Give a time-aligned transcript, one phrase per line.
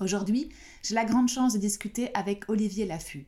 [0.00, 0.48] Aujourd'hui,
[0.82, 3.26] j'ai la grande chance de discuter avec Olivier Laffut.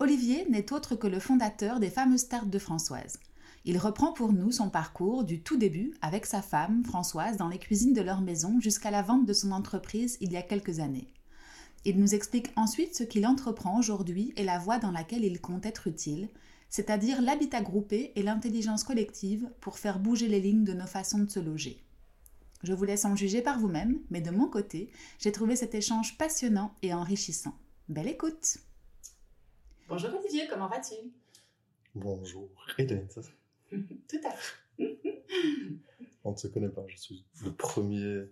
[0.00, 3.18] Olivier n'est autre que le fondateur des fameuses tartes de Françoise.
[3.64, 7.58] Il reprend pour nous son parcours du tout début avec sa femme, Françoise, dans les
[7.58, 11.12] cuisines de leur maison jusqu'à la vente de son entreprise il y a quelques années.
[11.84, 15.64] Il nous explique ensuite ce qu'il entreprend aujourd'hui et la voie dans laquelle il compte
[15.64, 16.28] être utile,
[16.68, 21.30] c'est-à-dire l'habitat groupé et l'intelligence collective pour faire bouger les lignes de nos façons de
[21.30, 21.82] se loger.
[22.62, 26.18] Je vous laisse en juger par vous-même, mais de mon côté, j'ai trouvé cet échange
[26.18, 27.54] passionnant et enrichissant.
[27.88, 28.58] Belle écoute
[29.88, 30.94] Bonjour Olivier, comment vas-tu?
[31.94, 33.08] Bonjour Hélène.
[33.70, 35.00] Tout à fait.
[36.24, 38.26] On ne se connaît pas, je suis le premier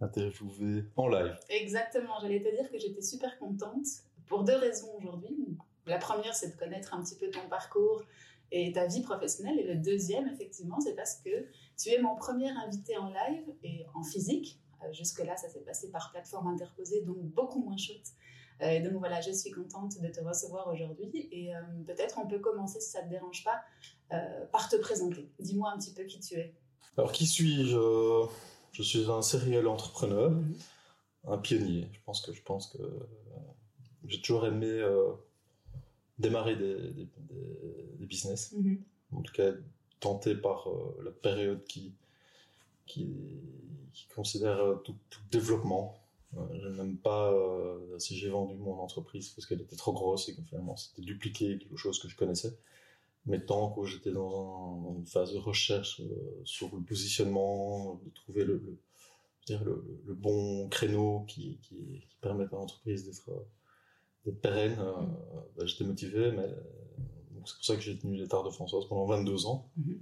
[0.00, 1.38] interviewé en live.
[1.50, 3.86] Exactement, j'allais te dire que j'étais super contente
[4.26, 5.36] pour deux raisons aujourd'hui.
[5.84, 8.02] La première, c'est de connaître un petit peu ton parcours
[8.52, 9.58] et ta vie professionnelle.
[9.58, 11.46] Et le deuxième, effectivement, c'est parce que
[11.78, 14.60] tu es mon premier invité en live et en physique.
[14.82, 18.12] Euh, jusque-là, ça s'est passé par plateforme interposée, donc beaucoup moins chouette.
[18.62, 21.28] Euh, et donc voilà, je suis contente de te recevoir aujourd'hui.
[21.32, 23.62] Et euh, peut-être on peut commencer, si ça ne te dérange pas,
[24.52, 25.28] par te présenter.
[25.40, 26.54] Dis-moi un petit peu qui tu es.
[26.96, 27.76] Alors, qui suis-je?
[28.72, 30.54] Je suis un serial entrepreneur, mhm.
[31.26, 31.88] un pionnier.
[31.92, 32.78] Je pense que, je pense que
[34.04, 34.80] j'ai toujours aimé
[36.18, 36.92] démarrer des,
[37.98, 38.52] des, business.
[38.52, 38.82] Mhm.
[39.12, 39.52] En tout cas,
[40.00, 41.92] tenté par euh, la période qui,
[42.86, 43.08] qui,
[44.14, 44.96] considère euh, tout,
[45.30, 45.98] développement.
[46.36, 47.34] Euh, je n'aime pas
[47.98, 51.58] si j'ai vendu mon entreprise parce qu'elle était trop grosse et que finalement c'était dupliqué
[51.58, 52.56] quelque chose que je connaissais.
[53.26, 56.00] Mais tant que j'étais dans, une phase de recherche
[56.44, 58.78] sur le positionnement, de trouver le, le,
[59.46, 61.74] dire le, le bon créneau qui, qui,
[62.08, 63.30] qui permette à l'entreprise d'être
[64.32, 64.76] pérenne,
[65.56, 66.48] bah, j'étais motivé, mais
[67.46, 69.70] c'est pour ça que j'ai tenu les de Françoise pendant 22 ans.
[69.76, 70.00] Mhm.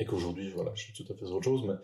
[0.00, 1.74] Et qu'aujourd'hui, voilà, je suis tout à fait sur autre chose, mais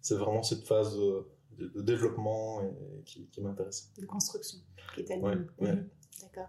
[0.00, 2.62] c'est vraiment cette phase de, développement
[3.04, 3.92] qui, m'intéresse.
[3.98, 4.58] De construction,
[4.94, 5.46] qui t'anime.
[5.60, 5.88] Mhm.
[6.22, 6.48] D'accord.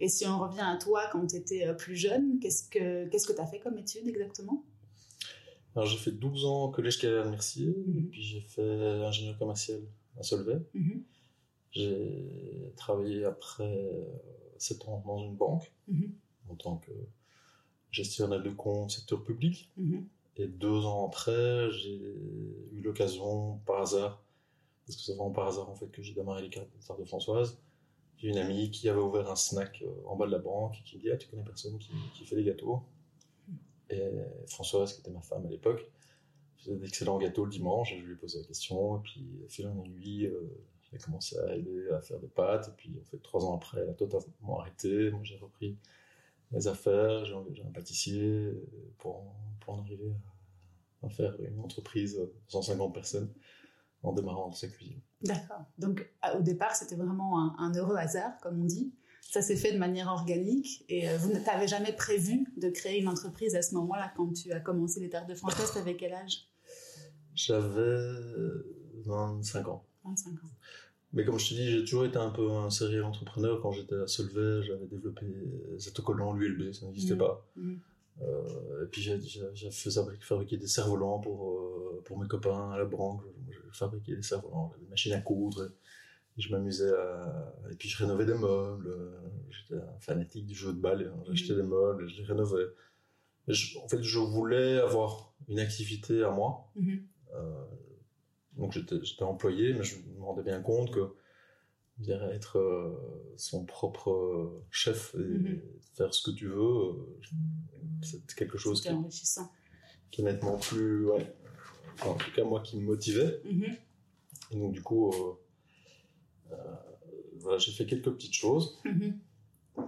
[0.00, 3.26] Et si on revient à toi quand tu étais euh, plus jeune, qu'est-ce que qu'est-ce
[3.26, 4.64] que tu as fait comme étude exactement?
[5.74, 8.08] Alors j'ai fait 12 ans au collège Calais Mercier, mhm.
[8.08, 8.62] puis j'ai fait
[9.04, 9.80] ingénieur commercial
[10.18, 10.60] à Solvay.
[11.72, 13.90] J'ai travaillé après
[14.58, 15.72] 7 ans dans une banque
[16.48, 16.92] en tant que
[17.90, 19.70] gestionnaire de compte secteur public.
[19.76, 20.06] Mhm.
[20.36, 24.22] Et deux ans après, j'ai eu l'occasion, par hasard,
[24.86, 26.68] parce que c'est vraiment par hasard en fait que j'ai démarré les cartes
[26.98, 27.58] de Françoise.
[28.16, 30.82] J'ai une amie qui avait ouvert un snack euh, en bas de la banque et
[30.84, 32.82] qui me dit Ah, tu connais personne qui, qui fait des gâteaux?
[33.90, 34.00] Et
[34.46, 35.86] Françoise, qui était ma femme à l'époque,
[36.56, 37.92] faisait d'excellents gâteaux le dimanche.
[37.92, 38.98] Et je lui ai posé la question.
[38.98, 40.48] Et puis, fil en aiguille, euh,
[40.92, 42.68] j'ai commencé à aider à faire des pâtes.
[42.68, 45.10] Et puis, en fait, trois ans après, elle a totalement arrêté.
[45.10, 45.78] Moi, j'ai repris
[46.52, 50.12] mes affaires, j'ai engagé un pâtissier euh, pour, pour en arriver
[51.02, 53.32] à, faire une entreprise de 150 personnes
[54.02, 55.00] en démarrant dans sa cuisine.
[55.22, 55.64] D'accord.
[55.78, 58.92] Donc au départ, c'était vraiment un, heureux hasard, comme on dit.
[59.20, 63.08] Ça s'est fait de manière organique et euh, vous n'avez jamais prévu de créer une
[63.08, 65.72] entreprise à ce moment-là quand tu as commencé les terres de Françoise.
[65.72, 66.48] T'avais quel âge?
[67.34, 68.12] J'avais
[69.04, 69.84] 25 ans.
[70.04, 70.50] 25 ans.
[71.12, 73.60] Mais comme je te dis, j'ai toujours été un peu un sérieux entrepreneur.
[73.60, 77.18] Quand j'étais à Solvay, j'avais développé des autocollants, l'ULB, ça n'existait mmh.
[77.18, 77.46] pas.
[77.56, 77.74] Mmh.
[78.22, 79.90] Euh, et puis j'ai fait
[80.20, 83.22] fabriquer des cerfs-volants pour, euh, pour mes copains à la branche.
[83.50, 85.70] J'ai fabriqué des cerfs-volants, des machines à coudre.
[86.38, 87.54] Et je m'amusais à...
[87.70, 88.96] Et puis je rénovais des meubles.
[89.50, 91.12] J'étais un fanatique du jeu de balle.
[91.14, 91.22] Hein.
[91.26, 91.56] J'achetais mmh.
[91.56, 92.64] des meubles et je les rénovais.
[93.48, 96.70] en fait, je voulais avoir une activité à moi.
[97.34, 97.64] Euh,
[98.56, 101.14] donc j'étais employé, mais je me rendais bien compte que
[102.10, 105.62] être euh, son propre euh, chef et mhm.
[105.94, 106.94] faire ce que tu veux, euh,
[108.02, 108.88] c'est quelque chose qui,
[110.10, 111.34] qui est nettement plus, ouais,
[112.04, 113.40] en tout cas moi qui me motivait.
[113.44, 113.76] Mhm.
[114.50, 115.12] Et donc du coup,
[117.40, 118.80] voilà, j'ai fait quelques petites choses.
[118.84, 119.18] Mhm.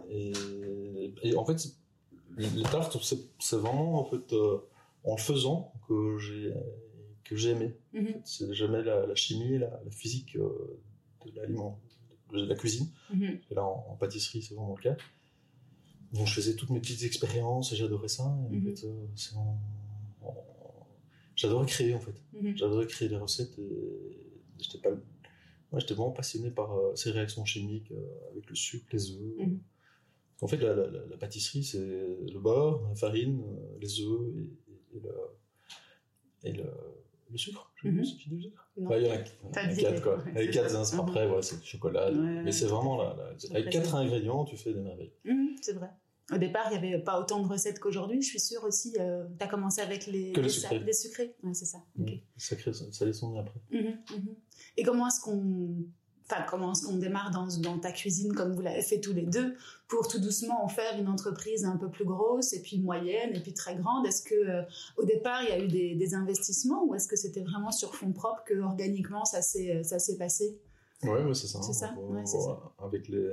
[0.08, 1.62] Et, et, en fait,
[2.36, 2.96] les tartes,
[3.38, 4.32] c'est vraiment en fait
[5.04, 6.54] en le faisant que j'ai
[7.24, 7.74] que j'ai aimé.
[7.92, 8.20] Mhm.
[8.24, 10.80] C'est jamais la, la, chimie, la, la physique euh,
[11.26, 11.80] de l'aliment,
[12.32, 12.88] de la cuisine.
[13.12, 13.38] Mhm.
[13.50, 14.96] Et là, en, pâtisserie, c'est vraiment le cas.
[16.12, 18.24] Donc, je faisais toutes mes petites expériences et j'adorais ça.
[18.50, 18.74] Mhm.
[18.84, 20.28] Euh,
[21.36, 22.14] j'adorais créer, en fait.
[22.56, 24.18] J'adorais créer des recettes et
[24.58, 24.90] j'étais pas
[25.72, 27.92] moi, j'étais vraiment passionné par euh, ces réactions chimiques
[28.30, 29.38] avec le sucre, les œufs.
[29.38, 29.58] Mhm.
[30.40, 33.42] En fait, la, la- la- la pâtisserie, c'est le beurre, la farine,
[33.80, 35.10] les œufs et, et le,
[36.44, 36.64] et le,
[37.30, 37.70] le sucre.
[37.76, 37.98] Je sais Mhm.
[37.98, 38.68] le sucre.
[38.76, 38.86] Non.
[38.86, 40.18] Enfin, il y en a, y en quatre, les- quoi.
[40.34, 40.94] ouais, quatre, ça.
[40.96, 41.00] Mhm.
[41.00, 42.10] après, voilà, c'est le chocolat.
[42.12, 42.42] Ouais.
[42.44, 43.16] Mais c'est vraiment là.
[43.50, 45.12] avec quatre ingrédients, tu fais des merveilles.
[45.24, 45.90] Mhm, c'est vrai.
[46.32, 48.22] Au départ, il n'y avait pas autant de recettes qu'aujourd'hui.
[48.22, 50.78] Je suis sûre aussi, tu as commencé avec les, Que les les sucrés.
[50.78, 51.34] les sucrés.
[51.42, 51.78] Ouais, c'est ça.
[52.00, 52.06] Ok.
[52.08, 52.18] Mhm.
[52.38, 53.60] Sacré, ça, les sont après.
[53.70, 54.34] Mhm, mhm.
[54.78, 55.84] Et comment est-ce qu'on,
[56.34, 59.26] enfin, comment est-ce qu'on démarre dans, dans ta cuisine comme vous l'avez fait tous les
[59.26, 59.54] deux
[59.88, 63.40] pour tout doucement en faire une entreprise un peu plus grosse et puis moyenne et
[63.40, 64.06] puis très grande?
[64.06, 64.62] Est-ce que euh,
[64.96, 67.94] au départ il y a eu des, des investissements ou est-ce que c'était vraiment sur
[67.94, 70.60] fonds propres que organiquement ça s'est ça s'est passé?
[71.02, 71.60] Ouais, ouais, c'est ça.
[71.62, 72.60] C'est ça, On- ouais, c'est ça.
[72.78, 73.32] Avec les.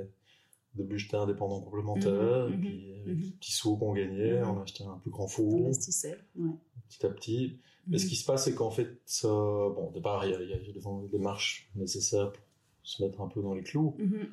[0.74, 3.22] Début, j'étais indépendant complémentaire, Mhm, et puis avec mhm.
[3.24, 4.48] les petits sous qu'on gagnait, Mhm.
[4.48, 6.16] on achetait un plus grand On four, investissait.
[6.34, 6.48] Ouais.
[6.88, 7.58] petit à petit.
[7.88, 8.88] Mais ce qui se passe, c'est qu'en fait,
[9.22, 12.42] bon, au départ, il y a, il y a des démarches nécessaires pour
[12.82, 13.94] se mettre un peu dans les clous.
[13.98, 14.28] Mhm,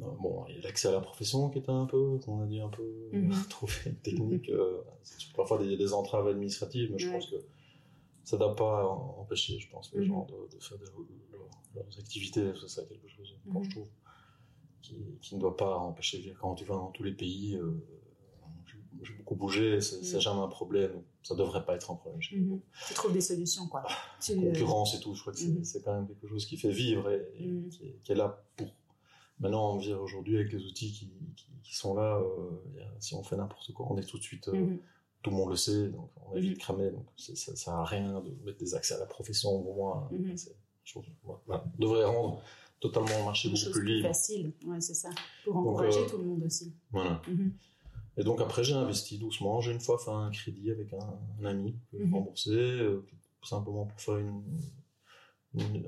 [0.00, 2.46] Euh, Bon, il y a l'accès à la profession qui était un peu, qu'on a
[2.46, 2.82] dit un peu,
[3.12, 3.30] Mhm.
[3.50, 4.48] trouver une technique.
[4.48, 4.80] euh,
[5.36, 7.12] parfois des, des entraves administratives, mais je Ouais.
[7.14, 7.36] pense que
[8.24, 10.06] ça ne doit pas empêcher, je pense, les Mhm.
[10.06, 12.52] gens de, de faire leurs, leurs activités.
[12.60, 13.62] C'est ça quelque chose, Mhm.
[13.64, 13.88] je trouve,
[14.82, 16.34] qui, qui ne doit pas empêcher.
[16.40, 17.72] Quand tu vas dans tous les pays, euh,
[19.02, 21.02] j'ai- beaucoup bougé, c'est jamais un problème.
[21.24, 22.20] Ça devrait pas être un problème.
[22.22, 22.54] chez nous.
[22.56, 22.60] mhm.
[22.86, 23.82] Tu trouves des solutions quoi.
[24.20, 26.56] Tu, euh, concurrence et tout, je crois que c'est c'est quand même quelque chose qui
[26.56, 27.68] fait vivre et, et Mhm.
[27.70, 28.68] qui, est, qui est là pour.
[29.40, 32.18] Maintenant, on vit aujourd'hui avec les outils qui, qui, qui sont là.
[32.18, 32.50] euh,
[32.80, 34.46] a- si on fait n'importe quoi, on est tout de suite.
[34.48, 34.78] euh, mhm.
[35.22, 36.90] Tout le monde le sait, donc on est vite cramé.
[36.90, 39.60] Donc ça sert à rien de mettre des accès à la profession.
[39.62, 40.54] Pour moi, c'est-
[40.84, 41.04] je trouve-
[41.46, 42.42] voilà, on devrait rendre
[42.78, 44.08] totalement le marché beaucoup chose plus libre.
[44.08, 44.52] facile.
[44.66, 45.08] Ouais, c'est ça.
[45.44, 46.74] Pour encourager euh, tout le monde aussi.
[46.92, 47.22] Voilà.
[48.16, 49.60] Et donc après, j'ai investi doucement.
[49.60, 52.14] J'ai une fois fait un crédit avec un, un ami que j'ai Mhm.
[52.14, 53.04] remboursé, euh,
[53.42, 54.42] simplement pour faire une,
[55.54, 55.84] une,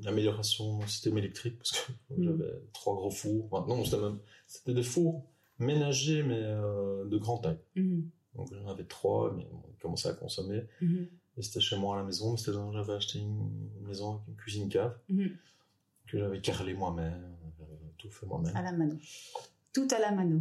[0.00, 2.24] une amélioration de mon système électrique, parce que Mhm.
[2.24, 3.46] j'avais trois gros fours.
[3.50, 5.24] Enfin, non, c'était même c'était des fours
[5.58, 7.58] ménagers, mais euh, de grande taille.
[7.76, 8.08] Mhm.
[8.36, 10.62] Donc j'en avais trois, mais on commençait à consommer.
[11.36, 13.50] Et c'était chez moi à la maison, mais c'était j'avais acheté une
[13.82, 14.96] maison avec une cuisine cave
[16.06, 17.36] que j'avais carrelé moi-même,
[17.98, 18.56] tout fait moi-même.
[18.56, 18.96] À la mano.
[19.72, 20.40] Tout à la mano.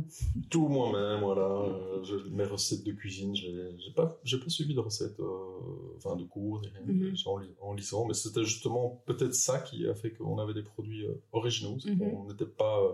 [0.50, 1.44] Tout moi-même, voilà.
[1.44, 6.16] Euh, je- mes recettes de cuisine, j'ai pas, j'ai pas suivi de recettes, euh, enfin
[6.16, 7.14] de cours, rien, Mhm.
[7.28, 10.64] en, li- en lisant, mais c'était justement peut-être ça qui a fait qu'on avait des
[10.64, 12.00] produits euh, originaux, Mhm.
[12.00, 12.94] qu'on n'était pas euh,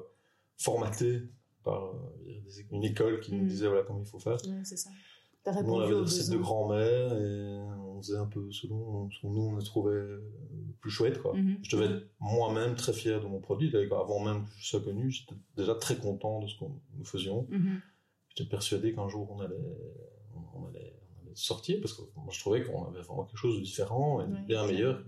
[0.58, 1.22] formaté
[1.64, 1.94] par euh,
[2.72, 3.48] une école qui nous Mhm.
[3.48, 4.38] disait voilà comment il faut faire.
[4.64, 4.90] C'est ça.
[5.48, 7.60] On avait des recettes de grand-mère et
[7.96, 10.22] on faisait un peu selon ce que nous on trouvait euh,
[10.82, 11.22] plus chouette.
[11.22, 11.34] Quoi.
[11.36, 11.58] Mhm.
[11.64, 13.72] Je devais être moi-même très fier de mon produit.
[13.72, 17.06] D'ailleurs, Avant même que je sois connu, j'étais déjà très content de ce que nous
[17.06, 17.48] faisions.
[17.50, 17.80] Mhm.
[18.30, 19.56] J'étais persuadé qu'un jour on allait,
[20.56, 23.58] on allait, on allait sortir parce que moi je trouvais qu'on avait vraiment quelque chose
[23.58, 25.04] de différent et Ouais, bien meilleur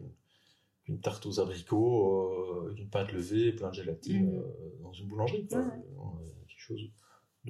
[0.84, 4.40] qu'une- tarte aux abricots, euh, une pâte levée, plein de gélatine Mhm.
[4.40, 5.46] euh, dans une boulangerie.
[5.48, 5.60] quoi.
[5.60, 5.84] Ouais, ouais.
[6.00, 6.90] On avait quelque chose de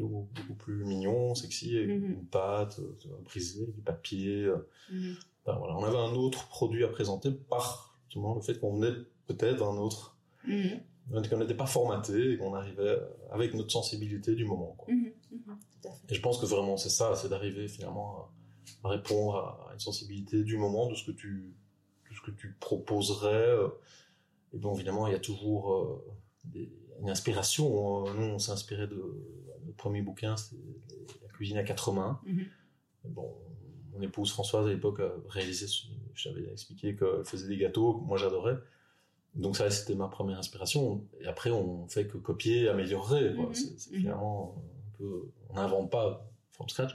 [0.06, 2.12] beaucoup beaucoup plus mignon, sexy, avec Mhm.
[2.12, 4.44] une pâte euh, brisée, du papier.
[4.44, 4.68] euh.
[4.92, 5.16] Mhm.
[5.46, 5.76] Enfin, voilà.
[5.78, 8.96] On avait un autre produit à présenter par justement, le fait qu'on venait
[9.28, 10.80] peut-être d'un autre Mhm.
[11.30, 12.98] qu'on n'était pas formaté et qu'on arrivait
[13.32, 14.76] avec notre sensibilité du moment.
[14.78, 14.94] Quoi.
[14.94, 15.12] Mhm.
[15.32, 15.58] Mhm.
[15.82, 16.12] Tout à fait.
[16.12, 18.30] Et je pense que vraiment c'est ça, c'est d'arriver finalement
[18.84, 21.54] à, à répondre à, à une sensibilité du moment, de ce que tu,
[22.10, 23.34] de ce que tu proposerais.
[23.34, 23.68] euh.
[24.54, 26.02] Et bon, évidemment, il y a toujours
[26.46, 28.08] des- une inspiration.
[28.08, 28.14] hein.
[28.18, 29.04] Nous, on s'est inspiré de
[29.68, 30.56] notre premier bouquin, c'est
[31.22, 32.20] La cuisine à quatre mains.
[32.26, 32.46] Mhm.
[33.06, 33.32] Bon,
[33.94, 35.00] mon épouse Françoise à l'époque
[35.68, 38.58] ce- je t'avais expliqué qu'elle faisait des gâteaux, que moi j'adorais.
[39.36, 41.06] Donc ça, c'était ma première inspiration.
[41.22, 43.36] Et après, on fait que copier, améliorer.
[43.36, 43.46] quoi.
[43.48, 43.54] Mhm.
[43.54, 43.98] C'est c'est Mhm.
[44.02, 46.94] finalement un peu, on n'invente pas from scratch.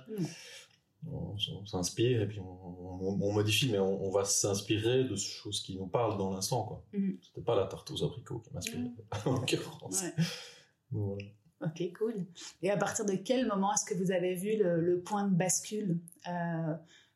[1.10, 1.36] On,
[1.66, 5.86] s'inspire et puis on, on- on modifie, mais on, va s'inspirer de choses qui nous
[5.88, 6.62] parlent dans l'instant.
[6.64, 6.84] quoi.
[6.92, 7.18] Mhm.
[7.22, 8.90] C'était pas la tarte aux abricots qui m'inspirait,
[9.26, 10.02] en l'occurrence.
[10.02, 10.14] Ouais.
[10.92, 11.24] Voilà.
[11.64, 12.14] Ok, cool.
[12.62, 15.98] Et à partir de quel moment est-ce que vous avez vu le, point de bascule
[16.28, 16.74] Euh,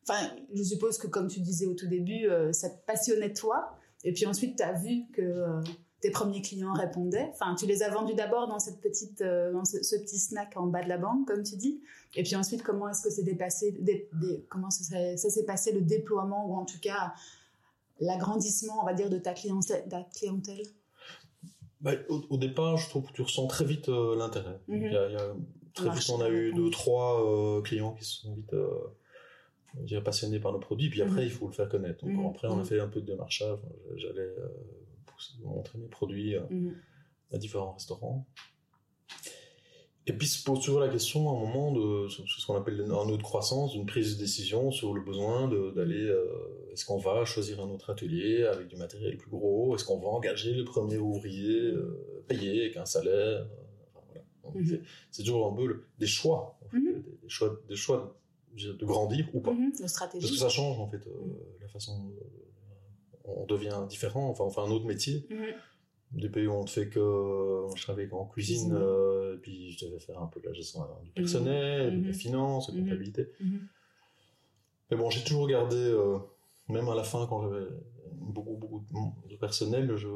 [0.09, 4.13] Enfin, je suppose que comme tu disais au tout début, euh, ça passionnait toi, et
[4.13, 5.61] puis ensuite tu as vu que euh,
[5.99, 7.29] tes premiers clients répondaient.
[7.33, 10.81] Enfin, tu les as vendus d'abord dans cette petite, dans ce, petit snack en bas
[10.81, 11.81] de la banque, comme tu dis.
[12.15, 15.81] Et puis ensuite, comment est-ce que c'est dépassé, dé- dé- comment ça, s'est- passé le
[15.81, 17.13] déploiement ou en tout cas
[17.99, 20.63] l'agrandissement, on va dire, de ta clientèle?
[21.81, 24.59] Bah, au, au départ, je trouve que tu ressens très vite euh, l'intérêt.
[24.67, 24.91] Mhm.
[24.91, 25.35] Y a- il y a-
[25.73, 27.23] très vite, on a eu deux, trois
[27.57, 30.89] euh, clients qui se sont vite euh, passionnés par nos produits.
[30.89, 31.27] Puis après, Mhm.
[31.27, 32.03] il faut le faire connaître.
[32.05, 32.25] Donc Mhm.
[32.25, 33.59] après, on a fait un peu de démarchage.
[33.95, 34.47] J'allais euh,
[35.43, 36.35] montrer mes produits
[37.31, 38.25] à différents restaurants.
[40.09, 43.05] Et puis se pose toujours la question à un moment de ce qu'on appelle un
[43.05, 46.01] nœud de croissance, d'une prise de décision sur le besoin d'aller.
[46.01, 49.75] Euh, est-ce qu'on va choisir un autre atelier avec du matériel plus gros?
[49.75, 53.47] Est-ce qu'on va engager le premier ouvrier euh, payé avec un salaire?
[54.55, 54.79] Mhm.
[55.11, 57.03] C'est toujours un peu des choix, mhm.
[57.21, 58.17] des, choix, des choix
[58.55, 59.51] de grandir ou pas.
[59.51, 60.25] Mhm, stratégie.
[60.25, 62.13] Parce que ça change en fait euh, la façon.
[63.25, 65.27] on devient différent, enfin on fait un autre métier
[66.11, 69.85] des pays où on ne fait que je travaillais en cuisine euh, et puis je
[69.85, 72.13] devais faire un peu de la gestion du personnel de la mhm.
[72.13, 72.85] finance de la mhm.
[72.85, 73.67] comptabilité mhm.
[74.89, 76.17] mais bon j'ai toujours gardé euh,
[76.69, 77.67] même à la fin quand j'avais
[78.13, 78.83] beaucoup beaucoup
[79.29, 80.07] de personnel je,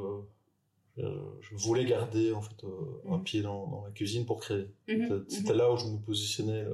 [0.98, 4.68] je, voulais garder en fait euh, un pied dans, dans, la cuisine pour créer.
[5.28, 6.66] C'était là où je me positionnais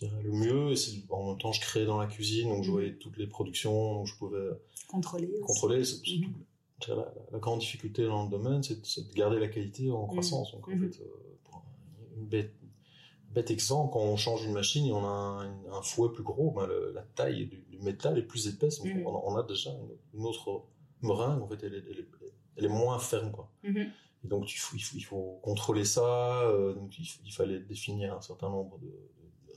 [0.00, 3.16] le mieux et en même temps je créais dans la cuisine donc je voyais toutes
[3.16, 4.48] les productions donc je pouvais
[4.86, 5.82] contrôler contrôler
[6.86, 10.08] la, la, grande difficulté dans le domaine, c'est de garder la qualité en mmh.
[10.08, 10.52] croissance.
[10.52, 10.90] Donc, en mmh.
[10.90, 11.56] fait, euh,
[12.16, 12.54] une bête,
[13.30, 16.68] bête, exemple, quand on change une machine et on a un, fouet plus gros, ben
[16.94, 18.78] la taille du, métal est plus épaisse.
[18.78, 19.06] Donc, mmh.
[19.06, 19.70] on, a déjà
[20.14, 20.64] une, autre
[21.02, 21.84] meringue, en fait, elle,
[22.56, 23.32] elle, est moins ferme.
[23.32, 23.50] Quoi.
[23.64, 26.42] Et donc, il faut, il faut, contrôler ça.
[26.42, 28.92] Euh, donc, il, fallait définir un certain nombre de,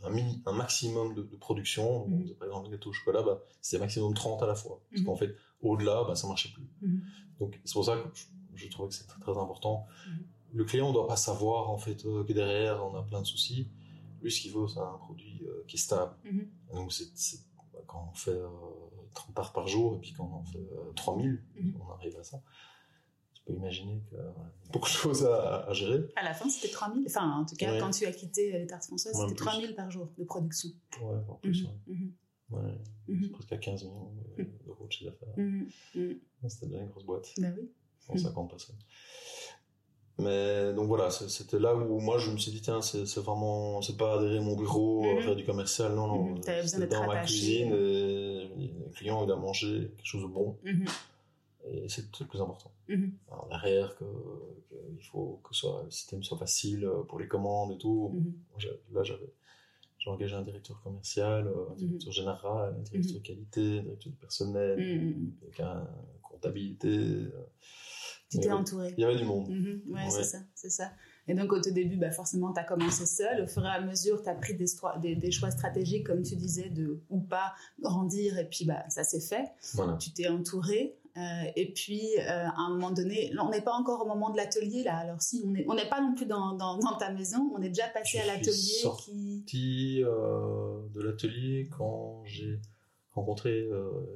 [0.03, 2.07] un, un maximum de, production.
[2.37, 4.81] par exemple, le gâteau au chocolat, bah, c'est maximum 30 à la fois.
[4.91, 6.67] Parce qu'en fait, au-delà, bah, ça marchait plus.
[6.81, 7.01] Mhm.
[7.39, 8.07] Donc c'est pour ça que
[8.55, 9.85] je, trouvais que c'est très, important.
[10.07, 10.25] Mhm.
[10.53, 13.27] Le client ne doit pas savoir en fait euh, que derrière on a plein de
[13.27, 13.69] soucis.
[14.21, 16.13] Lui, ce qu'il veut, c'est un produit euh, qui est stable.
[16.25, 16.47] Mhm.
[16.73, 17.39] Donc c'est,
[17.73, 18.39] bah, quand on fait
[19.13, 20.65] 30 euh, parts par jour et puis quand on en fait
[20.95, 21.43] 3000,
[21.79, 22.41] on arrive à ça.
[23.33, 24.35] Tu peux imaginer qu'il y a
[24.71, 26.05] beaucoup de choses à, gérer.
[26.15, 27.05] À la fin, c'était 3000.
[27.07, 30.11] Enfin, en tout cas, quand tu as quitté les tartes françaises, c'était 3000 par jour
[30.17, 30.69] de production.
[31.01, 31.63] Ouais, en plus.
[31.63, 31.95] Ouais,
[33.07, 33.31] mhm.
[33.31, 34.11] presque à 15 millions
[34.65, 35.33] d'euros de chiffre d'affaires.
[35.37, 35.67] Mhm.
[35.95, 36.19] Mhm.
[36.47, 37.29] C'était bien une grosse boîte.
[37.37, 37.69] Bah oui.
[38.07, 38.75] 150 personnes.
[40.17, 43.97] Mais donc voilà, c'était là où moi je me suis dit, tiens, c'est vraiment, c'est
[43.97, 46.41] pas adhérer mon bureau, faire du commercial, non, non.
[46.65, 50.57] C'était dans ma cuisine et le client il a mangé quelque chose de bon.
[51.69, 52.71] Et c'est le plus important.
[53.31, 54.05] Alors derrière, que,
[54.97, 58.13] il faut que soit, le système soit facile pour les commandes et tout.
[58.93, 59.33] Là j'avais
[60.01, 62.13] j'ai engagé un directeur commercial, euh, un directeur mhm.
[62.13, 63.21] général, un directeur mhm.
[63.21, 65.33] qualité, un directeur du personnel, mhm.
[65.39, 65.87] quelqu'un
[66.23, 66.89] comptabilité.
[66.89, 67.29] Euh.
[68.29, 68.93] Tu t'es entouré.
[68.97, 69.49] Il y avait du monde.
[69.49, 70.91] ouais, c'est ça, c'est ça.
[71.27, 73.43] Et donc, au tout début, bah, forcément, tu as commencé seul.
[73.43, 76.69] Au fur et à mesure, tu as pris des, des, choix stratégiques, comme tu disais,
[76.69, 78.39] de ou pas grandir.
[78.39, 79.51] Et puis, bah, ça s'est fait.
[79.99, 80.97] Tu t'es entouré.
[81.17, 84.37] Euh, et puis, euh, à un moment donné, on n'est pas encore au moment de
[84.37, 84.97] l'atelier, là.
[84.97, 87.51] Alors, si, on n'est on pas non plus dans, dans, ta maison.
[87.55, 88.53] On est déjà passé à l'atelier.
[88.53, 90.03] sorti qui...
[90.03, 92.59] euh, de l'atelier quand j'ai
[93.13, 93.67] rencontré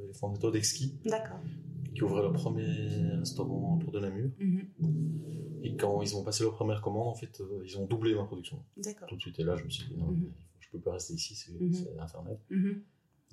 [0.08, 0.98] les fondateurs d'Exki.
[1.06, 1.40] D'accord.
[1.94, 2.66] Qui ouvraient leur premier
[3.20, 4.30] restaurant pour de Namur.
[4.40, 4.60] Mm
[5.64, 8.64] Et quand ils ont passé leur première commande, en fait, ils ont doublé ma production.
[8.78, 9.08] D'accord.
[9.08, 9.40] Tout de suite.
[9.40, 10.32] Et là, je me suis dit, non, mm
[10.66, 12.40] je peux pas rester ici, c'est mm Internet.
[12.52, 12.82] Mm-hmm.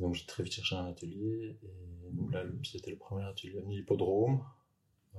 [0.00, 3.25] Donc j'ai très vite cherché un atelier et là c'était le premier
[3.69, 4.42] l'hippodrome
[5.16, 5.19] euh,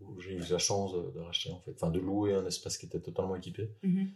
[0.00, 2.86] où j'ai eu la chance de, racheter en fait, enfin de louer un espace qui
[2.86, 3.70] était totalement équipé.
[3.82, 4.10] Mhm.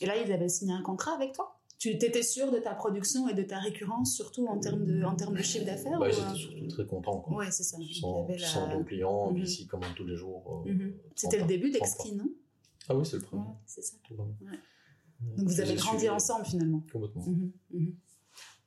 [0.00, 1.58] Et là ils avaient signé un contrat avec toi?
[1.78, 5.14] Tu étais sûr de ta production et de ta récurrence surtout en termes de, en
[5.14, 7.20] termes de chiffre d'affaires bah, Ils étaient surtout très contents.
[7.20, 7.36] Quoi.
[7.36, 7.76] Ouais c'est ça.
[8.00, 8.82] Sans, la...
[8.84, 9.42] clients, mhm.
[9.42, 10.64] ici comme tous les jours.
[10.66, 10.94] Euh, mhm.
[11.14, 12.30] C'était le début d'Exki non?
[12.88, 13.44] Ah oui c'est le premier.
[13.66, 13.96] c'est ça.
[14.10, 16.82] Donc vous avez grandi ensemble finalement.
[16.92, 17.24] Complètement.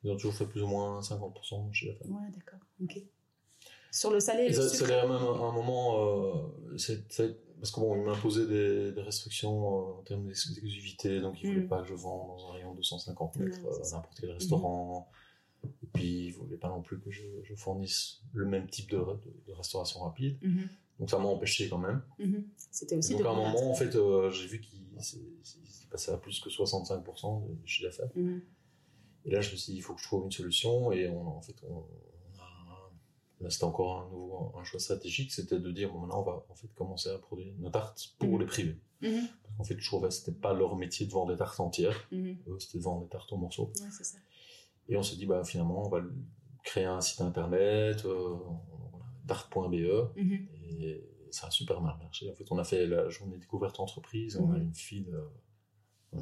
[0.03, 2.11] Ils ont toujours fait plus ou moins 50% chez la femme.
[2.11, 2.59] Ouais, d'accord.
[2.81, 3.01] Ok.
[3.91, 4.87] Sur le salé et, le sucre.
[4.87, 6.77] Ça, même un moment, euh,
[7.59, 11.53] parce que bon, ils m'imposaient des, des, restrictions euh, en termes d'exclusivité, donc ils ne
[11.53, 11.69] voulaient mm.
[11.69, 15.09] pas que je vende dans un rayon de 150 mètres euh, n'importe quel restaurant.
[15.63, 18.97] Et puis ils voulaient pas non plus que je, je fournisse le même type de,
[18.97, 20.37] de, restauration rapide.
[20.41, 20.67] Mm-hmm.
[20.99, 22.01] Donc ça m'a empêché quand même.
[22.19, 22.43] Mm-hmm.
[22.71, 23.13] C'était aussi.
[23.13, 24.85] donc à un moment, en fait, j'ai vu qu'il
[25.89, 28.11] passait à plus que 65% de chiffre d'affaires.
[28.15, 28.39] Mm-hmm.
[29.25, 30.91] Et là, je me suis dit, il faut que je trouve une solution.
[30.91, 31.83] Et on, en fait, on,
[33.41, 36.45] là, c'était encore un nouveau un choix stratégique, c'était de dire, bon, maintenant, on va
[36.49, 38.39] en fait commencer à produire nos tartes pour mhm.
[38.39, 38.77] les privés.
[39.01, 39.27] Mhm.
[39.43, 42.07] Parce qu'en fait, je trouvais que c'était pas leur métier de vendre des tartes entières,
[42.11, 42.37] mhm.
[42.59, 43.71] c'était de vendre des tartes en morceaux.
[43.75, 44.17] ça.
[44.87, 46.01] Et on s'est dit, bah, finalement, on va
[46.63, 48.35] créer un site internet, euh,
[49.27, 52.29] tarte.be, et ça a super mal marché.
[52.29, 55.27] En fait, on a fait la journée découverte entreprise, on a une file euh,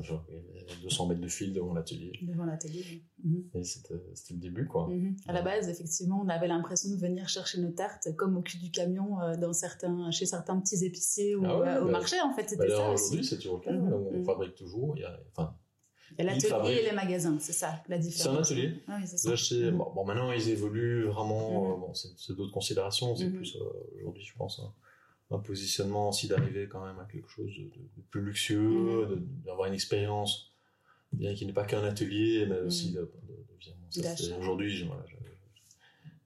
[0.01, 2.11] Genre, il y avait 200 mètres de fil devant l'atelier.
[2.21, 3.49] Devant l'atelier, oui.
[3.53, 3.93] Et c'était
[4.31, 4.87] le début, quoi.
[4.89, 5.15] Mhm.
[5.27, 8.57] À la base, effectivement, on avait l'impression de venir chercher nos tartes comme au cul
[8.57, 12.19] du camion euh, dans certains, chez certains petits épiciers ou ah euh, au bah, marché,
[12.21, 12.49] en fait.
[12.49, 13.71] C'était bah, ça Aujourd'hui, c'est toujours le cas.
[13.71, 13.93] Mhm.
[13.93, 14.25] On mhm.
[14.25, 14.93] fabrique toujours.
[14.97, 15.55] Il y a, enfin,
[16.19, 18.45] l'atelier et les magasins, c'est ça la différence.
[18.45, 18.83] C'est un atelier.
[18.87, 19.71] Ah, oui, ça.
[19.71, 21.75] bon, maintenant, ils évoluent vraiment.
[21.75, 23.15] Euh, bon, c'est d'autres considérations.
[23.15, 23.57] C'est plus
[23.95, 24.59] aujourd'hui, je pense.
[24.59, 24.73] Hein
[25.31, 29.73] un positionnement aussi d'arriver quand même à quelque chose de, de plus luxueux, d'avoir une
[29.73, 30.53] expérience,
[31.11, 32.95] bien qu'il n'est pas qu'un atelier, mais aussi Mhm.
[32.95, 35.15] de, de- aujourd'hui, je, voilà, je-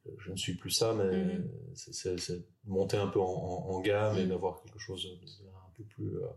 [0.06, 1.50] je- je ne suis plus ça, mais Mhm.
[1.76, 4.30] c'est- monter un peu en, en- en gamme et Mhm.
[4.30, 6.28] d'avoir quelque chose un peu plus euh,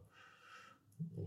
[1.19, 1.23] euh,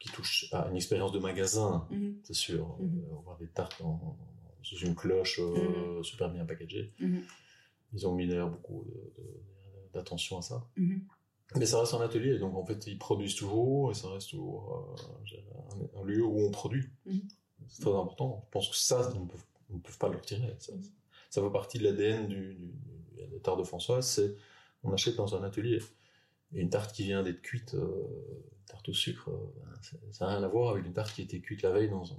[0.00, 1.86] qui touche à une expérience de magasin,
[2.24, 2.76] c'est sûr.
[2.80, 2.86] Euh,
[3.24, 3.80] voir des tartes
[4.62, 6.92] sous une cloche euh, super bien packagée.
[7.00, 7.22] Mhm.
[7.94, 9.12] Ils ont mis d'ailleurs beaucoup de-
[9.98, 10.66] d'attention à ça.
[10.76, 11.02] Mhm.
[11.56, 14.96] Mais ça reste un atelier, donc en fait ils produisent toujours et ça reste toujours
[14.98, 16.84] euh, un, lieu où on produit.
[17.06, 17.22] Mhm.
[17.68, 18.42] C'est très important.
[18.46, 20.54] Je pense que ça, ils ne peuvent pas le retirer.
[20.58, 20.82] Ça, Mhm.
[21.30, 22.72] ça fait partie de l'ADN du, du,
[23.30, 24.34] des tartes de Françoise, c'est
[24.84, 25.80] on achète dans un atelier.
[26.54, 28.08] Et une tarte qui vient d'être cuite, euh,
[28.60, 31.20] une tarte au sucre, euh, ben, ça n'a rien à voir avec une tarte qui
[31.20, 32.16] a été cuite la veille dans un,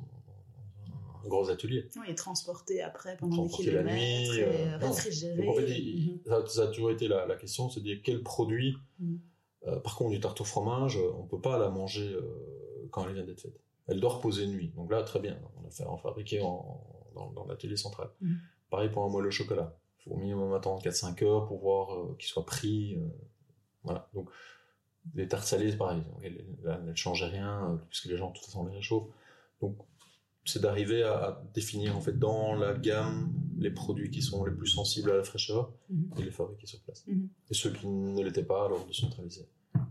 [1.23, 1.87] un gros atelier.
[1.97, 4.87] Oui, et transporté après pendant des Transporté la kilomètres, nuit, et euh, non.
[4.91, 5.35] réfrigéré.
[5.37, 6.19] Donc en fait, il- Mhm.
[6.25, 8.77] ça, ça a toujours été la, la question, c'est de dire quel produit.
[8.99, 9.19] Mhm.
[9.67, 13.13] Euh, par contre, du tarte au fromage, on peut pas la manger euh, quand elle
[13.13, 13.59] vient d'être faite.
[13.87, 14.71] Elle doit reposer une nuit.
[14.75, 16.81] Donc là, très bien, on a fait en fabriquer en,
[17.15, 18.09] dans, dans l'atelier central.
[18.21, 18.37] Mhm.
[18.69, 19.75] Pareil pour un moelle au chocolat.
[19.99, 22.97] Il faut au minimum attendre 4-5 heures pour voir euh, qu'il soit pris.
[23.83, 24.07] voilà.
[24.13, 24.29] Donc
[25.15, 26.03] les tartes salées, c'est pareil.
[26.21, 26.45] Elles
[26.85, 29.07] ne changent rien puisque les gens de toute façon les réchauffent.
[29.61, 29.75] Donc
[30.45, 34.51] c'est d'arriver à, à définir en fait dans la gamme les produits qui sont les
[34.53, 36.11] plus sensibles à la fraîcheur Mhm.
[36.17, 37.03] et les fabriquer sur place.
[37.07, 37.27] Mhm.
[37.49, 39.45] Et ceux qui ne l'étaient pas, alors de centraliser.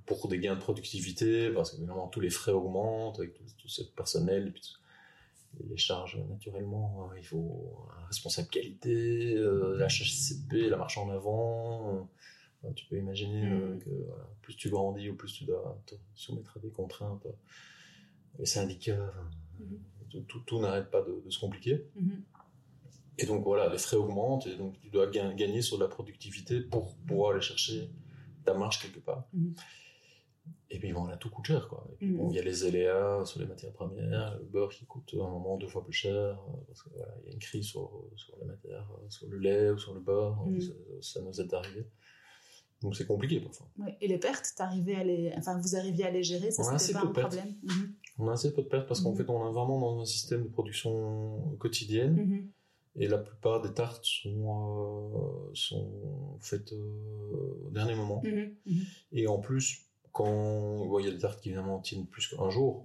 [0.07, 3.69] Pour des gains de productivité, parce que évidemment tous les frais augmentent avec tout, tout
[3.69, 4.81] ce personnel, et puis tout-
[5.61, 11.09] et les charges naturellement, il faut un responsable qualité, euh, la HCP, la marche en
[11.11, 12.09] avant.
[12.65, 13.79] euh, tu peux imaginer euh, Mhm.
[13.81, 17.27] que voilà, plus tu grandis ou plus tu dois te soumettre à des contraintes.
[18.39, 19.67] les syndicats, enfin.
[20.11, 21.87] Tout, tout- n'arrête pas de- de se compliquer.
[21.97, 22.23] Mhm.
[23.19, 26.61] Et donc voilà, les frais augmentent et donc tu dois ga- gagner sur la productivité
[26.61, 27.91] pour pouvoir aller chercher
[28.45, 29.25] ta marge quelque part.
[29.33, 29.55] Mhm.
[30.71, 31.87] Et puis voilà, tout coûte cher quoi.
[32.01, 35.25] Bon, il y a les aléas sur les matières premières, le beurre qui coûte à
[35.25, 38.05] un moment deux fois plus cher parce que voilà, il y a une crise sur,
[38.17, 40.61] sur les matières, sur le lait ou sur le beurre, Mhm.
[40.61, 41.87] ça, ça nous est arrivé.
[42.83, 43.69] Donc c'est compliqué parfois.
[43.79, 43.97] Ouais.
[44.01, 45.33] Et les pertes, à les...
[45.37, 47.35] enfin, vous arriviez à les gérer, ça c'était pas un pertes.
[47.35, 47.57] problème?
[47.65, 47.95] Mhm.
[48.19, 49.17] On a assez peu de pertes parce qu'en Mhm.
[49.17, 52.15] fait on est vraiment dans un système de production quotidienne.
[52.17, 52.49] Mhm.
[53.01, 58.21] Et la plupart des tartes sont, euh, sont faites euh, au dernier moment.
[58.25, 58.57] Mhm.
[59.13, 62.83] Et en plus, quand il y a des tartes qui évidemment tiennent plus qu'un jour,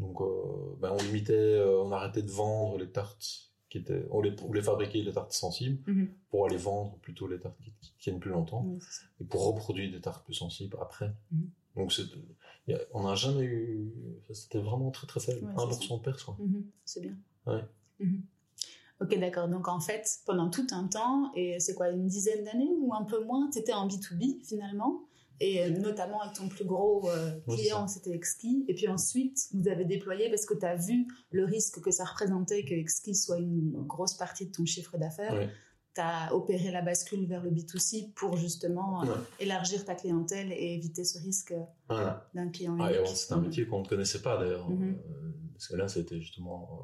[0.00, 4.34] donc euh, ben, on limitait, on arrêtait de vendre les tartes qui étaient, on les,
[4.46, 5.78] on les fabriquait les tartes sensibles
[6.28, 8.66] pour aller vendre plutôt les tartes qui, qui tiennent plus longtemps
[9.20, 11.14] et pour reproduire des tartes plus sensibles après.
[11.76, 11.92] Donc
[12.92, 13.92] on n'a jamais eu,
[14.32, 16.36] c'était vraiment très très faible, Ouais, c'est 1% de perte quoi.
[16.84, 17.16] C'est bien.
[17.46, 17.64] Ouais.
[17.98, 18.22] Mhm.
[19.00, 19.48] Ok, d'accord.
[19.48, 23.04] Donc en fait, pendant tout un temps, et c'est quoi, une dizaine d'années ou un
[23.04, 25.02] peu moins, tu étais en B2B finalement,
[25.40, 28.64] et euh, notamment avec ton plus gros euh, client, c'était Exki.
[28.68, 32.04] Et puis ensuite, vous avez déployé parce que tu as vu le risque que ça
[32.04, 35.34] représentait que Exki soit une grosse partie de ton chiffre d'affaires.
[35.34, 35.50] Ouais.
[35.94, 39.12] Tu as opéré la bascule vers le B2C pour justement euh, Ouais.
[39.38, 42.28] élargir ta clientèle et éviter ce risque euh, Voilà.
[42.34, 43.06] d'un client Ah, unique.
[43.16, 44.68] c'est un métier qu'on ne connaissait pas d'ailleurs.
[44.68, 44.98] Mhm.
[44.98, 46.80] Euh, parce que là, c'était justement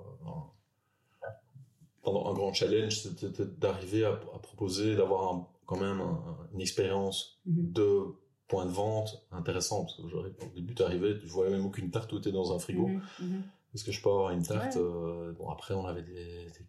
[2.04, 7.40] un, un grand challenge, c'était d'arriver à, à proposer, d'avoir quand même un- une expérience
[7.46, 7.72] Mhm.
[7.72, 8.04] de
[8.48, 9.90] point de vente intéressante.
[9.98, 12.58] Parce que au début, tu arrivais, tu voyais même aucune tarte où tu dans un
[12.58, 12.86] frigo.
[12.86, 13.42] Mhm, mhm.
[13.74, 14.82] Est-ce que je peux avoir une tarte Ouais.
[14.82, 16.64] euh, Bon, après, on avait des, des,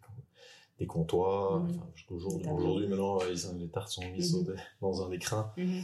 [0.82, 1.60] des comptoirs.
[1.60, 1.70] Mhm.
[1.70, 1.86] Enfin.
[2.56, 4.54] Aujourd'hui, maintenant, euh, ils- les tartes sont mises Mhm.
[4.80, 5.52] dans un écrin.
[5.56, 5.82] Mhm.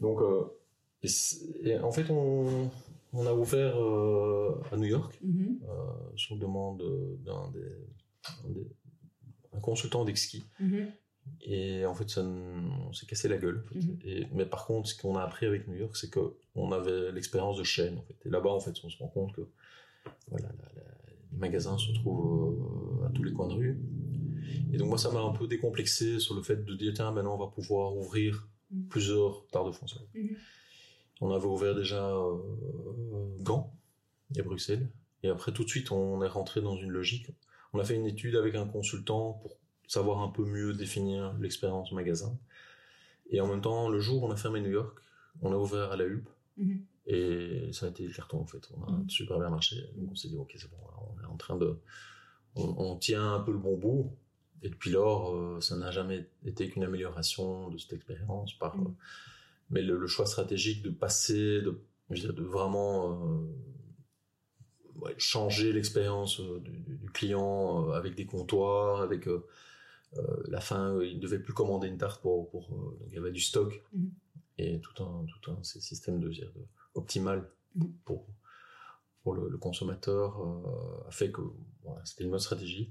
[0.00, 0.44] Donc, euh,
[1.02, 2.70] et c'est- et en fait, on,
[3.12, 6.82] on a ouvert euh, à New York euh, sur demande
[7.24, 7.72] d'un des,
[8.46, 8.70] un des-
[9.52, 10.44] un consultant d'exki.
[11.42, 13.64] Et en fait, ça, on s'est cassé la gueule.
[13.64, 13.80] en fait.
[14.08, 17.10] Et, mais par contre, ce qu'on a appris avec New York, c'est que on avait
[17.10, 17.98] l'expérience de chaîne.
[17.98, 18.16] En fait.
[18.26, 19.42] Et là-bas, en fait, on se rend compte que
[20.30, 20.92] voilà, la- la-
[21.32, 23.80] les magasins se trouvent à tous les coins de rue.
[24.72, 27.34] Et donc moi, ça m'a un peu décomplexé sur le fait de dire tiens, maintenant,
[27.34, 28.88] on va pouvoir ouvrir Mhm.
[28.88, 29.98] plusieurs tartes de France.
[30.14, 30.36] Mhm.
[31.20, 33.72] On avait ouvert déjà euh, Gand
[34.36, 34.90] et Bruxelles.
[35.22, 37.30] Et après, tout de suite, on est rentré dans une logique.
[37.72, 39.56] On a fait une étude avec un consultant pour
[39.86, 42.36] savoir un peu mieux définir l'expérience magasin.
[43.30, 44.98] Et en même temps, le jour où on a fermé New York,
[45.42, 46.28] on a ouvert à la Hulpe.
[46.56, 46.84] Mhm.
[47.06, 48.68] Et ça a été le carton, en fait.
[48.76, 49.08] On a Mhm.
[49.08, 49.76] super bien marché.
[49.96, 50.76] Donc, on s'est dit, OK, c'est bon,
[51.16, 51.78] on est en train de.
[52.56, 54.12] On, on tient un peu le bon bout.
[54.62, 58.54] Et depuis lors, euh, ça n'a jamais été qu'une amélioration de cette expérience.
[58.54, 58.86] Par, Mhm.
[58.86, 58.90] euh,
[59.70, 63.46] mais le, le choix stratégique de passer, de, vraiment euh,
[64.96, 69.44] ouais, changer l'expérience du, client avec des comptoirs, avec euh,
[70.48, 72.50] la fin, il ne devait plus commander une tarte pour.
[72.50, 73.82] pour donc il y avait du stock.
[73.92, 74.10] Mhm.
[74.58, 77.84] et tout un, tout un système de, de optimal mm.
[78.04, 78.26] pour,
[79.22, 80.40] pour le, consommateur
[81.06, 81.42] a fait que
[82.04, 82.90] c'était une bonne stratégie.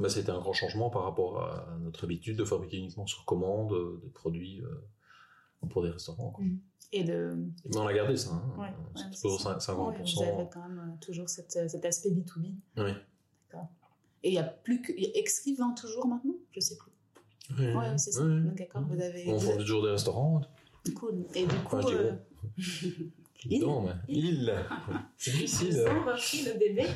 [0.00, 4.00] Mais c'était un grand changement par rapport à notre habitude de fabriquer uniquement sur commande
[4.00, 4.62] des produits
[5.70, 6.34] pour des restaurants.
[6.38, 6.56] Mm.
[6.94, 7.36] Et de...
[7.64, 8.30] Mais on a gardé ça.
[8.32, 8.74] Hein.
[8.96, 10.14] c'est toujours 50%.
[10.14, 12.54] vous avez quand même toujours cet aspect B2B.
[12.76, 12.92] Oui.
[13.50, 13.68] D'accord.
[14.22, 14.92] Et il y a plus que.
[15.18, 16.34] Exquis vend toujours maintenant?
[16.52, 16.92] Je sais plus.
[17.58, 18.24] Oui, ouais, c'est ça.
[18.24, 19.28] D'accord, vous avez.
[19.28, 20.42] On vend toujours des restaurants.
[20.94, 21.24] Cool.
[21.34, 21.76] Et du coup.
[21.76, 22.12] euh...
[23.50, 23.60] il.
[23.62, 24.54] Non, il.
[25.16, 25.84] C'est difficile.
[25.84, 26.86] le bébé.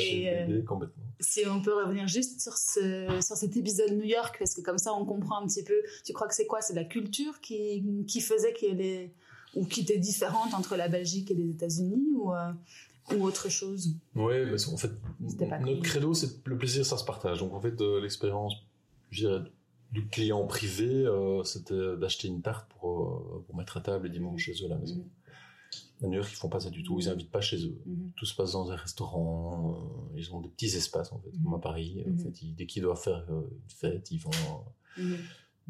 [0.02, 1.02] Et, le bébé complètement.
[1.20, 4.78] Si on peut revenir juste sur, ce, sur cet épisode New York, parce que comme
[4.78, 5.82] ça on comprend un petit peu.
[6.04, 6.60] Tu crois que c'est quoi?
[6.60, 9.10] C'est la culture qui, qui faisait qu'il y
[9.56, 12.52] ou qui était différente entre la Belgique et les États-Unis ou euh,
[13.16, 13.94] ou autre chose?
[14.14, 17.40] Oui, mais en fait, notre credo, c'est le plaisir, ça se partage.
[17.40, 18.54] Donc en fait, euh, l'expérience
[19.10, 24.10] du client privé, euh, c'était d'acheter une tarte pour, euh, pour mettre à table le
[24.10, 24.96] dimanche chez eux à la maison.
[24.96, 25.04] Mm.
[26.02, 26.98] À New York, ils font pas ça du tout.
[26.98, 27.78] Ils invitent pas chez eux.
[27.86, 28.10] Mm.
[28.16, 29.76] Tout se passe dans un restaurant.
[30.16, 32.02] ils ont des petits espaces, en fait, comme à Paris.
[32.06, 34.30] En fait, dès qu'ils doivent faire une fête, ils vont,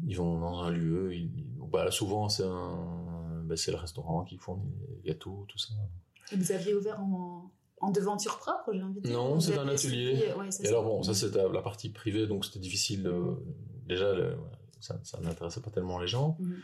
[0.07, 1.11] ils vont dans un lieu.
[1.71, 4.71] bah, souvent, c'est un, bah, c'est le restaurant qui fournit
[5.03, 5.73] les gâteaux, tout ça.
[6.33, 10.23] Vous aviez ouvert en, en devanture propre, j'ai envie de dire Non, c'est un atelier.
[10.63, 13.05] et alors bon, ça c'était la partie privée, donc c'était difficile.
[13.07, 13.35] Euh,
[13.87, 14.13] déjà,
[14.79, 16.37] ça, ça n'intéressait pas tellement les gens.
[16.39, 16.57] Mhm.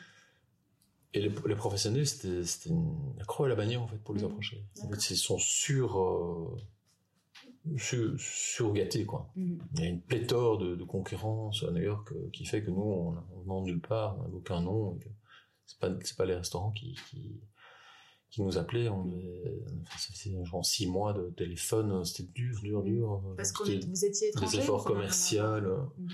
[1.13, 2.69] Et les, les professionnels, c'était
[3.17, 4.31] la croix et la bannière en fait pour les mhm.
[4.31, 4.63] approcher.
[4.83, 6.57] En fait, ils sont sur, euh,
[7.77, 9.31] sur surgâtés quoi.
[9.35, 9.59] Mhm.
[9.73, 12.71] Il y a une pléthore de, de, concurrence à New York euh, qui fait que
[12.71, 14.99] nous, on n'en nulle part, on n'a aucun nom.
[15.65, 17.39] C'est pas c'est pas les restaurants qui, qui
[18.29, 18.89] qui nous appelaient.
[18.89, 19.09] On
[19.97, 23.23] ça faisait genre six mois de téléphone, c'était dur, dur, dur.
[23.37, 24.57] Parce que vous étiez étranger.
[24.57, 25.43] Des efforts commerciaux.
[25.97, 26.07] Mm.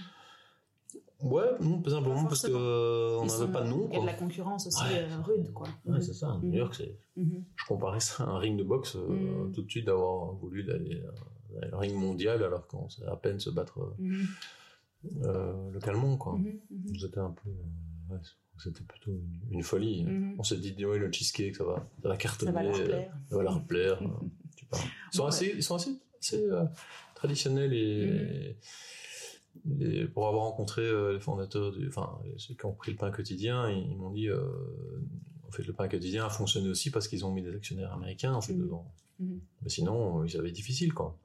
[1.23, 3.87] Ouais, non, pas simplement parce qu'on euh, n'avait pas de nom.
[3.89, 5.67] Il y a de la concurrence aussi euh, rude, quoi.
[5.85, 6.37] Ouais, c'est ça.
[6.41, 6.97] New York, c'est.
[7.17, 7.43] Mm-hmm.
[7.55, 9.53] Je comparais ça à un ring de boxe euh, mm.
[9.53, 11.01] tout de suite d'avoir voulu d'aller
[11.51, 15.71] dans le ring mondial alors qu'on sait à peine se battre mm-hmm.
[15.71, 16.37] localement, quoi.
[16.37, 17.49] Mm-hmm, C'était un peu.
[18.09, 18.19] Ouais,
[18.57, 19.11] c'était plutôt
[19.49, 20.05] une, folie.
[20.37, 22.51] On s'est dit, oui, le cheesecake, ça va, ça va cartonner.
[22.51, 23.17] Ça va leur plaire.
[23.29, 23.99] Ça va leur plaire.
[24.55, 24.65] tu.
[25.13, 26.65] Ils sont assez, ils sont assez, assez euh,
[27.15, 28.57] traditionnels et,
[29.65, 30.09] mhm.
[30.09, 33.69] pour avoir rencontré euh, les fondateurs, du, enfin, ceux qui ont pris le pain quotidien,
[33.69, 34.43] ils, m'ont dit, euh,
[35.47, 38.33] en fait, le pain quotidien a fonctionné aussi parce qu'ils ont mis des actionnaires américains,
[38.33, 38.63] en fait, mhm.
[38.63, 38.91] dedans.
[39.19, 41.17] Mais sinon, ils avaient difficile, quoi.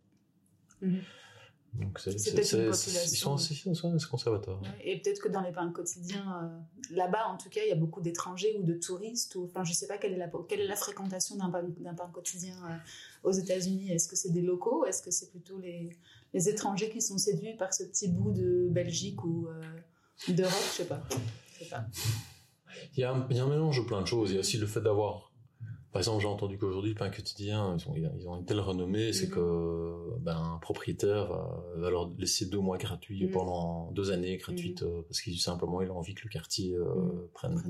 [1.74, 2.58] Donc c'est une population.
[2.58, 4.60] Ils sont assez, conservateurs.
[4.82, 7.76] et peut-être que dans les pains quotidiens, euh, là-bas en tout cas, il y a
[7.76, 9.34] beaucoup d'étrangers ou de touristes.
[9.36, 11.62] Ou, enfin, je ne sais pas quelle est la, quelle est la fréquentation d'un pain,
[11.96, 13.92] pain, quotidien euh, aux États-Unis.
[13.92, 14.86] Est-ce que c'est des locaux?
[14.86, 15.90] Est-ce que c'est plutôt les,
[16.34, 20.82] les, étrangers qui sont séduits par ce petit bout de Belgique ou euh, d'Europe Je
[20.82, 21.02] ne sais pas.
[21.58, 21.86] sais pas.
[22.96, 24.30] Il y, a un, il y a un mélange de plein de choses.
[24.30, 25.28] Il y a aussi le fait d'avoir
[25.92, 29.12] par exemple, j'ai entendu qu'aujourd'hui, le pain quotidien, ils ont, ils ont une telle renommée,
[29.14, 29.34] c'est mhm.
[29.34, 31.28] que ben, un propriétaire
[31.76, 33.30] va, leur laisser deux mois gratuits mhm.
[33.30, 34.88] pendant deux années gratuites mhm.
[34.88, 37.62] euh, parce qu'il simplement il a envie que le quartier euh, prenne.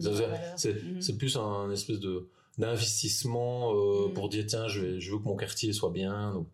[0.56, 5.24] C'est plus un espèce de d'investissement euh, pour dire tiens, je, vais, je veux que
[5.24, 6.32] mon quartier soit bien.
[6.32, 6.48] Donc,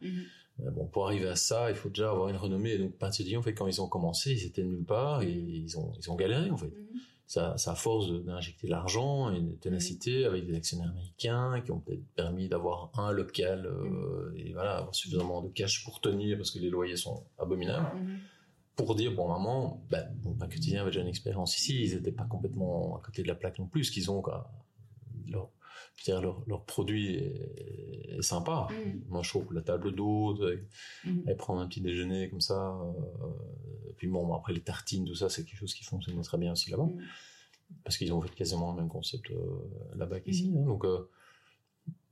[0.58, 2.72] bon, pour arriver à ça, il faut déjà avoir une renommée.
[2.72, 5.78] Et donc, quotidien, en fait, quand ils ont commencé, ils étaient nulle part et ils
[5.78, 6.72] ont ils ont galéré en fait
[7.26, 11.80] ça, ça force d'injecter de l'argent et de ténacité avec des actionnaires américains qui ont
[11.80, 16.50] peut-être permis d'avoir un local euh, et voilà avoir suffisamment de cash pour tenir parce
[16.50, 17.88] que les loyers sont abominables.
[18.76, 22.24] Pour dire bon maman, ben, bon, quotidien avait déjà une expérience ici, ils n'étaient pas
[22.24, 24.50] complètement à côté de la plaque non plus, ce qu'ils ont quoi.
[25.28, 25.48] Leur,
[25.96, 28.68] je dire, leur, leur produit est, sympa.
[28.70, 29.00] Mm.
[29.08, 30.40] Moi, je trouve la table d'hôte,
[31.04, 31.28] mm.
[31.28, 33.26] et prendre un petit déjeuner comme ça, euh,
[33.96, 36.70] puis bon, après les tartines, tout ça, c'est quelque chose qui fonctionne très bien aussi
[36.70, 36.84] là-bas.
[36.84, 36.98] Mm.
[37.82, 39.36] Parce qu'ils ont fait quasiment le même concept euh,
[39.96, 40.50] là-bas qu'ici.
[40.50, 40.62] Mm-hmm.
[40.62, 41.08] Hein, donc, euh,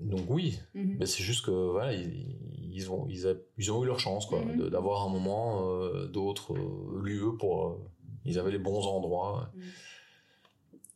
[0.01, 0.97] donc oui, mm-hmm.
[0.99, 4.71] mais c'est juste que voilà, ils, ont, ils, ont eu leur chance quoi, mm-hmm.
[4.71, 6.55] d'avoir un moment euh, d'autres
[7.03, 7.81] lieux pour.
[8.25, 9.53] ils avaient les bons endroits.
[9.55, 9.61] Mm.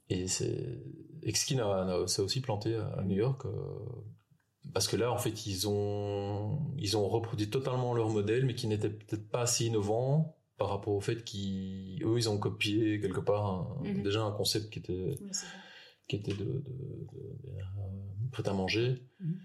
[0.09, 0.83] Et c'est.
[1.23, 3.47] Exkin s'est aussi planté à New York
[4.73, 8.67] parce que là, en fait, ils ont, ils ont reproduit totalement leur modèle, mais qui
[8.67, 13.79] n'était peut-être pas assez innovant par rapport au fait qu'eux, ils ont copié quelque part
[13.83, 14.03] mhm.
[14.03, 15.15] déjà un concept qui était,
[16.09, 19.39] qui était de, de, de, euh, prêt à manger, mhm.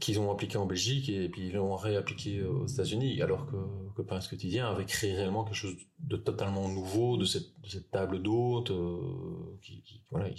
[0.00, 3.56] Qu'ils ont appliqué en Belgique et puis ils l'ont réappliqué aux États-Unis, alors que,
[3.96, 8.22] que Quotidien avait créé réellement quelque chose de totalement nouveau de cette, de cette table
[8.22, 8.98] d'hôte, euh,
[9.62, 10.38] qui, qui, voilà, il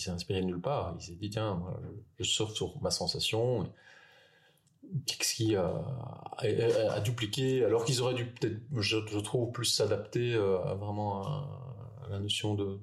[0.00, 0.94] s'est, inspiré de nulle part.
[0.98, 1.80] Il s'est dit, tiens, moi,
[2.18, 3.70] je, surfe sur ma sensation.
[5.06, 5.66] Kixi a,
[6.38, 11.22] a, a, dupliqué, alors qu'ils auraient dû peut-être, je, trouve, plus s'adapter euh, à vraiment
[11.22, 12.78] à, la notion de,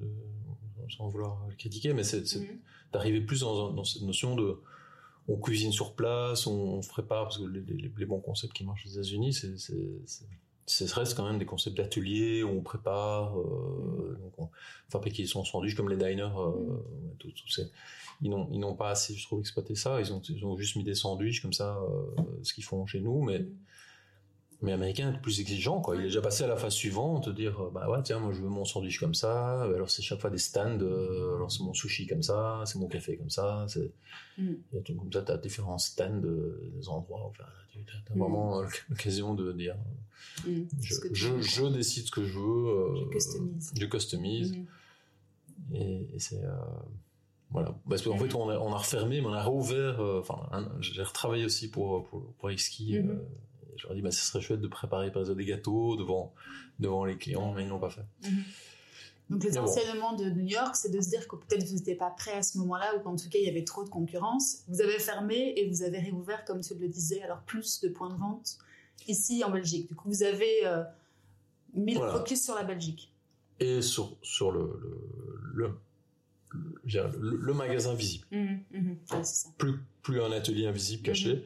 [0.90, 2.60] sans vouloir critiquer, mais c'est Mhm.
[2.92, 4.60] d'arriver plus dans, dans cette notion de
[5.32, 8.86] on cuisine sur place, on, prépare, parce que les, les- les bons concepts qui marchent
[8.88, 9.58] aux États-Unis, c'est,
[10.88, 14.50] ce reste quand même des concepts d'atelier où on prépare, euh, donc on
[14.90, 16.52] fabrique son sandwich comme les diners, euh,
[17.20, 17.72] tout, tout ces-
[18.22, 20.00] ils n'ont, ils n'ont pas assez, je trouve, exploité ça.
[20.02, 23.00] Ils ont, ils ont juste mis des sandwichs comme ça, euh, ce qu'ils font chez
[23.00, 23.56] nous, mais Mhm.
[24.62, 25.96] Mais américain est plus exigeant, quoi.
[25.96, 28.34] Il est déjà passé à la phase suivante, de dire, euh, bah ouais, tiens, moi
[28.34, 31.64] je veux mon sandwich comme ça, alors c'est chaque fois des stands, euh, alors c'est
[31.64, 33.92] mon sushi comme ça, c'est mon café comme ça, c'est,
[34.38, 34.54] Mm.
[34.72, 38.16] il y a tout comme ça, t'as différents stands, euh, des endroits, enfin, tu as
[38.16, 38.20] Mm.
[38.20, 39.76] vraiment euh, l'occasion de dire,
[40.46, 40.68] Mhm.
[40.82, 40.94] je,
[41.42, 43.72] je, décide ce que je veux, Je customise.
[43.76, 44.66] je customise, Mhm.
[45.76, 46.42] et, et c'est,
[47.52, 47.76] voilà.
[47.90, 50.50] Parce qu'en fait, on a, on a refermé, mais on a rouvert, enfin,
[50.82, 53.20] j'ai retravaillé aussi pour, pour, pour Exki, Mhm.
[53.80, 56.34] Je leur ai dit, bah, ce serait chouette de préparer par exemple des gâteaux devant,
[56.80, 58.06] devant les clients, mais ils n'ont pas fait.
[58.24, 58.44] Mhm.
[59.32, 59.64] Donc les Mais bon.
[59.64, 62.42] enseignements de New York, c'est de se dire que peut-être vous n'étiez pas prêt à
[62.42, 64.64] ce moment-là ou qu'en tout cas il y avait trop de concurrence.
[64.68, 68.10] Vous avez fermé et vous avez réouvert, comme tu le disais, alors plus de points
[68.10, 68.58] de vente
[69.08, 69.88] ici en Belgique.
[69.88, 70.84] Du coup, vous avez euh,
[71.76, 72.12] mis Voilà.
[72.14, 73.14] le focus sur la Belgique.
[73.60, 74.80] Et sur, sur le,
[75.54, 75.68] le,
[76.54, 78.26] le, le- le- le magasin visible.
[78.32, 78.90] Mhm, mhm.
[79.12, 79.50] Ouais, c'est ça.
[79.60, 81.46] Plus, plus un atelier invisible caché,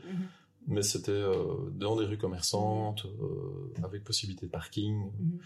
[0.67, 5.39] mais c'était euh, dans des rues commerçantes, euh, avec possibilité de parking, mhm,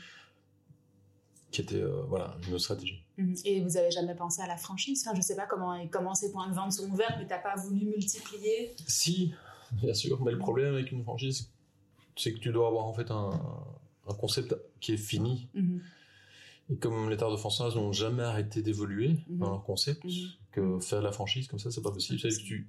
[1.51, 3.03] qui était euh, voilà, une stratégie.
[3.17, 3.35] mhm.
[3.45, 5.03] Et vous avez jamais pensé à la franchise?
[5.05, 7.55] Enfin, je sais pas comment, comment ces points de vente sont ouverts, mais t'as pas
[7.55, 8.75] voulu multiplier?
[8.87, 9.33] Si,
[9.81, 11.51] bien sûr, mais le problème avec une franchise,
[12.15, 13.29] c'est que tu dois avoir en fait un,
[14.07, 15.49] un concept qui est fini.
[15.53, 15.81] Mhm,
[16.69, 20.05] Et comme les Tarts de Françoise n'ont jamais arrêté d'évoluer dans leur concept,
[20.51, 22.19] que faire de la franchise comme ça, c'est pas possible.
[22.19, 22.67] Que tu,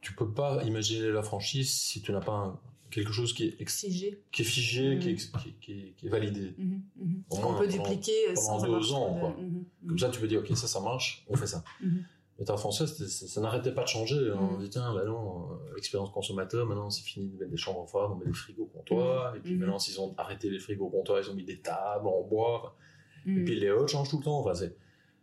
[0.00, 2.60] tu peux pas imaginer la franchise si tu n'as pas un-
[2.90, 4.20] quelque chose qui est, Figé.
[4.32, 5.00] qui est figé, Mhm.
[5.00, 6.54] qui, est, ex- qui, est- qui est- qui est validé.
[6.58, 6.82] Mhm.
[7.30, 9.36] Au Qu'on peut dupliquer euh, pendant sans deux ans, de- quoi.
[9.38, 9.46] Mhm,
[9.82, 9.88] mhm.
[9.88, 11.62] Comme ça, tu peux dire, ok, ça, ça marche, on fait ça.
[12.46, 14.32] Tarts françaises, c'était- ça, ça n'arrêtait pas de changer.
[14.32, 17.86] On dit, tiens, bah non, euh, l'expérience consommateur, maintenant, c'est fini de mettre des chambres
[17.86, 19.36] froides, on met des frigos au comptoir.
[19.36, 22.06] Et puis maintenant, s'ils ont arrêté les frigos au comptoir, ils ont mis des tables
[22.08, 22.74] en bois.
[23.26, 24.40] Et puis les hôtes changent tout le temps.
[24.40, 24.74] Enfin, c'est,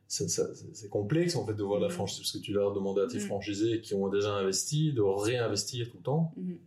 [0.07, 1.93] c'est, complexe en fait de voir la Mhm.
[1.93, 3.25] franchise parce que tu leur demandes à tes Mhm.
[3.27, 6.31] franchisés qui ont déjà investi de réinvestir tout le temps.
[6.37, 6.57] Mhm.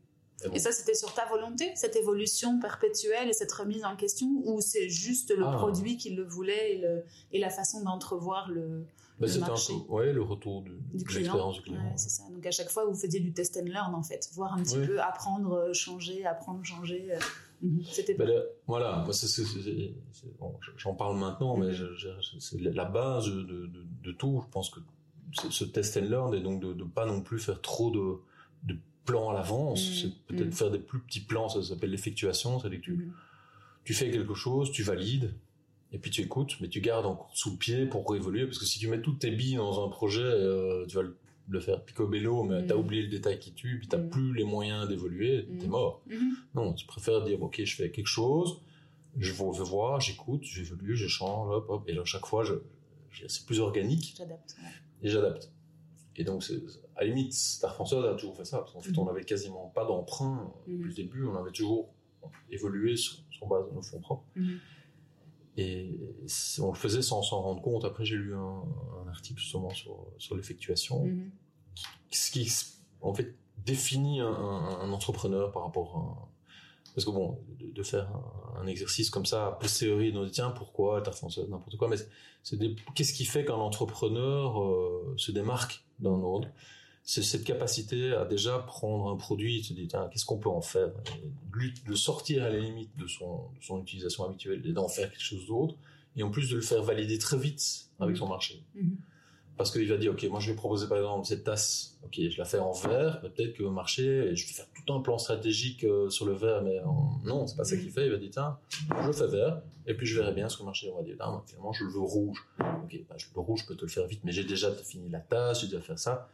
[0.43, 0.55] Et bon.
[0.55, 4.61] Et ça, c'était sur ta volonté, cette évolution perpétuelle et cette remise en question, ou
[4.63, 5.57] c'est juste le Ah.
[5.59, 8.85] produit qui le voulait et, le, et la façon d'entrevoir le,
[9.19, 9.75] Bah, le marché.
[9.75, 11.77] un peu ouais, le retour du, du de client l'expérience du client.
[11.83, 12.23] Ouais, c'est ça.
[12.31, 14.79] Donc à chaque fois, vous faisiez du test and learn en fait, voir un petit
[14.79, 17.13] peu, apprendre, euh, changer, apprendre, changer.
[17.91, 18.15] C'était
[18.67, 19.05] voilà,
[20.39, 21.97] bon, j'en parle maintenant, mais Mhm.
[22.39, 23.71] c'est la base de, de,
[24.03, 24.43] de tout.
[24.47, 24.81] Je pense que
[25.51, 28.79] ce test and learn et donc de ne pas non plus faire trop de, de
[29.05, 29.87] plans à l'avance.
[29.89, 29.95] Mhm.
[29.97, 30.53] C'est peut-être Mhm.
[30.53, 32.59] faire des plus petits plans, ça s'appelle l'effectuation.
[32.59, 33.13] C'est-à-dire que tu,
[33.85, 35.35] tu fais quelque chose, tu valides,
[35.93, 38.65] et puis tu écoutes, mais tu gardes encore sous le pied pour évoluer, parce que
[38.65, 41.17] si tu mets toutes tes billes dans un projet, euh, tu vas le,
[41.51, 42.67] le faire picobello, mais Mm.
[42.69, 44.11] t'as oublié le détail qui tue, puis t'as Mm.
[44.11, 45.71] plus les moyens d'évoluer, t'es Mm.
[45.71, 46.03] mort.
[46.09, 46.37] Mhm.
[46.55, 48.61] Non, tu préfères dire, ok, je fais quelque chose,
[49.19, 52.55] je vais vais voir, j'écoute, j'évolue, je change, hop, hop, et à chaque fois, je,
[53.11, 54.57] je- c'est plus organique, J'adapte.
[54.63, 54.69] ouais.
[55.03, 55.51] et j'adapte.
[56.17, 56.45] Et donc,
[56.97, 59.85] à la limite, Star a toujours fait ça, parce qu'en fait, on avait quasiment pas
[59.85, 61.89] d'emprunt depuis le début, on avait toujours
[62.51, 64.25] évolué sur, sur base de nos fonds propres.
[64.37, 64.59] Mhm.
[65.57, 65.99] Et
[66.61, 67.85] on le faisait sans s'en rendre compte.
[67.85, 68.63] Après, j'ai lu un,
[69.05, 71.31] un article justement sur, sur l'effectuation, Mhm.
[72.11, 72.53] Ce qui,
[73.01, 76.29] en fait, définit un, entrepreneur par rapport à...
[76.95, 78.11] Parce que bon, de, de faire
[78.57, 81.97] un, exercice comme ça, a posteriori, dit tiens, pourquoi, Tarte française, n'importe quoi, mais
[82.95, 86.49] qu'est-ce qui fait qu'un entrepreneur euh, se démarque d'un autre?
[87.03, 90.61] C'est cette capacité à déjà prendre un produit se dire tiens, qu'est-ce qu'on peut en
[90.61, 90.91] faire?
[91.87, 95.47] De sortir à la limite de son, de utilisation habituelle et d'en faire quelque chose
[95.47, 95.77] d'autre
[96.17, 98.63] et en plus de le faire valider très vite avec son marché.
[98.75, 98.97] Mhm.
[99.61, 101.99] Parce qu'il va dire ok moi je vais proposer par exemple cette tasse.
[102.03, 104.67] Ok je la fais en verre mais peut-être que le marché et je vais faire
[104.75, 107.91] tout un plan stratégique euh, sur le verre mais en- non c'est pas ça qu'il
[107.91, 108.07] fait.
[108.07, 108.59] Il va dire tiens
[109.05, 111.17] je fais vert et puis je verrai bien ce que le marché va dire.
[111.21, 112.39] Ah, moi, finalement je le veux rouge.
[112.59, 115.11] Ok bah, je- le rouge je peux te le faire vite mais j'ai déjà fini
[115.11, 116.31] la tasse j'ai déjà fait ça.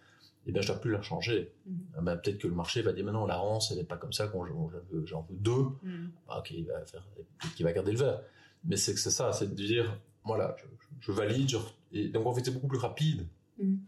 [0.47, 1.53] Et bien je dois plus la changer.
[2.01, 4.29] Ben, peut-être que le marché va dire maintenant la rance elle n'est pas comme ça
[4.29, 5.65] quand j'en veux, deux.
[5.83, 6.13] Mhm.
[6.29, 8.21] ah, ok, il va faire, peut-être qu'il va garder le verre.
[8.65, 10.65] Mais c'est que c'est ça, c'est de dire, voilà, je,
[11.01, 11.57] je valide, je-
[11.93, 13.27] et donc en fait c'est beaucoup plus rapide.
[13.59, 13.79] Mhm.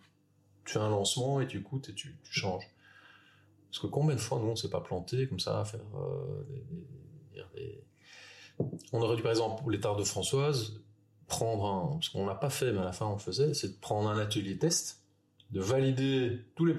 [0.65, 2.69] Tu fais un lancement et tu écoutes et tu, tu changes.
[3.71, 6.43] Parce que combien de fois nous on s'est pas planté comme ça à faire euh,
[6.49, 7.85] des, des- des-
[8.93, 10.81] On aurait dû par exemple pour les de Françoise
[11.27, 13.69] prendre un, parce qu'on l'a pas fait mais à la fin on le faisait, c'est
[13.69, 15.03] de prendre un atelier test,
[15.51, 16.75] de valider tous les,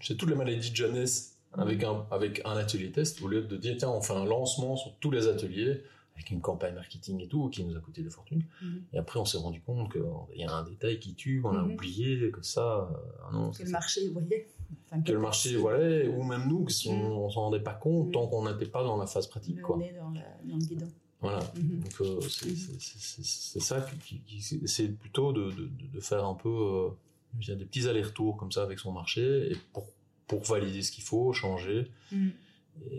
[0.00, 3.56] c'est toutes les maladies de jeunesse avec un, avec un atelier test, au lieu de
[3.58, 5.82] dire, tiens, on fait un lancement sur tous les ateliers,
[6.14, 8.44] avec une campagne marketing et tout, qui nous a coûté des fortunes.
[8.62, 8.82] Mhm.
[8.92, 10.02] Et après, on s'est rendu compte qu'il
[10.38, 11.72] y a un détail qui tue, qu'on a Mhm.
[11.72, 14.46] oublié, que ça, euh, ah non, Que le marché, vous voyez.
[14.86, 17.02] Enfin, que le marché, voilà, ou même nous, que on, Mhm.
[17.12, 19.76] on s'en rendait pas compte tant qu'on n'était pas dans la phase pratique, Le quoi.
[19.78, 20.88] nez dans le, dans le guidon.
[21.20, 21.38] Voilà.
[21.54, 27.54] Donc euh, c'est ça qui, qui- c'est plutôt de, de, de faire un peu euh,
[27.56, 29.86] des petits allers-retours comme ça avec son marché et pour
[30.26, 31.90] pour valider ce qu'il faut, changer,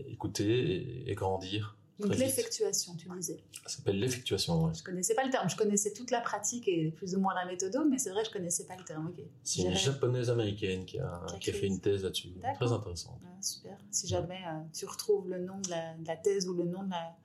[0.07, 1.75] écouter et, et grandir.
[1.99, 3.39] Donc l'effectuation, tu disais.
[3.67, 4.63] Ça s'appelle l'effectuation.
[4.65, 4.73] ouais.
[4.73, 5.49] Je connaissais pas le terme.
[5.49, 8.31] Je connaissais toute la pratique et plus ou moins la méthode, mais c'est vrai, je
[8.31, 9.07] connaissais pas le terme.
[9.07, 9.23] Ok.
[9.43, 12.29] C'est une japonaise américaine qui a, Qui fait une thèse là-dessus.
[12.55, 13.19] Très intéressante.
[13.25, 13.77] Ah, super.
[13.91, 16.83] Si jamais euh, tu retrouves le nom de la, de la thèse ou le nom
[16.83, 17.15] de la-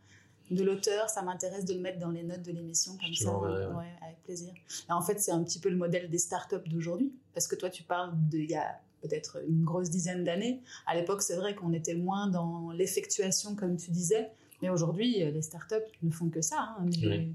[0.51, 3.31] de l'auteur, ça m'intéresse de le mettre dans les notes de l'émission comme Je ça.
[3.33, 3.75] l'enverrai, ouais.
[3.75, 4.51] ouais, avec plaisir.
[4.89, 7.69] Et en fait, c'est un petit peu le modèle des startups d'aujourd'hui, parce que toi,
[7.69, 10.63] tu parles d'il y a peut-être une grosse dizaine d'années.
[10.87, 14.31] À l'époque, c'est vrai qu'on était moins dans l'effectuation, comme tu disais,
[14.63, 17.33] mais aujourd'hui, euh, les startups ne font que ça, hein, du, Oui.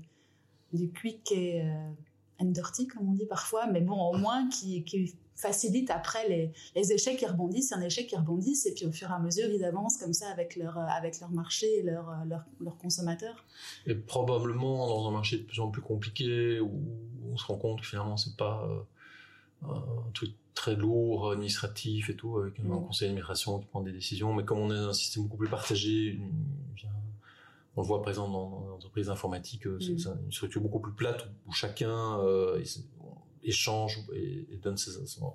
[0.73, 1.89] du quick et euh,
[2.39, 6.51] and dirty, comme on dit parfois, mais bon, au moins qui, qui facilite après les,
[6.75, 9.49] les échecs qui rebondissent, un échec qui rebondissent, et puis au fur et à mesure,
[9.49, 13.43] ils avancent comme ça avec leur, euh, avec leur marché et leurs leur, leur consommateurs.
[13.87, 16.71] Et probablement dans un marché de plus en plus compliqué où
[17.31, 22.15] on se rend compte que finalement c'est pas euh, un truc très lourd, administratif et
[22.15, 24.93] tout, avec un conseil d'administration qui prend des décisions, mais comme on est dans un
[24.93, 26.31] système beaucoup plus partagé, une-
[27.75, 30.19] on le voit présent dans, dans les entreprises informatiques, euh, c'est Mm.
[30.25, 32.61] une structure beaucoup plus plate où, où chacun euh,
[33.43, 35.33] échange et, et donne ses, son,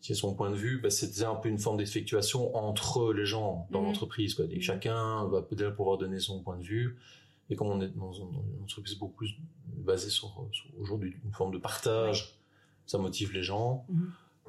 [0.00, 3.66] son point de vue, bah, c'est déjà un peu une forme d'effectuation entre les gens
[3.70, 3.86] dans Mhm.
[3.88, 4.34] l'entreprise.
[4.34, 4.44] Quoi.
[4.50, 4.60] Et Mhm.
[4.62, 6.98] chacun va peut-être pouvoir donner son point de vue.
[7.50, 8.28] Et comme on est dans une,
[8.62, 9.34] entreprise beaucoup plus
[9.66, 12.38] basée sur, sur aujourd'hui une forme de partage,
[12.86, 13.86] ça motive les gens.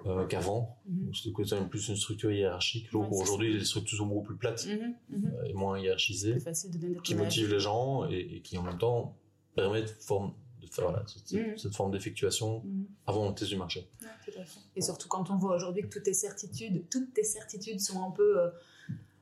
[0.06, 0.78] Euh, qu'avant.
[0.88, 1.06] Mhm.
[1.06, 2.92] Donc, C'était quand même plus une structure hiérarchique.
[2.94, 5.26] Ouais, aujourd'hui, les structures sont beaucoup plus plates Mhm, mhm.
[5.36, 9.16] euh, et moins hiérarchisées, de qui motivent les gens et, et qui en même temps
[9.56, 11.58] permettent forme, de faire voilà, cette, Mhm.
[11.58, 12.64] cette forme d'effectuation
[13.06, 13.88] avant le test du marché.
[14.02, 14.60] Ouais, tout à fait.
[14.76, 18.12] Et surtout quand on voit aujourd'hui que toutes tes certitudes, toutes tes certitudes sont un
[18.12, 18.50] peu euh,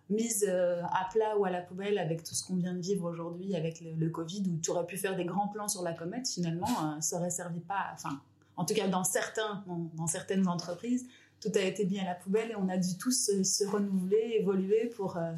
[0.10, 3.10] mises euh, à plat ou à la poubelle avec tout ce qu'on vient de vivre
[3.10, 5.94] aujourd'hui avec le, le Covid, où tu aurais pu faire des grands plans sur la
[5.94, 7.92] comète, finalement, euh, ça aurait servi pas.
[7.94, 8.22] Enfin,
[8.62, 11.06] en tout cas, dans certains, dans, dans certaines entreprises,
[11.40, 14.38] tout a été mis à la poubelle et on a dû tous se, se renouveler,
[14.40, 15.18] évoluer pour.
[15.18, 15.34] euh,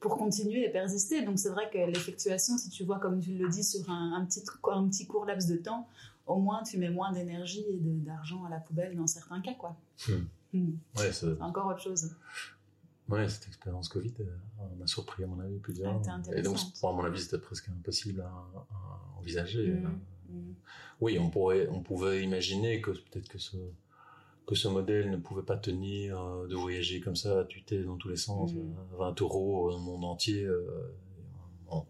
[0.00, 1.24] pour continuer et persister.
[1.24, 4.24] Donc c'est vrai que l'effectuation, si tu vois comme tu le dis sur un, un
[4.26, 5.88] petit, un petit court laps de temps,
[6.28, 9.54] au moins tu mets moins d'énergie et d'argent à la poubelle dans certains cas.
[9.54, 9.76] quoi.
[10.08, 10.12] Hmm.
[10.52, 10.70] Hmm.
[10.96, 12.14] Ouais, c'est- C'est encore autre chose.
[13.08, 14.24] Ouais, cette expérience Covid euh,
[14.78, 15.96] m'a surpris, à mon avis, plusieurs.
[16.00, 16.54] Était et donc,
[16.90, 18.26] à mon avis, c'était presque impossible à,
[18.70, 19.66] à envisager.
[19.72, 19.98] Mhm.
[20.30, 20.54] Euh, Mhm.
[21.00, 23.56] Oui, on, pourrait, on pouvait imaginer que peut-être que ce,
[24.46, 27.96] que ce modèle ne pouvait pas tenir euh, de voyager comme ça, à tuer dans
[27.96, 28.60] tous les sens, Mhm.
[28.94, 30.44] euh, 20 euros dans le monde entier.
[30.44, 30.94] euh,
[31.66, 31.86] bon.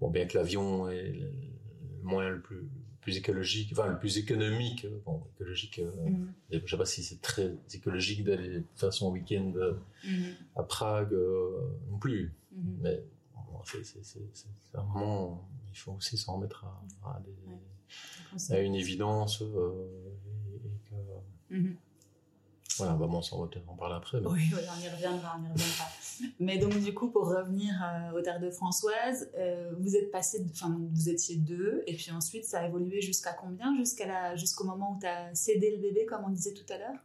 [0.00, 1.30] Bon, bien que l'avion est le
[2.02, 2.68] moyen le plus, le
[3.02, 6.32] plus écologique, enfin le plus économique, euh, bon, écologique, euh, Mhm.
[6.64, 10.34] je sais pas si c'est très écologique d'aller faire son week-end euh, Mhm.
[10.56, 11.50] à Prague euh,
[11.90, 12.32] non plus.
[12.52, 12.78] Mhm.
[12.82, 13.04] Mais
[13.64, 14.02] c'est,
[14.74, 16.82] moment, il faut aussi s'en remettre à,
[17.16, 18.54] à, des- Ouais.
[18.56, 19.88] à une évidence euh,
[20.52, 21.76] et, et que, Mhm.
[22.78, 24.20] voilà, bah bon, ça, on va peut-être en parler après.
[24.20, 24.26] Mais...
[24.28, 25.84] Oui, oui, on y reviendra, on y reviendra.
[26.38, 30.44] Mais donc du coup, pour revenir euh, au terre de Françoise, euh, vous êtes passé,
[30.50, 33.76] enfin vous étiez deux, et puis ensuite ça a évolué jusqu'à combien?
[33.76, 36.78] Jusqu'à la, jusqu'au moment où tu as cédé le bébé, comme on disait tout à
[36.78, 36.98] l'heure?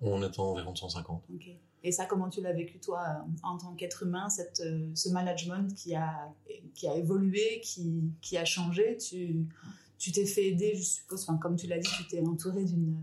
[0.00, 1.24] On est environ de 150.
[1.34, 1.48] Ok.
[1.84, 5.74] Et ça, comment tu l'as vécu toi, en tant qu'être humain, cette, euh, ce management
[5.74, 6.32] qui a,
[6.74, 8.96] qui a évolué, qui, qui a changé?
[8.98, 9.46] Tu
[9.98, 12.96] tu t'es fait aider, je suppose, enfin, comme tu l'as dit, tu t'es entouré d'une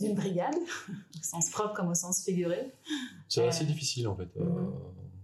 [0.00, 0.54] d'une brigade,
[1.18, 2.72] au sens propre comme au sens figuré.
[3.28, 4.28] C'est Euh, assez difficile en fait.
[4.36, 4.72] euh, mhm.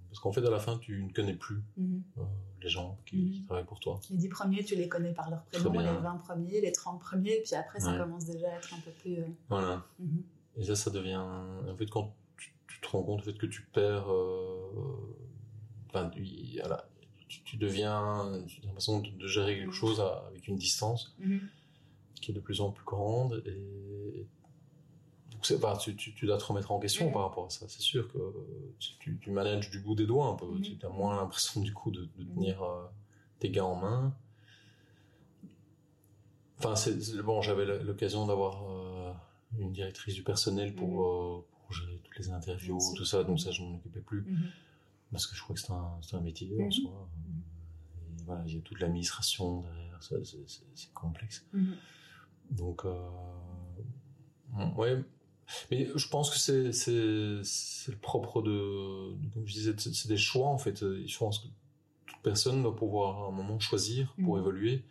[0.09, 2.03] parce qu'en fait, à la fin, tu ne connais plus Mhm.
[2.19, 2.23] euh,
[2.63, 3.31] les gens qui, Mhm.
[3.33, 4.01] qui travaillent pour toi.
[4.11, 7.41] Les 10 premiers, tu les connais par leur prénom, les 20 premiers, les 30 premiers,
[7.45, 7.99] puis après, ça Ouais.
[7.99, 9.17] commence déjà à être un peu plus.
[9.49, 9.85] Voilà.
[10.57, 11.17] Et ça, ça devient.
[11.17, 12.15] En fait, quand
[12.81, 14.11] tu, te rends compte en fait, que tu perds.
[14.12, 15.16] euh,
[15.88, 16.25] Enfin, tu,
[16.61, 16.88] voilà,
[17.29, 18.31] tu, tu deviens.
[18.47, 21.40] Tu as l'impression de, de gérer quelque chose à- avec une distance Mhm.
[22.21, 23.43] qui est de plus en plus grande.
[23.47, 24.27] Et.
[25.33, 27.66] Donc, tu, tu, tu dois te remettre en question par rapport à ça.
[27.68, 28.18] C'est sûr que
[28.78, 30.47] tu, tu, manages du bout des doigts un peu.
[30.47, 30.61] Mhm.
[30.62, 32.35] Tu as moins l'impression du coup de, de Mhm.
[32.35, 32.85] tenir euh,
[33.39, 34.14] tes gars en main.
[36.59, 39.12] Enfin, c'est, bon, j'avais l'occasion d'avoir euh,
[39.59, 43.51] une directrice du personnel pour, euh, pour gérer toutes les interviews, tout ça, donc ça,
[43.53, 44.23] je m'en occupais plus.
[44.23, 44.51] Mhm.
[45.12, 46.73] Parce que je crois que c'est un, un métier en Mhm.
[46.73, 47.09] soi.
[48.18, 51.47] Et voilà, il y a toute l'administration derrière, ça, c'est, complexe.
[52.51, 53.09] Donc, euh,
[54.77, 55.05] ouais.
[55.71, 60.09] Mais je pense que c'est, c'est, c'est le propre de, de- comme je disais, c'est,
[60.09, 60.79] des choix en fait.
[61.07, 61.47] Je pense que
[62.07, 64.85] toute personne doit pouvoir à un moment choisir pour évoluer.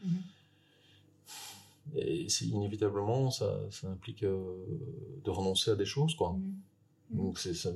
[1.96, 4.66] Et c'est inévitablement, ça, ça implique euh,
[5.24, 6.38] de renoncer à des choses, quoi.
[7.10, 7.70] Donc c'est ça.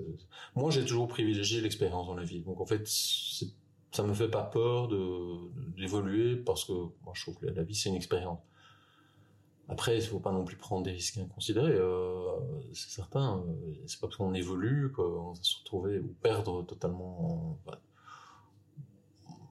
[0.55, 2.41] Moi, j'ai toujours privilégié l'expérience dans la vie.
[2.41, 4.87] Donc en fait, ça me fait pas peur
[5.77, 8.39] d'évoluer parce que moi, je trouve que la vie c'est une expérience.
[9.69, 11.71] Après, il faut pas non plus prendre des risques inconsidérés.
[11.73, 12.25] Euh,
[12.73, 13.43] c'est certain.
[13.87, 17.57] C'est pas parce qu'on évolue qu'on va se retrouver ou perdre totalement.
[17.65, 17.79] bah,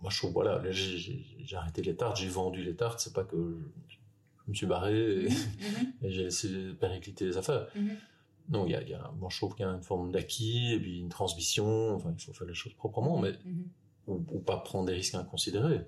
[0.03, 1.25] moi, je trouve voilà, là, j'ai-
[1.55, 3.01] arrêté les tartes, j'ai vendu les tartes.
[3.01, 3.37] C'est pas que
[3.89, 3.95] je,
[4.47, 5.31] je me suis barré et, Mhm.
[6.03, 7.67] et j'ai laissé péricliter les affaires.
[7.75, 7.97] Mhm.
[8.53, 10.75] Non, il y a, y a, moi je trouve qu'il y a une forme d'acquis
[10.75, 11.95] et puis une transmission.
[11.97, 13.65] Enfin, il faut faire les choses proprement, mais Mhm.
[14.09, 15.87] ou, ou pas prendre des risques inconsidérés.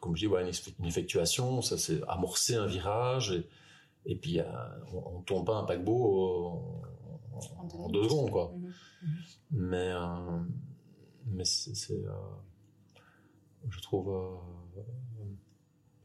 [0.00, 3.48] Comme je dis, voilà, une, eff- une effectuation, ça c'est amorcer un virage et,
[4.06, 4.44] et puis euh,
[4.92, 6.82] on, on tourne pas un paquebot en,
[7.34, 8.52] en- en deux secondes, quoi.
[8.54, 8.72] Mhm.
[9.52, 10.40] Mais euh,
[11.26, 12.12] mais c'est, c'est, euh,
[13.68, 14.80] je trouve, euh,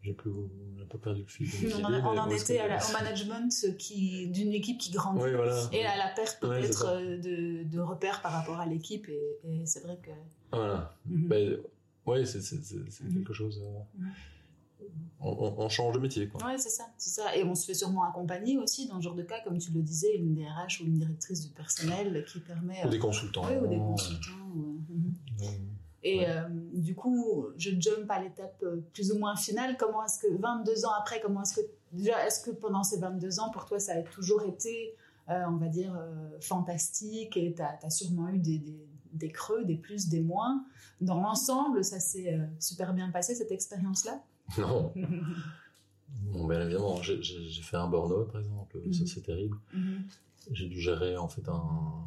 [0.03, 0.31] j'ai plus,
[0.75, 1.47] j'ai un peu perdu le fil.
[1.79, 5.21] On en, on en était que- à la- au management qui d'une équipe qui grandit
[5.23, 5.69] Oui, voilà.
[5.71, 9.65] et à la perte peut-être euh, de, de repères par rapport à l'équipe et, et
[9.65, 10.11] c'est vrai que
[10.51, 10.93] Voilà.
[11.05, 11.27] Mhm.
[11.29, 11.57] Ben,
[12.05, 13.13] ouais, c'est, c'est, c'est, c'est Mhm.
[13.13, 13.61] quelque chose.
[13.63, 14.11] euh, Mhm.
[15.21, 16.45] on, on- on change de métier, quoi.
[16.45, 17.33] Ouais, c'est ça, c'est ça.
[17.37, 19.81] Et on se fait sûrement accompagner aussi dans ce genre de cas, comme tu le
[19.81, 22.85] disais, une DRH ou une directrice du personnel qui permet.
[22.85, 23.45] Ou des consultants.
[23.47, 24.31] ouais, ou des consultants.
[26.05, 26.25] Et Ouais.
[26.27, 29.77] euh, du coup, je jump à l'étape euh, plus ou moins finale.
[29.77, 33.39] Comment est-ce que 22 ans après, comment est-ce que déjà, est-ce que pendant ces 22
[33.39, 34.95] ans, pour toi, ça a toujours été,
[35.29, 39.63] euh, on va dire, euh, fantastique et tu as, sûrement eu des, des- des creux,
[39.63, 40.65] des plus, des moins?
[40.99, 44.21] Dans l'ensemble, ça s'est super bien passé cette expérience-là?
[44.57, 44.91] Non,
[46.31, 49.07] Bon, bien évidemment, j'ai fait un burn-out, par exemple, ça Mhm.
[49.07, 49.57] c'est terrible.
[49.73, 50.03] Mhm.
[50.51, 52.05] J'ai dû gérer en fait un,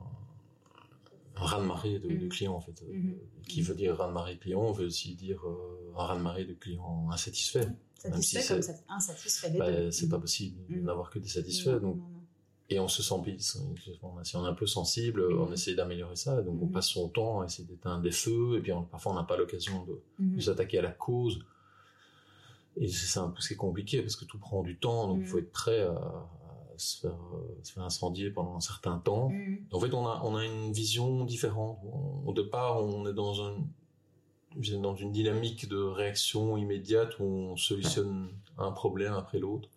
[1.36, 2.28] un raz-de-marée de, de Mhm.
[2.28, 2.82] clients en fait.
[2.82, 3.14] Euh, Mhm.
[3.48, 7.68] Qui veut dire raz-de-marée de clients, veut aussi dire euh, un raz-de-marée de clients insatisfaits.
[8.04, 9.90] Même si Satisfait comme c'est- ça, insatisfait les Bah, deux.
[9.90, 11.80] c'est pas possible de n'avoir que des satisfaits.
[11.80, 11.98] Donc,
[12.68, 13.58] et on se sent pisse.
[14.24, 16.42] Si on est un peu sensible, on essaie d'améliorer ça.
[16.42, 18.56] Donc on passe son temps à essayer d'éteindre des feux.
[18.58, 20.36] Et puis on- parfois on n'a pas l'occasion de, Mhm.
[20.36, 21.38] de s'attaquer à la cause.
[22.78, 25.18] Et c'est un peu ce qui est compliqué parce que tout prend du temps, donc
[25.20, 26.45] il faut être prêt à, à
[26.78, 29.30] se, faire, euh, se faire incendier pendant un certain temps.
[29.30, 29.66] Mhm.
[29.72, 31.78] En fait, on a, on a une vision différente.
[31.84, 33.54] On- au départ, on est dans, un,
[34.80, 39.68] dans une dynamique de réaction immédiate où on solutionne un problème après l'autre.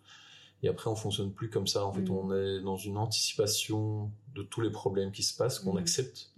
[0.62, 1.86] Et après, on fonctionne plus comme ça.
[1.86, 2.10] En fait, Mhm.
[2.10, 5.78] on est dans une anticipation de tous les problèmes qui se passent, qu'on Mhm.
[5.78, 6.32] accepte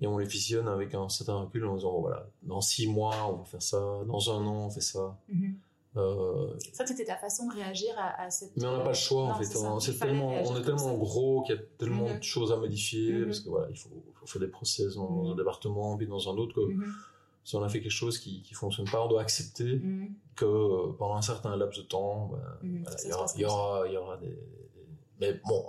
[0.00, 3.14] et on les fusionne avec un certain recul en disant oh, voilà dans six mois
[3.30, 5.18] on va faire ça dans un an on fait ça.
[5.96, 8.56] Euh, Ça, c'était ta façon de réagir à, à cette.
[8.56, 9.72] mais on n'a pas le choix en fait c'est ça.
[9.74, 12.18] On- fallait tellement on est tellement gros qu'il y a tellement Mhm.
[12.18, 13.24] de choses à modifier Mhm.
[13.26, 15.30] parce que voilà il faut, faut faire des process dans Mhm.
[15.32, 16.60] un département puis dans un autre que
[17.42, 19.82] si on a fait quelque chose qui qui fonctionne pas on doit accepter
[20.36, 22.30] que euh, pendant un certain laps de temps
[22.62, 24.38] ben, voilà, il y aura il y aura il y aura des
[25.20, 25.64] mais bon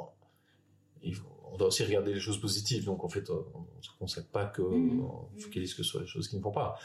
[1.01, 3.89] il faut- on doit aussi regarder les choses positives donc en fait euh, on se
[3.97, 6.77] consacre pas que on focalise que sur les choses qui ne vont pas.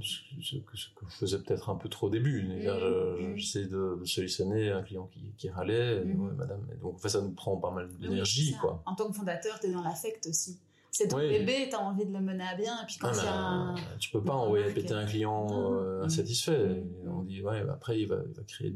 [0.00, 2.42] Ce que, ce que je faisais peut-être un peu trop au début.
[2.42, 3.36] Mhm.
[3.36, 6.26] J'essayais de, de solutionner un client qui, qui râlait, et, Mhm.
[6.26, 6.66] ouais, madame.
[6.72, 8.82] Et donc, en fait, ça nous prend pas mal d'énergie, quoi.
[8.86, 10.58] En tant que fondateur, tu es dans l'affect aussi.
[10.90, 12.80] C'est ton bébé, tu as envie de le mener à bien.
[12.82, 13.98] Et puis quand Ah, y a bah, un.
[13.98, 16.04] tu peux pas envoyer péter un client euh, Mhm.
[16.06, 16.84] insatisfait.
[17.04, 18.72] Et on dit, ouais, bah, après, il va, il va créer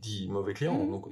[0.00, 0.84] 10 mauvais clients.
[0.86, 1.06] Donc,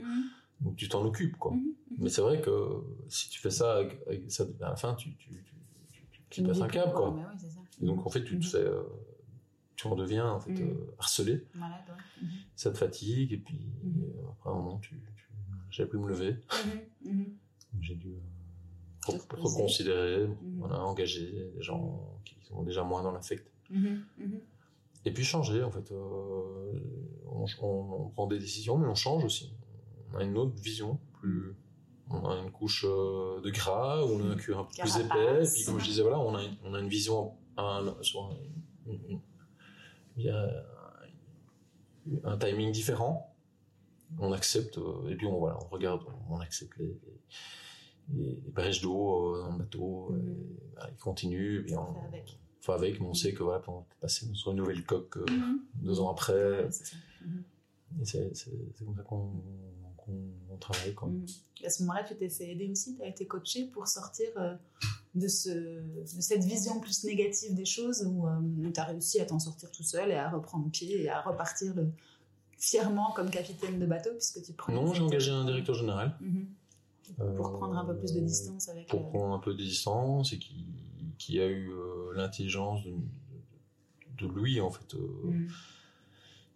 [0.61, 1.53] donc, tu t'en occupes, quoi.
[1.99, 5.11] Mais c'est vrai que si tu fais ça, à la fin, tu,
[6.31, 7.17] tu, passes un câble, quoi.
[7.81, 8.65] Et donc, en fait, tu te fais.
[9.81, 10.69] Tu en deviens, en fait, Mhm.
[10.69, 11.47] euh, harcelé.
[11.55, 12.27] Malade, ouais.
[12.55, 14.03] Ça te fatigue et puis Mhm.
[14.05, 15.27] euh, après un moment tu, tu
[15.71, 16.37] j'avais plus me lever
[17.05, 17.13] Mhm.
[17.13, 17.27] Mhm.
[17.81, 20.59] j'ai dû euh, re- reconsidérer Mhm.
[20.59, 23.51] voilà engager des gens qui sont déjà moins dans l'affect
[25.07, 26.73] et puis changer en fait euh,
[27.27, 29.55] on, on- on prend des décisions mais on change aussi
[30.13, 31.55] on a une autre vision plus
[32.11, 35.51] on a une couche de gras on a un cuir un peu plus épais et
[35.55, 37.95] puis comme je disais voilà on a une, on a une vision un,
[38.87, 39.21] une-
[40.17, 40.65] il y a
[42.25, 43.35] un timing différent
[44.19, 46.99] on accepte euh, et puis on voilà on regarde on accepte les,
[48.13, 50.19] les, les brèches d'eau euh, dans le bateau Mhm.
[50.19, 52.39] et, voilà, il continue et On on fait avec.
[52.69, 55.61] avec mais on sait que voilà on va passer sur une nouvelle coque euh, Mhm.
[55.75, 56.97] deux ans après Ouais, c'est.
[57.25, 57.45] Mhm.
[58.01, 59.33] et c'est comme ça qu'on
[60.51, 61.09] on travaille quoi
[61.65, 64.55] À ce moment-là, tu t'es fait aider aussi, tu as été coaché pour sortir euh,
[65.15, 68.27] de, ce, de cette vision plus négative des choses où,
[68.73, 71.75] tu as réussi à t'en sortir tout seul et à reprendre pied et à repartir
[71.75, 71.91] le-
[72.59, 74.73] fièrement comme capitaine de bateau puisque tu prends.
[74.73, 76.47] non j'ai engagé un directeur général Mhm.
[77.37, 78.87] Pour euh, prendre un peu plus de distance avec.
[78.89, 80.65] pour le- prendre un peu de distance et qui,
[81.19, 84.95] qui a eu euh, l'intelligence de, lui en fait.
[84.95, 84.99] euh.
[85.25, 85.49] Mhm.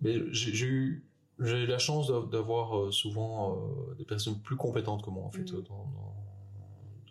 [0.03, 1.05] Mais j'ai eu
[1.41, 5.25] j'ai eu la chance d'av- d'avoir euh, souvent euh, des personnes plus compétentes que moi
[5.25, 5.57] en fait Mhm.
[5.59, 6.15] euh, dans- dans-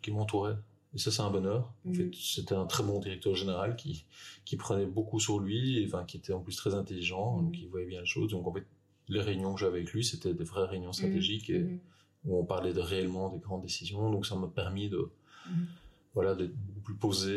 [0.02, 0.56] qui m'entouraient.
[0.96, 1.74] Et ça c'est un bonheur.
[1.86, 1.96] En Mhm.
[1.96, 4.06] fait, c'était un très bon directeur général qui
[4.46, 7.46] qui prenait beaucoup sur lui, et, enfin qui était en plus très intelligent, Mhm.
[7.46, 8.32] donc il voyait bien les choses.
[8.32, 8.66] Donc en fait,
[9.08, 11.80] les réunions que j'avais avec lui, c'était des vraies réunions stratégiques et Mhm.
[12.26, 14.12] où on parlait de réellement des grandes décisions.
[14.12, 15.10] Donc ça m'a permis de
[15.50, 15.68] Mhm.
[16.14, 17.32] voilà d'être beaucoup plus posé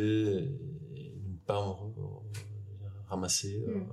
[0.95, 1.61] et, de ne pas
[1.97, 3.65] me ramasser.
[3.67, 3.87] euh, Mhm.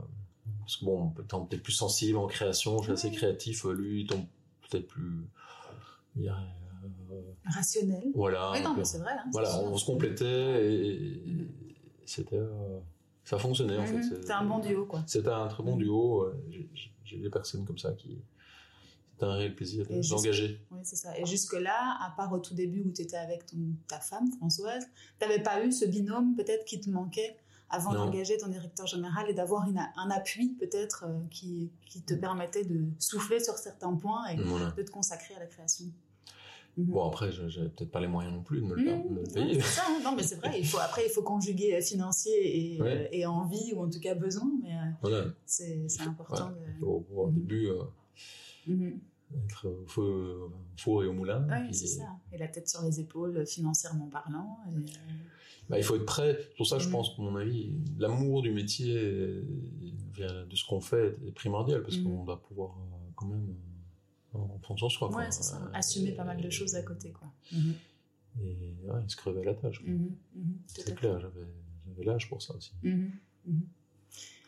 [0.60, 3.64] parce que bon, étant peut-être plus sensible en création, je suis assez créatif.
[3.66, 4.28] Lui, étant
[4.70, 5.26] peut-être plus,
[7.46, 8.12] Rationnel.
[8.16, 8.52] voilà.
[8.52, 9.14] oui, non, donc, mais c'est vrai.
[9.14, 9.64] hein, voilà, sûr.
[9.64, 11.48] on se complétait et,
[12.06, 12.80] c'était, euh,
[13.24, 13.94] ça fonctionnait en fait.
[13.98, 14.04] Mhm.
[14.04, 15.04] C'est- C'était un bon duo, quoi.
[15.08, 16.22] C'était un très bon duo.
[16.24, 16.36] euh,
[17.06, 18.18] j'ai- des personnes comme ça qui,
[19.12, 20.60] c'était un réel plaisir de- d'engager.
[20.72, 21.18] Oui, c'est ça.
[21.20, 23.58] Et jusque-là, à part au tout début où tu étais avec ton,
[23.88, 24.84] ta femme, Françoise,
[25.20, 27.38] tu n'avais pas eu ce binôme peut-être qui te manquait
[27.70, 32.66] avant d'engager ton directeur général et d'avoir un appui peut-être euh, qui, qui te permettait
[32.66, 34.72] de souffler sur certains points et Voilà.
[34.72, 35.86] de te consacrer à la création?
[36.78, 36.86] Mhm.
[36.86, 39.10] Bon, après, je- j'avais peut-être pas les moyens non plus de me le, Mmh, de
[39.14, 39.62] me ouais, payer.
[39.62, 40.00] ça, hein.
[40.04, 40.60] non mais c'est vrai.
[40.60, 43.06] Il faut après il faut conjuguer financier et, Ouais.
[43.06, 45.26] euh, et envie ou en tout cas besoin, mais euh, Voilà.
[45.46, 46.86] c'est important de.
[46.86, 47.34] Au, au Mhm.
[47.36, 47.84] début, euh,
[48.68, 49.00] Mhm.
[49.46, 51.46] être au feu, au four et au moulin.
[51.50, 52.08] Oui, puis- c'est ça.
[52.32, 54.58] Et la tête sur les épaules, financièrement parlant.
[54.76, 54.92] et,
[55.70, 56.38] Bah, il faut être prêt.
[56.58, 56.92] Pour ça, je Mhm.
[56.92, 58.94] pense, à mon avis, l'amour du métier,
[60.18, 62.04] de ce qu'on fait, est primordial parce Mhm.
[62.04, 62.76] qu'on doit pouvoir
[63.16, 63.56] quand même
[64.34, 65.12] en prendre soin de soi.
[65.16, 65.58] Ouais, c'est ça.
[65.58, 67.28] Euh, Assumer pas mal de choses à côté, quoi.
[68.42, 69.82] Et ouais, se crever la tâche.
[69.82, 69.90] à
[70.68, 72.74] C'est clair, j'avais l'âge pour ça aussi.
[72.84, 73.12] Mhm,
[73.46, 73.62] mhm.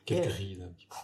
[0.05, 0.61] Quelques Et- rides.
[0.63, 0.95] un petit peu.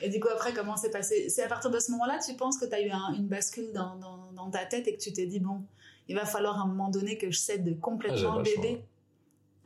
[0.00, 1.28] Et du coup, après, comment c'est passé?
[1.28, 3.72] C'est à partir de ce moment-là, tu penses que tu as eu un- une bascule
[3.74, 5.62] dans, dans, dans ta tête et que tu t'es dit, bon,
[6.08, 8.84] il va falloir à un moment donné que je cède Ah, complètement j'avais le bébé?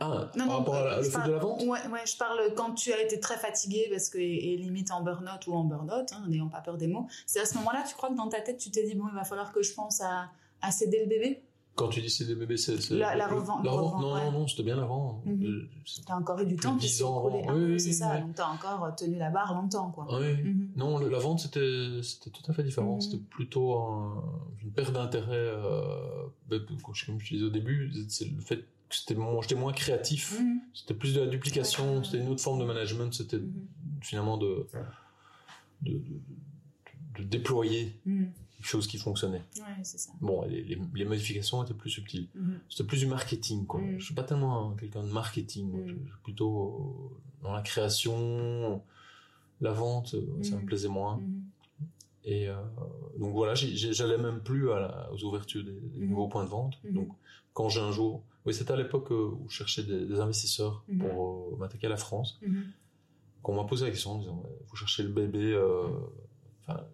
[0.01, 1.61] Ah, Non, par non, rapport à la- euh, le fait parle- de la vente?
[1.63, 5.03] ouais, ouais, je parle quand tu as été très fatigué parce que, et limite en
[5.03, 7.07] burn-out ou en burn-out, hein, n'ayant pas peur des mots.
[7.27, 9.15] C'est à ce moment-là, tu crois que dans ta tête, tu t'es dit, bon, il
[9.15, 10.31] va falloir que je pense à,
[10.63, 11.43] à céder le bébé?
[11.77, 12.91] Quand tu dis c'est des bébés, c'est.
[12.91, 14.25] La- la revente- la non, ouais.
[14.25, 15.23] non, non, c'était bien avant.
[15.25, 15.45] Mhm.
[15.45, 17.45] Euh, c'est- Tu as encore eu du temps qui 10 s'est ans écoulé.
[17.49, 17.59] avant.
[17.59, 18.19] Oui, c'est ça.
[18.19, 20.07] Donc, tu as encore tenu la barre longtemps, quoi.
[20.11, 20.43] Ah oui.
[20.43, 20.71] Mhm.
[20.77, 21.61] Non, la vente, c'était
[22.33, 22.95] tout à fait différent.
[22.97, 23.01] Mhm.
[23.01, 24.25] C'était plutôt un-
[24.63, 25.31] une perte d'intérêt.
[25.37, 30.39] Euh, ben, comme je disais au début, c'est le fait c'était moins- j'étais moins créatif.
[30.41, 30.61] Mhm.
[30.75, 32.05] C'était plus de la duplication, Ouais.
[32.05, 33.13] c'était une autre forme de management.
[33.13, 33.53] C'était Mhm.
[34.03, 34.67] finalement de,
[35.83, 36.21] de, de-
[37.19, 38.33] de déployer Mhm.
[38.57, 39.43] quelque chose qui fonctionnait.
[39.59, 40.13] Ouais, c'est ça.
[40.21, 42.29] Bon, les, les- les modifications étaient plus subtiles.
[42.35, 42.61] Mhm.
[42.69, 43.81] C'était plus du marketing, quoi.
[43.81, 43.99] Mm.
[43.99, 45.71] Je suis pas tellement un- quelqu'un de marketing.
[45.71, 45.81] moi.
[45.81, 45.87] Mm.
[45.89, 48.83] Je, je suis plutôt euh, dans la création,
[49.61, 50.61] la vente, euh, ça Mm.
[50.61, 51.21] me plaisait moins.
[52.25, 52.55] Et euh,
[53.19, 56.79] donc voilà, j'allais même plus à la- aux ouvertures des, des nouveaux points de vente.
[56.85, 57.09] Donc
[57.55, 60.85] quand j'ai un jour, oui, c'était à l'époque euh, où je cherchais des, des investisseurs
[60.89, 60.99] Mhm.
[60.99, 62.65] pour euh, m'attaquer à la France, Mhm.
[63.43, 65.89] qu'on m'a posé la question en disant, vous cherchez le bébé, euh,
[66.63, 66.87] enfin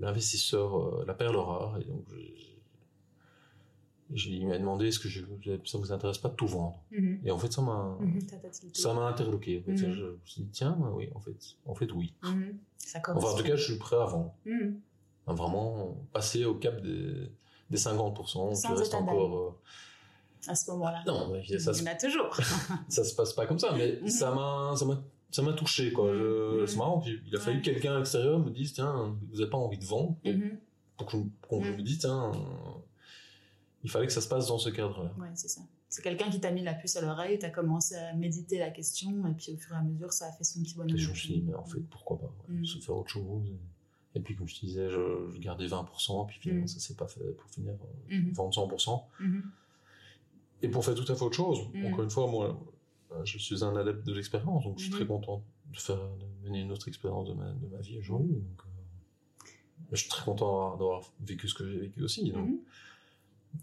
[0.00, 1.78] l'investisseur, la perle rare.
[1.80, 2.04] Et donc
[4.10, 5.22] il m'a demandé est-ce que je,
[5.64, 6.82] ça vous intéresse pas de tout vendre?
[6.90, 7.20] Mhm.
[7.24, 7.98] Et en fait ça m'a
[8.72, 9.60] ça interloqué.
[9.60, 9.76] En fait.
[9.76, 11.36] Je je me suis dit tiens, oui, en fait,
[11.66, 12.14] en fait oui.
[12.78, 14.34] Ça Enfin en tout cas, je suis prêt à vendre.
[15.26, 17.30] Vraiment passer au cap des,
[17.70, 19.36] des 50%, Sans tu restes encore...
[19.38, 19.50] euh,
[20.48, 21.02] à ce moment-là.
[21.06, 22.36] Non, il y en a toujours.
[22.88, 24.08] ça se passe pas comme ça, mais mhm.
[24.08, 26.12] ça m'a, ça m'a, ça m'a touché quoi.
[26.12, 26.66] Mhm.
[26.66, 27.02] C'est marrant.
[27.26, 30.16] Il a fallu que quelqu'un extérieur me dise tiens, vous avez pas envie de vendre?
[30.24, 30.56] Mm -hmm.
[30.96, 31.30] pour mhm.
[31.48, 32.32] qu'on qu me dise tiens,
[33.82, 35.12] il fallait que ça se passe dans ce cadre-là.
[35.18, 35.60] Ouais, c'est ça.
[35.94, 39.12] C'est quelqu'un qui t'a mis la puce à l'oreille, t'as commencé à méditer la question,
[39.28, 40.98] et puis au fur et à mesure, ça a fait son petit bonheur.
[40.98, 42.34] Je me suis dit, mais en fait, pourquoi pas?
[42.48, 43.52] Ouais, Se faire autre chose.
[44.16, 46.94] Et puis, comme je te disais, je, je gardais 20%, puis finalement, ça ne s'est
[46.94, 47.74] pas fait pour finir,
[48.10, 49.04] euh, 25%.
[50.62, 51.86] Et pour faire tout à fait autre chose, Mhm.
[51.86, 52.58] encore une fois, moi,
[53.12, 54.98] euh, je suis un adepte de l'expérience, donc je suis Mhm.
[54.98, 55.42] très content
[55.72, 58.32] de faire de mener une autre expérience de ma, de ma vie aujourd'hui.
[58.34, 59.44] Donc, euh,
[59.92, 62.30] je suis très content d'avoir- vécu ce que j'ai vécu aussi.
[62.32, 62.50] Donc,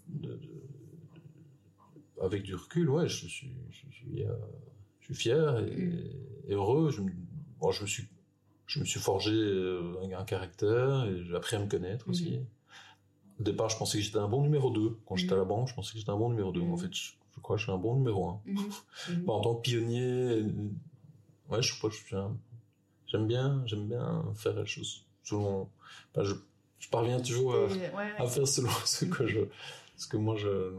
[0.08, 0.39] de- de-
[2.22, 4.34] avec du recul, ouais, je suis, je, suis, euh,
[5.00, 6.12] je suis fier et,
[6.48, 6.92] et heureux.
[6.92, 7.12] Je me,
[7.60, 8.08] bon, je me suis,
[8.68, 12.39] je me suis forgé un, un caractère et j'ai appris à me connaître aussi.
[13.42, 15.00] Au départ, je pensais que j'étais un bon numéro 2.
[15.08, 16.62] Quand j'étais à la banque, je pensais que j'étais un bon numéro 2.
[16.62, 16.74] Mhm.
[16.74, 18.42] En fait, je, je crois que je suis un bon numéro 1.
[18.46, 18.58] Mhm.
[19.10, 19.24] Mhm.
[19.26, 20.44] Bah, en tant que pionnier, euh,
[21.50, 22.38] ouais, je sais pas, je suis un-
[23.08, 25.70] j'aime bien, j'aime bien faire les choses selon,
[26.14, 26.36] bah, je,
[26.78, 28.14] je parviens toujours à, Et- ouais, ouais.
[28.20, 29.39] à faire selon ce que je,
[29.98, 30.72] ce que moi je,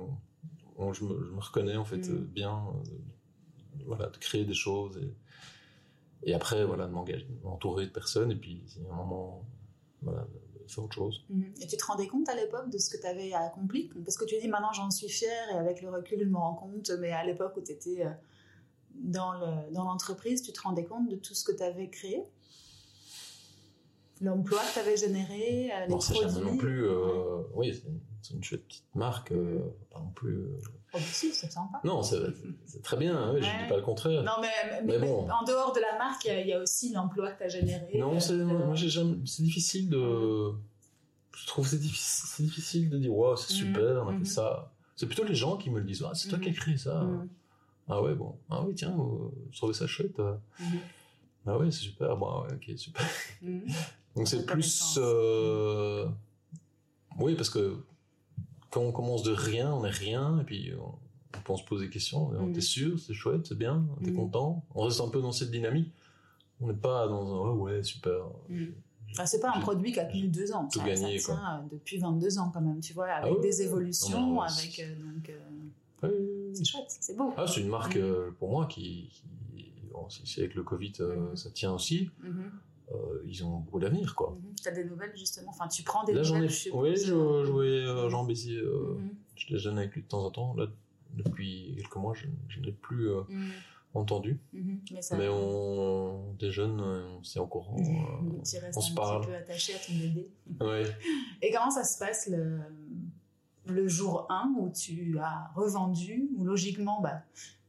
[0.79, 2.13] bon, je, me, je me reconnais en fait Mm.
[2.13, 7.87] euh, bien, euh, voilà, de créer des choses et, et après voilà de m'engager, m'entourer
[7.87, 9.45] de personnes et puis a un moment,
[10.03, 10.27] voilà,
[10.81, 11.25] autre chose.
[11.29, 11.55] Mhm.
[11.61, 14.25] Et tu te rendais compte à l'époque de ce que tu avais accompli Parce que
[14.25, 17.13] tu dis maintenant j'en suis fière et avec le recul je me rends compte, mais
[17.13, 18.07] à l'époque où tu étais
[18.95, 19.33] dans
[19.73, 22.25] l'entreprise, tu te rendais compte de tout ce que tu avais créé?
[24.21, 26.43] L'emploi que tu avais généré, les non, produits?
[26.43, 26.87] non plus.
[27.55, 27.91] oui, c'est
[28.31, 29.33] une chouette petite marque,
[29.91, 30.47] pas non plus.
[30.95, 31.81] Oh, c'est sympa.
[31.85, 34.23] Non, c'est très bien, hein, je ne dis pas le contraire.
[34.23, 35.29] Non, mais, bon.
[35.29, 37.99] en dehors de la marque, il y, a aussi l'emploi que tu as généré.
[37.99, 40.53] Non, c'est difficile de.
[41.35, 43.59] Je trouve c'est difficile, difficile de dire, waouh, c'est mhm.
[43.59, 44.25] super, on a fait mhm.
[44.27, 44.71] ça.
[44.97, 46.57] C'est plutôt les gens qui me le disent, ah, c'est toi qui as mhm.
[46.57, 47.09] créé ça.
[47.89, 48.95] Ah ouais, bon, ah oui, tiens,
[49.51, 50.21] je trouvais ça chouette.
[51.47, 53.03] Ah ouais, c'est super, bon, ouais, ok, super.
[54.15, 54.99] Donc c'est plus.
[54.99, 56.07] Euh,
[57.19, 57.79] oui, parce que
[58.73, 61.91] quand on commence de rien, on est rien, et puis on, peut se poser des
[61.91, 62.31] questions.
[62.39, 64.65] on T'es sûr, c'est chouette, c'est bien, t'es es content.
[64.75, 65.93] On reste un peu dans cette dynamique.
[66.61, 68.25] On n'est pas dans un ouais, ouais super.
[69.19, 70.69] Ah, c'est pas un produit qui a tenu deux ans.
[70.73, 73.43] Tout ça, gagné, ça tient euh, depuis 22 ans quand même, tu vois, avec ah
[73.43, 75.31] des évolutions, avec euh, donc.
[76.05, 77.33] Euh, c'est chouette, c'est beau.
[77.37, 77.99] Ah, c'est une marque
[78.39, 79.23] pour moi qui,
[79.93, 81.37] bon, si avec le Covid mm-hmm.
[81.37, 82.11] ça tient aussi.
[82.93, 83.21] Mm-hmm.
[83.27, 84.37] ils ont beaucoup d'avenir, quoi.
[84.37, 84.63] Mm-hmm.
[84.63, 85.51] Tu as des nouvelles, justement?
[85.51, 86.71] Enfin, tu prends des Là, nouvelles, ai...
[86.73, 88.61] Oui, je jouais Jean Bézier.
[89.35, 90.55] Je déjeune avec lui de temps en temps.
[90.55, 90.67] Là,
[91.15, 93.11] depuis quelques mois, je, je n'ai plus
[93.95, 94.41] entendu.
[94.53, 94.81] Mhm.
[95.13, 99.17] Mais, on déjeune, on s'est encore, on, tu restes on se parle.
[99.17, 100.31] un petit peu attaché à ton bébé.
[100.61, 100.85] Ouais.
[101.43, 102.61] Et comment ça se passe le,
[103.67, 107.23] le jour 1 où tu as revendu, où logiquement, bah,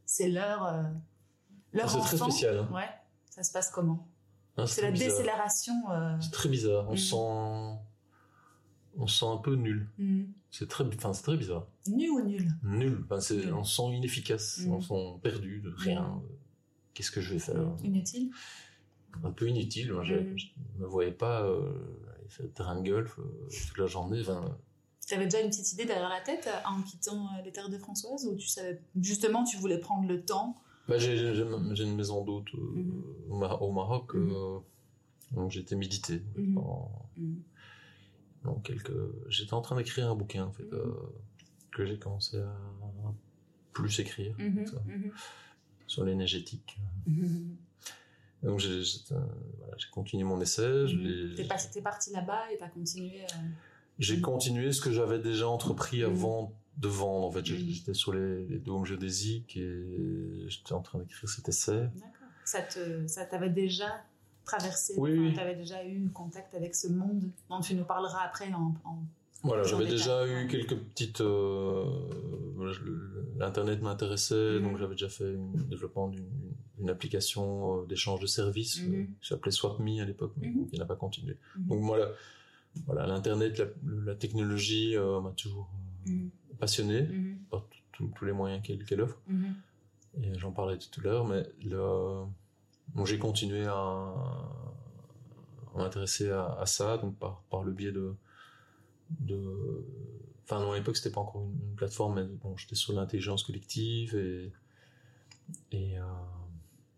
[0.05, 0.83] c'est l'heure, euh,
[1.73, 2.57] l'heure C'est très spécial.
[2.59, 2.69] Hein.
[2.73, 2.89] Ouais.
[3.29, 4.07] Ça se passe comment?
[4.57, 5.73] Ah, C'est la décélération.
[5.91, 6.87] Euh, c'est très bizarre.
[6.87, 6.97] On mhm.
[6.97, 7.79] sent,
[8.97, 9.89] on sent un peu nul.
[9.97, 10.31] Mhm.
[10.51, 11.67] C'est très, enfin, c'est très bizarre.
[11.87, 12.47] Nul ou nul?
[12.63, 13.05] Nul.
[13.09, 14.81] Enfin, On sent inefficace, on mm.
[14.81, 16.03] sent perdu de rien.
[16.03, 16.21] Mm.
[16.93, 17.75] Qu'est-ce que je vais faire?
[17.83, 18.29] Inutile
[19.23, 19.91] Un peu inutile.
[19.93, 20.35] Moi, je ne
[20.77, 21.73] me voyais pas euh,
[22.27, 24.21] faire terrain de golf euh, toute la journée.
[24.21, 24.57] Enfin,
[25.07, 27.77] tu avais déjà une petite idée derrière la tête euh, en quittant les terres de
[27.77, 30.55] Françoise ou tu savais justement tu voulais prendre le temps
[30.87, 33.57] bah, j'ai, une maison d'hôte mm-hmm.
[33.59, 34.61] au Maroc, mm-hmm.
[35.31, 36.21] donc j'étais médité.
[36.37, 37.35] Mm-hmm
[38.63, 38.91] quelques...
[39.29, 40.79] J'étais en train d'écrire un bouquin, en fait, mhm.
[40.79, 40.93] euh,
[41.71, 42.55] que j'ai commencé à
[43.71, 45.11] plus écrire, mhm, mhm.
[45.87, 46.77] sur l'énergétique.
[48.43, 48.83] Donc j'ai
[49.91, 50.85] continué mon essai.
[51.35, 53.23] T'es parti là-bas et t'as continué.
[53.23, 53.37] Euh,
[53.99, 57.27] j'ai continué ce que j'avais déjà entrepris avant de vendre.
[57.27, 61.89] En fait, j'étais sur les, les dômes géodésiques et j'étais en train d'écrire cet essai.
[61.95, 62.09] D'accord.
[62.45, 64.03] Ça te, ça t'avait déjà
[64.45, 68.73] traversé Tu avais déjà eu contact avec ce monde dont tu nous parleras après en.
[69.43, 71.21] voilà, j'avais déjà eu quelques petites.
[71.21, 71.85] Euh,
[73.37, 74.63] L'internet m'intéressait, mhm.
[74.63, 79.07] donc j'avais déjà fait le développement d'une application euh, d'échange de services mm -hmm.
[79.21, 80.67] qui s'appelait SwapMe à l'époque, mais mhm.
[80.69, 81.35] qui n'a pas continué.
[81.57, 81.67] Mhm.
[81.67, 82.07] Donc voilà,
[82.85, 83.61] voilà, l'internet,
[84.05, 85.67] la, technologie m'a toujours
[86.63, 87.09] passionné
[87.49, 89.19] par tous les moyens qu'elle offre.
[90.21, 92.23] Et j'en parlais tout à l'heure, mais le
[92.95, 94.13] donc j'ai continué à,
[95.75, 98.13] m'intéresser à, ça, donc par, par le biais de,
[99.09, 99.85] de
[100.43, 104.51] enfin à l'époque c'était pas encore une, plateforme, mais bon j'étais sur l'intelligence collective et
[105.71, 106.03] et euh,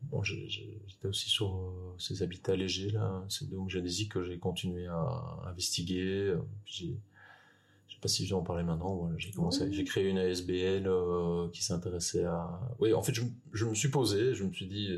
[0.03, 4.85] bon j'étais aussi sur euh, ces habitats légers là, c'est donc génésique que j'ai continué
[4.87, 6.35] à investiguer.
[6.65, 6.87] Je
[7.95, 8.95] sais pas si je vais en parler maintenant.
[8.95, 12.59] Voilà, j'ai commencé, j'ai créé une ASBL euh, qui s'intéressait à.
[12.79, 13.23] Oui, en fait, je,
[13.53, 14.89] je, me suis posé, je me suis dit,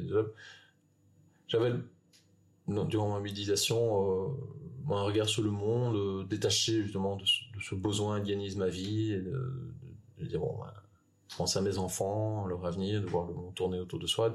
[1.48, 1.74] j'avais
[2.68, 8.20] durant ma méditation euh, un regard sur le monde euh, détaché justement de ce, besoin
[8.20, 10.74] de gagner ma vie et de, dire bon bah,
[11.30, 14.34] je pense à mes enfants leur avenir de voir le monde tourner autour de soi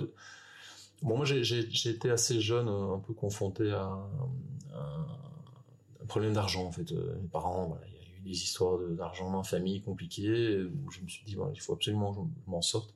[1.02, 3.98] bon moi j'ai été assez jeune euh, un peu confronté à,
[6.02, 7.86] un problème d'argent en fait mes parents voilà,
[8.24, 12.12] des histoires d'argent dans la famille compliquées où je me suis dit il faut absolument
[12.14, 12.94] que je m'en sorte.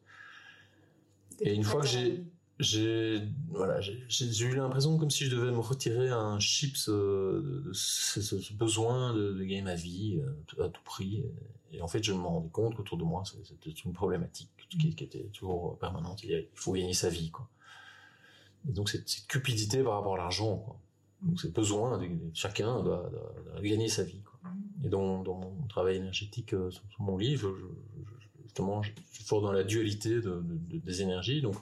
[1.40, 2.24] Et une fois que j'ai
[2.58, 3.20] j'ai
[3.50, 8.54] voilà j'ai eu l'impression comme si je devais me retirer un chips euh, de ce,
[8.54, 10.18] besoin de, gagner ma vie
[10.58, 11.22] euh, à tout prix.
[11.72, 15.04] Et, en fait je me rendais compte qu'autour de moi c'était une problématique qui, qui,
[15.04, 16.24] était toujours permanente.
[16.24, 17.48] Il faut gagner sa vie quoi.
[18.68, 20.80] Et donc cette, cette cupidité par rapport à l'argent quoi.
[21.22, 23.10] Donc c'est besoin de, chacun doit,
[23.62, 24.35] gagner sa vie quoi.
[24.84, 27.64] Et dans, dans mon travail énergétique euh, sur, mon livre je,
[28.44, 31.56] justement je suis fort dans la dualité de, des énergies donc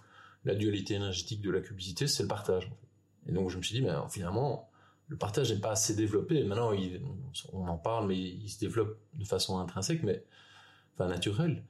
[0.44, 2.70] la dualité énergétique de la cubicité, c'est le partage.
[3.26, 4.70] Et donc je me suis dit, mais finalement,
[5.08, 6.44] le partage n'est pas assez développé.
[6.44, 6.72] Maintenant,
[7.52, 10.24] on en parle, mais il se développe de façon intrinsèque, mais
[10.94, 11.64] enfin naturelle.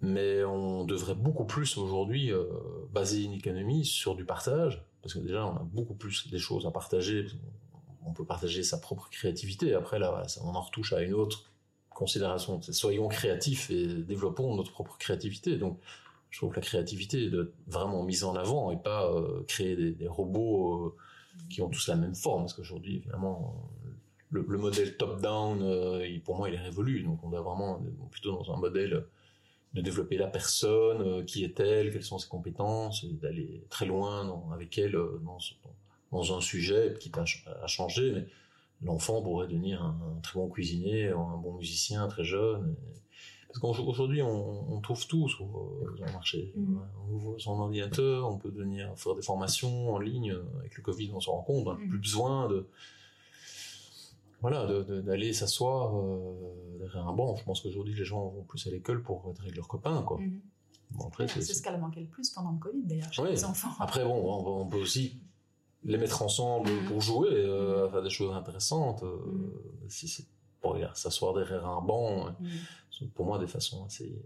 [0.00, 2.44] Mais on devrait beaucoup plus aujourd'hui euh,
[2.92, 6.66] baser une économie sur du partage, parce que déjà on a beaucoup plus des choses
[6.66, 7.26] à partager.
[8.06, 9.74] On peut partager sa propre créativité.
[9.74, 11.44] Après là, on en retouche à une autre
[11.90, 12.60] considération.
[12.60, 15.56] Soyons créatifs et développons notre propre créativité.
[15.56, 15.78] Donc
[16.30, 19.76] je trouve que la créativité doit être vraiment mise en avant et pas euh, créer
[19.76, 20.96] des, robots euh,
[21.48, 22.42] qui ont tous la même forme.
[22.42, 23.04] Parce qu'aujourd'hui,
[24.30, 27.04] le, modèle top-down, euh, pour moi, il est révolu.
[27.04, 27.80] Donc on doit vraiment
[28.10, 29.06] plutôt dans un modèle
[29.74, 34.96] de développer la personne, qui est-elle, quelles sont ses compétences, d'aller très loin avec elle
[36.22, 38.12] un sujet qui a changé.
[38.12, 38.26] Mais
[38.82, 42.74] l'enfant pourrait devenir un, très bon cuisinier, un bon musicien très jeune.
[43.48, 46.52] Parce qu'aujourd'hui, on, trouve tout sur, le euh, marché.
[46.56, 46.76] Mm.
[47.06, 50.36] On ouvre son ordinateur, on peut venir faire des formations en ligne.
[50.58, 51.88] Avec le Covid, on se rend compte, on n'a mm.
[51.88, 52.66] plus besoin de
[54.40, 57.34] voilà, d'aller s'asseoir euh, derrière un banc.
[57.36, 60.18] Je pense qu'aujourd'hui, les gens vont plus à l'école pour être avec leurs copains, quoi.
[60.18, 60.40] Mm.
[61.28, 63.70] c'est ce qu'elle a manqué le plus pendant le Covid, d'ailleurs, chez les enfants.
[63.78, 65.18] Après, bon, on, peut aussi
[65.84, 69.04] les mettre ensemble pour jouer, euh, faire des choses intéressantes.
[69.88, 70.26] si c'est
[70.60, 73.06] pour s'asseoir derrière un banc, mm.
[73.14, 74.24] pour moi des façons assez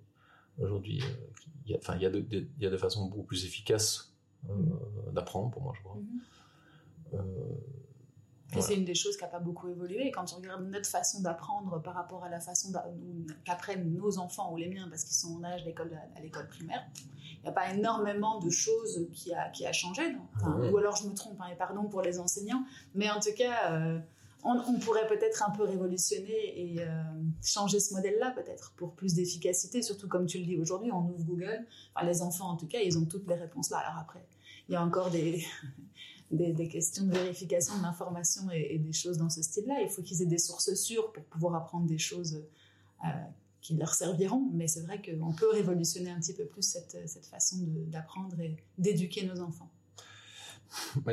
[0.59, 4.15] aujourd'hui, euh, enfin il y a il y a des façons beaucoup plus efficaces
[4.49, 5.13] euh, mm.
[5.15, 5.99] d'apprendre pour moi je crois.
[8.57, 10.11] Euh, c'est une des choses qui n'a pas beaucoup évolué.
[10.11, 12.73] Quand tu regardes notre façon d'apprendre par rapport à la façon
[13.45, 16.87] qu'apprennent nos enfants ou les miens, parce qu'ils sont en âge d'école à l'école primaire,
[17.39, 20.17] il n'y a pas énormément de choses qui a, qui a changé.
[20.43, 24.01] Ou alors je me trompe, hein, et pardon pour les enseignants, mais en tout cas,
[24.45, 26.87] on, pourrait peut-être un peu révolutionner et euh,
[27.43, 31.25] changer ce modèle-là peut-être pour plus d'efficacité, surtout comme tu le dis aujourd'hui, on ouvre
[31.25, 33.79] Google, enfin, les enfants en tout cas, ils ont toutes les réponses là.
[33.79, 34.25] Alors après,
[34.69, 35.45] il y a encore des,
[36.31, 39.81] des, questions de vérification de l'information et, des choses dans ce style-là.
[39.83, 42.43] Il faut qu'ils aient des sources sûres pour pouvoir apprendre des choses
[43.05, 43.09] euh,
[43.61, 47.27] qui leur serviront, mais c'est vrai qu'on peut révolutionner un petit peu plus cette, cette
[47.27, 47.57] façon
[47.87, 49.71] d'apprendre et d'éduquer nos enfants.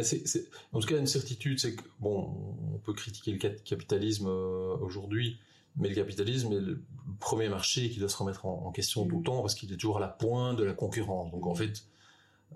[0.02, 4.78] c'est, en tout cas, une certitude, c'est que, bon, on peut critiquer le capitalisme euh,
[4.78, 5.40] aujourd'hui,
[5.78, 6.82] mais le capitalisme est le
[7.20, 9.98] premier marché qui doit se remettre en, question tout le temps parce qu'il est toujours
[9.98, 11.32] à la pointe de la concurrence.
[11.32, 11.58] Donc, en mm.
[11.58, 11.84] fait,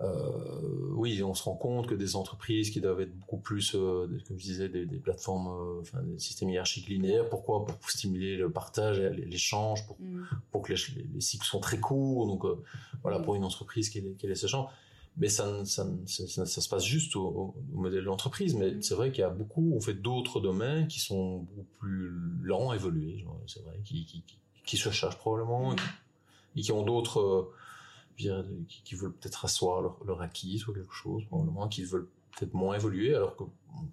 [0.00, 4.38] oui, on se rend compte que des entreprises qui doivent être beaucoup plus, euh, comme
[4.38, 7.28] je disais, des, plateformes, enfin, des systèmes hiérarchiques linéaires.
[7.28, 7.66] Pourquoi?
[7.66, 10.26] Pour stimuler le partage, l'échange, pour, mm.
[10.50, 12.26] pour que les, cycles sont très courts.
[12.26, 12.44] Donc,
[13.02, 14.30] voilà, pour une entreprise qui est, qui est
[15.16, 18.54] mais ça, ça, ça, ça, se passe juste au, modèle de l'entreprise.
[18.54, 18.82] Mais mm.
[18.82, 22.10] c'est vrai qu'il y a beaucoup, on fait d'autres domaines qui sont beaucoup plus
[22.42, 23.24] lents à évoluer.
[23.46, 24.24] C'est vrai, qui, qui,
[24.64, 25.76] qui, se cherchent probablement mm.
[26.56, 27.50] et qui ont d'autres,
[28.68, 32.54] qui, qui, veulent peut-être asseoir leur, leur, acquis ou quelque chose, probablement, qui veulent peut-être
[32.54, 33.14] moins évoluer.
[33.14, 33.44] Alors que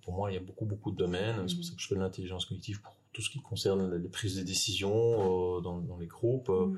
[0.04, 1.48] pour moi, il y a beaucoup, beaucoup de domaines.
[1.48, 1.68] C'est pour mm.
[1.68, 4.44] ça que je fais de l'intelligence cognitive pour tout ce qui concerne les prises de
[4.44, 6.50] décision euh, dans, dans, les groupes.
[6.50, 6.74] Euh,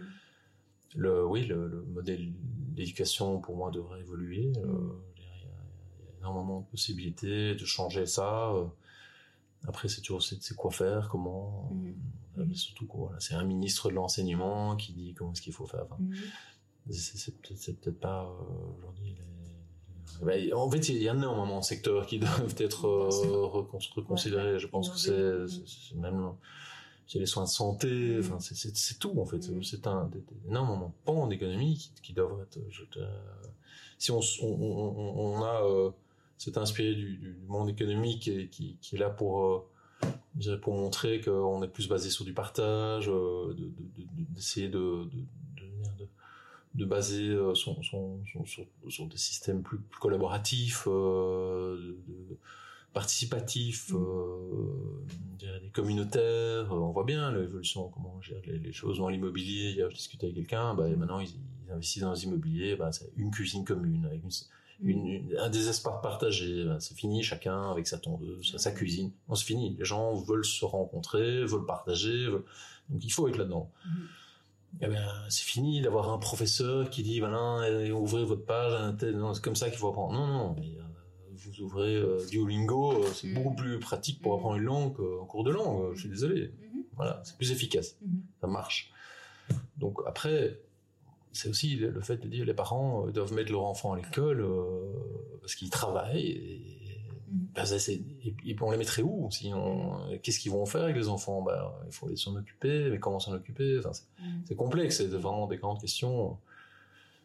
[0.95, 2.31] le, oui, le, modèle
[2.73, 4.51] d'éducation pour moi devrait évoluer.
[4.57, 5.01] Euh, mm.
[5.17, 8.51] il, y a, énormément de possibilités de changer ça.
[8.53, 8.65] Euh.
[9.67, 11.69] Après, c'est toujours c'est quoi faire, comment.
[12.37, 15.85] Mais surtout quoi, c'est un ministre de l'enseignement qui dit comment est-ce qu'il faut faire.
[16.91, 18.31] C'est peut-être pas
[18.77, 19.15] aujourd'hui.
[20.25, 20.53] Les...
[20.53, 22.85] en fait, il y a énormément de secteurs qui doivent être
[23.95, 24.59] reconsidérés.
[24.59, 26.33] Je pense que c'est même
[27.09, 28.19] c'est les soins de santé, mm.
[28.19, 29.49] enfin c'est tout en fait.
[29.49, 29.63] Mm.
[29.63, 30.09] C'est un
[30.47, 32.59] énormément pan d'économie qui, qui doivent être.
[32.69, 32.83] Je,
[33.97, 35.91] si on, on, on, a euh,
[36.37, 41.19] c'est inspiré du, du, monde économique et qui, qui est là pour euh, pour montrer
[41.19, 43.53] qu'on est plus basé sur du partage, euh,
[44.33, 45.17] d'essayer de, de,
[45.57, 46.07] de, de,
[46.75, 51.97] baser euh, son, son, son, sur, sur, des systèmes plus, plus collaboratifs, de,
[52.93, 53.95] participatif, mm.
[53.95, 56.71] euh, des communautaires.
[56.73, 59.71] Euh, on voit bien l'évolution, comment gérer les, choses dans l'immobilier.
[59.71, 61.33] Hier, je discutais avec quelqu'un, bah, maintenant ils,
[61.71, 64.21] investissent dans l'immobilier, bah, c'est une cuisine commune, avec
[64.81, 65.37] une, mm.
[65.39, 66.65] un des espaces partagés.
[66.65, 69.11] Bah, c'est fini, chacun avec sa tondeuse, sa, cuisine.
[69.27, 69.75] On se finit.
[69.77, 72.25] Les gens veulent se rencontrer, veulent partager.
[72.89, 73.71] Donc il faut être là-dedans.
[73.85, 73.89] Mm.
[74.81, 79.55] Eh bien, c'est fini d'avoir un professeur qui dit, voilà, ouvrez votre page, c'est comme
[79.55, 80.13] ça qu'il faut apprendre.
[80.13, 80.81] Non, non, euh,
[81.45, 83.33] vous ouvrez euh, Duolingo, euh, c'est mm.
[83.33, 84.35] beaucoup plus pratique pour mm.
[84.35, 85.93] apprendre une langue qu'en cours de langue.
[85.93, 86.47] Je suis désolé.
[86.47, 86.83] Mm-hmm.
[86.95, 87.97] Voilà, c'est plus efficace.
[88.03, 88.41] Mm-hmm.
[88.41, 88.91] Ça marche.
[89.77, 90.59] Donc après,
[91.31, 94.45] c'est aussi le fait de dire les parents euh, doivent mettre leur enfant à l'école
[95.41, 96.27] parce qu'ils travaillent.
[96.27, 96.75] Et,
[97.31, 98.55] mm-hmm.
[98.55, 101.41] ben, on les mettrait où sinon Qu'est-ce qu'ils vont faire avec les enfants?
[101.41, 103.79] Ben, Il faut les s'en occuper, mais comment s'en occuper?
[104.45, 106.37] C'est complexe, c'est vraiment des grandes questions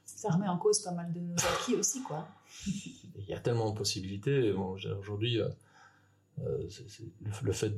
[0.04, 2.28] ça remet en cause pas mal de nos acquis aussi, quoi.
[2.66, 4.52] Il y a tellement de possibilités.
[4.52, 5.48] Bon, aujourd'hui, euh,
[6.40, 6.68] euh
[7.42, 7.74] le, fait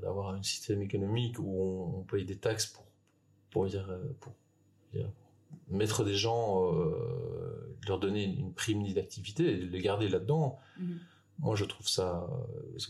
[0.00, 2.84] d'avoir un système économique où on, paye des taxes pour,
[3.50, 4.32] pour dire, euh, pour,
[5.68, 10.58] mettre des gens, euh, leur donner une prime d'activité et les garder là-dedans.
[10.80, 10.98] Mm-hmm.
[11.38, 12.26] Moi, je trouve ça.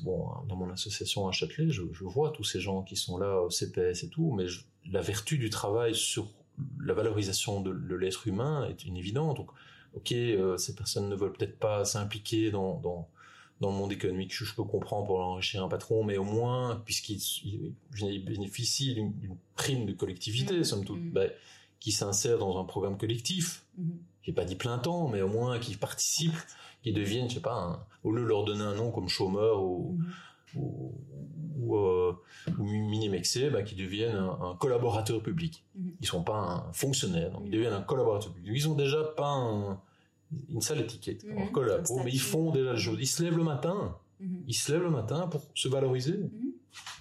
[0.02, 3.40] Bon, dans mon association à Châtelet, je, je, vois tous ces gens qui sont là
[3.40, 4.46] au CPS et tout, mais
[4.90, 6.28] la vertu du travail sur
[6.80, 9.36] la valorisation de, l'être humain est une évidente.
[9.36, 9.50] Donc,
[9.94, 13.08] ok, euh, ces personnes ne veulent peut-être pas s'impliquer dans, dans,
[13.60, 17.74] dans, le monde économique, je, peux comprendre pour enrichir un patron, mais au moins, puisqu'ils
[17.90, 20.64] bénéficient d'une prime de collectivité, mmh.
[20.64, 21.10] somme toute, mmh.
[21.10, 21.30] ben,
[21.80, 23.90] qui s'insèrent dans un programme collectif, mmh.
[24.22, 26.32] j'ai pas dit plein temps, mais au moins qui participent,
[26.82, 29.98] qui deviennent, je sais pas, au lieu de leur donner un nom comme chômeur ou,
[30.56, 30.92] ou,
[31.58, 32.12] ou, euh,
[32.58, 35.64] ou Minimexé, bah, qui deviennent un, collaborateur public.
[35.74, 35.92] Mhm.
[36.00, 37.52] Ils sont pas un fonctionnaire, donc ils mhm.
[37.52, 38.52] deviennent un collaborateur public.
[38.54, 39.34] Ils ont déjà pas
[40.48, 42.04] une sale étiquette, mmh.
[42.04, 42.96] mais ils font déjà le jeu.
[42.98, 44.44] Ils se lèvent le matin, mhm.
[44.48, 46.18] ils se lèvent le matin pour se valoriser,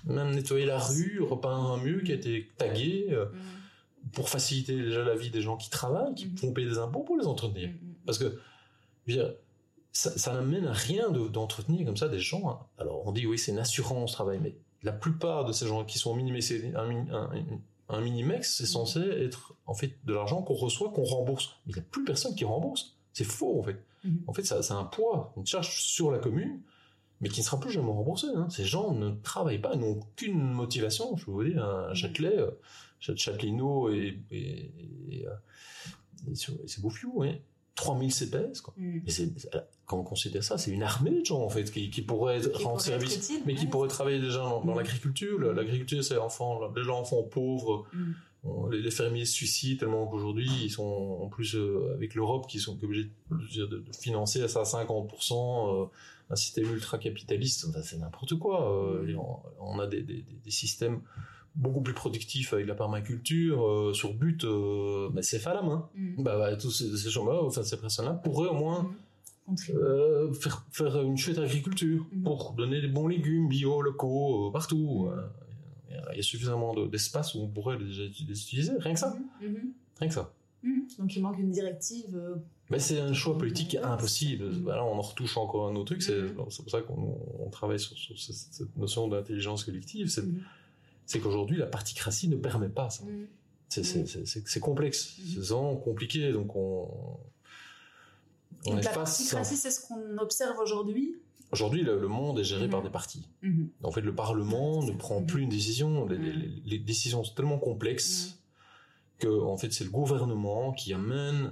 [0.05, 3.25] même nettoyer la rue, repeindre un mur qui a été tagué, euh,
[4.13, 7.17] pour faciliter déjà la vie des gens qui travaillent, qui font payer des impôts pour
[7.17, 7.69] les entretenir.
[8.05, 8.38] Parce que,
[9.05, 9.34] je veux dire,
[9.91, 12.49] ça, ça n'amène à rien d'entretenir comme ça des gens.
[12.49, 12.59] Hein.
[12.77, 15.99] Alors on dit oui c'est une assurance travail, mais la plupart de ces gens qui
[15.99, 17.29] sont minimex, un, un,
[17.89, 21.57] un minimex, c'est censé être en fait de l'argent qu'on reçoit, qu'on rembourse.
[21.65, 22.97] Mais il n'y a plus personne qui rembourse.
[23.13, 23.83] C'est faux en fait.
[24.05, 24.23] Mm-hmm.
[24.27, 26.61] En fait, ça, c'est un poids, une charge sur la commune,
[27.19, 28.27] mais qui ne sera plus jamais remboursé.
[28.35, 28.49] Hein.
[28.49, 31.15] Ces gens ne travaillent pas, n'ont aucune motivation.
[31.17, 32.51] Je vous dire, un Châtelet, euh,
[32.99, 34.71] Châtelineau et, et,
[35.09, 35.25] et,
[36.29, 37.41] et c'est Bouffiou, oui.
[37.76, 38.74] 3000 CPS, quoi.
[38.78, 38.99] Mm.
[39.86, 42.82] quand on considère ça, c'est une armée de gens, en fait, qui, qui pourraient rendre
[42.82, 44.78] service, mais qui pourraient travailler déjà dans, mm.
[44.78, 45.39] l'agriculture.
[45.39, 47.86] L'agriculture, c'est enfants, déjà enfants pauvres.
[47.93, 48.72] Mm.
[48.72, 52.78] les, fermiers se suicident tellement qu'aujourd'hui, ils sont, en plus, euh, avec l'Europe, qui sont
[52.84, 55.86] obligés de, de, financer à ça à 50%, euh,
[56.30, 57.67] un système ultra-capitaliste.
[57.84, 58.72] c'est n'importe quoi.
[58.72, 59.15] Euh,
[59.59, 61.01] on, a des, des, des systèmes
[61.55, 65.61] beaucoup plus productif avec la permaculture euh, sur but euh, bah, c'est fait à la
[65.61, 66.23] main mm.
[66.23, 68.89] bah, bah, tous ces, gens-là enfin ces personnes-là pourraient au moins
[69.47, 69.55] mm.
[69.75, 72.23] euh, faire faire une chouette agriculture mm.
[72.23, 75.09] pour donner des bons légumes bio locaux euh, partout
[76.13, 79.15] il y a suffisamment d'espace où on pourrait les, utiliser rien que ça
[79.99, 80.33] rien que ça
[80.99, 82.17] donc il manque une directive
[82.69, 84.45] mais c'est un choix politique impossible.
[84.63, 86.01] Voilà, on en retouche encore un autre truc.
[86.01, 90.07] C'est pour ça qu'on travaille sur, sur, cette notion d'intelligence collective.
[90.07, 90.23] C'est
[91.05, 93.03] c'est qu'aujourd'hui, la particratie ne permet pas ça.
[93.03, 93.27] Mm.
[93.69, 95.23] C'est complexe, mm.
[95.43, 96.89] c'est vraiment compliqué, donc on...
[98.65, 101.15] on est la particratie, c'est ce qu'on observe aujourd'hui?
[101.51, 102.83] Aujourd'hui, le, monde est géré par mm-hmm.
[102.83, 103.29] des partis.
[103.43, 103.67] Mm-hmm.
[103.83, 106.05] En fait, le Parlement ne prend plus une décision.
[106.07, 108.39] Les, les, décisions sont tellement complexes
[109.19, 111.51] que, en fait, c'est le gouvernement qui amène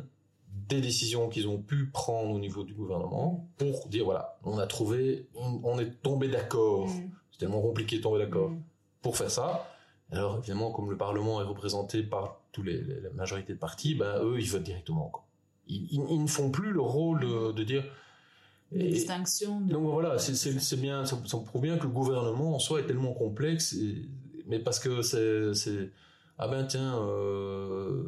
[0.69, 4.67] des décisions qu'ils ont pu prendre au niveau du gouvernement pour dire voilà, on a
[4.67, 6.89] trouvé, on est tombé d'accord.
[7.31, 8.51] C'est tellement compliqué de tomber d'accord
[9.01, 9.67] pour faire ça.
[10.11, 14.19] Alors évidemment, comme le Parlement est représenté par tous les, la majorité de partis, ben
[14.23, 15.11] eux, ils votent directement.
[15.67, 17.83] Ils, ils, ne font plus le rôle de, de dire.
[18.71, 19.61] Et, distinction.
[19.61, 23.75] Donc voilà, c'est bien, ça, prouve bien que le gouvernement en soi est tellement complexe,
[24.47, 25.91] mais parce que c'est
[26.41, 28.01] ah ben tiens, euh,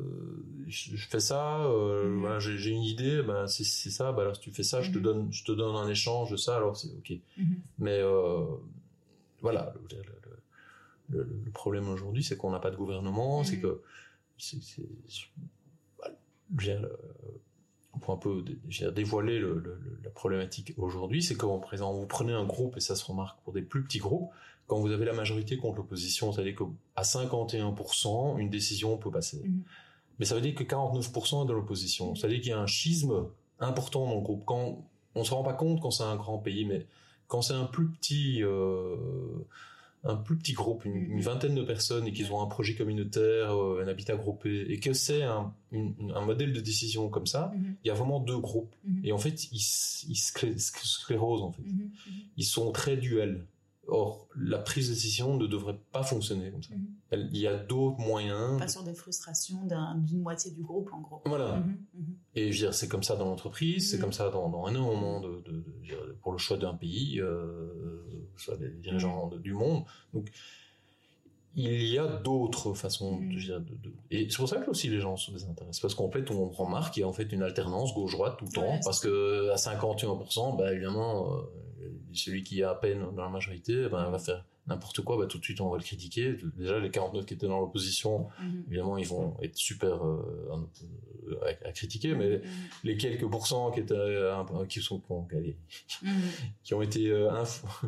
[0.65, 4.51] je, fais ça, euh, voilà, j'ai une idée, ben c'est ça, ben alors si tu
[4.51, 5.01] fais ça, je te mm-hmm.
[5.01, 7.09] donne, je te donne un échange de ça, alors c'est ok.
[7.09, 7.55] Mm-hmm.
[7.79, 8.45] Mais euh,
[9.41, 9.97] voilà, le,
[11.53, 13.62] problème aujourd'hui, c'est qu'on n'a pas de gouvernement, c'est mm.
[13.62, 13.82] que
[14.38, 14.59] c'est,
[17.99, 18.43] pour un peu
[18.93, 23.05] dévoiler le, la problématique aujourd'hui, c'est qu'en présent, vous prenez un groupe, et ça se
[23.05, 24.30] remarque pour des plus petits groupes,
[24.68, 29.41] quand vous avez la majorité contre l'opposition, c'est-à-dire qu'à 51%, une décision peut passer.
[29.45, 29.62] Mm.
[30.20, 32.16] Mais ça veut dire que 49% est de l'opposition.
[32.16, 33.26] C'est-à-dire qu'il y a un schisme
[33.59, 34.43] important dans le groupe.
[34.45, 34.86] Quand
[35.16, 36.86] on se rend pas compte quand c'est un grand pays, mais
[37.28, 38.95] quand c'est un plus petit euh,
[40.04, 43.84] un plus petit groupe, une, vingtaine de personnes, et qu'ils ont un projet communautaire, euh,
[43.84, 47.76] un habitat groupé, et que c'est un, un, modèle de décision comme ça, mhm.
[47.84, 48.76] il y a vraiment deux groupes.
[48.84, 49.02] Mhm.
[49.04, 49.62] Et en fait, ils,
[50.10, 51.62] ils sclérosent, en fait.
[51.62, 51.91] Mhm.
[52.38, 53.45] Ils sont très duels.
[53.93, 56.73] Or, la prise de décision ne devrait pas fonctionner comme ça.
[56.73, 57.29] Mhm.
[57.33, 58.57] il y a d'autres moyens.
[58.57, 59.67] Pas sur des frustrations
[59.97, 61.21] d'une moitié du groupe, en gros.
[61.25, 61.57] Voilà.
[61.57, 62.15] Mhm, mhm.
[62.35, 65.19] Et je veux dire, c'est comme ça dans l'entreprise, c'est comme ça dans, dans énormément
[65.19, 69.83] de, de, de, pour le choix d'un pays, euh, soit des dirigeants du monde.
[70.13, 70.31] Donc,
[71.56, 75.18] il y a d'autres façons de, de, et c'est pour ça que aussi les gens
[75.18, 78.14] se désintéressent parce qu'en fait on remarque qu'il y a en fait une alternance gauche
[78.14, 81.41] droite tout le temps parce que à 51% bah évidemment euh,
[82.14, 85.38] celui qui a à peine dans la majorité, ben, va faire n'importe quoi, bah, tout
[85.38, 86.38] de suite on va le critiquer.
[86.57, 88.64] Déjà les 49 qui étaient dans l'opposition, mhm.
[88.68, 90.55] évidemment ils vont être super euh,
[91.66, 92.43] à, critiquer, mais mhm.
[92.84, 96.12] les quelques pourcents qui étaient euh, qui sont mhm.
[96.64, 97.30] qui ont été euh,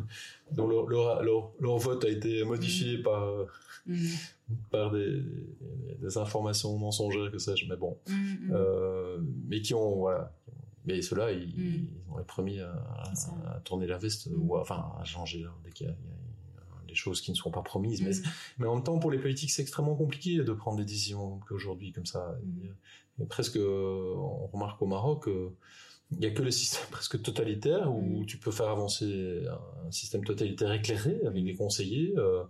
[0.52, 3.46] dont leur, leur, leur, vote a été modifié par
[4.70, 5.22] par des,
[6.00, 7.98] des, informations mensongères que sais-je, mais bon,
[9.48, 10.32] mais qui ont voilà
[10.86, 12.74] mais ceux-là, ils, ils, ont les premiers à,
[13.46, 15.94] à, tourner la veste, ou à, enfin à changer là, dès qu'il y a,
[16.94, 18.00] des choses qui ne sont pas promises.
[18.02, 18.22] Mais, Mhm.
[18.58, 21.92] mais en même temps, pour les politiques, c'est extrêmement compliqué de prendre des décisions qu'aujourd'hui,
[21.92, 22.36] comme ça.
[23.20, 25.50] A presque, on remarque au Maroc, euh,
[26.12, 28.26] il n'y a que les systèmes presque totalitaires où Mhm.
[28.26, 29.44] tu peux faire avancer
[29.86, 32.44] un système totalitaire éclairé avec des conseillers euh,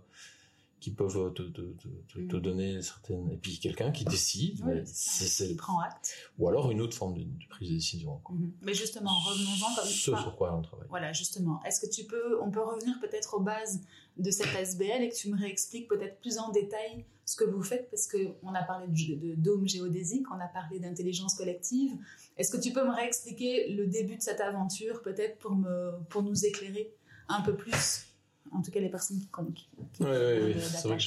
[0.85, 2.39] qui peuvent te, te- te- Mhm.
[2.41, 3.31] donner certaines...
[3.31, 6.13] Et puis quelqu'un qui décide, Oui, c'est Il prend acte.
[6.37, 8.19] ou alors une autre forme de, de prise de décision.
[8.23, 8.35] quoi.
[8.35, 8.51] Mhm.
[8.61, 10.87] Mais justement, revenons-en comme Ce sur quoi on travaille.
[10.89, 11.59] Voilà, justement.
[11.63, 13.81] Est-ce que tu peux, on peut revenir peut-être aux bases
[14.17, 17.63] de cette SBL et que tu me réexpliques peut-être plus en détail ce que vous
[17.63, 17.89] faites?
[17.89, 21.93] Parce que on a parlé de, de dôme géodésique, on a parlé d'intelligence collective.
[22.37, 26.21] Est-ce que tu peux me réexpliquer le début de cette aventure peut-être pour me, pour
[26.21, 26.93] nous éclairer
[27.27, 28.05] un peu plus,
[28.51, 30.97] en tout cas les personnes qui, qui, qui Ouais, ouais, ont C'est vrai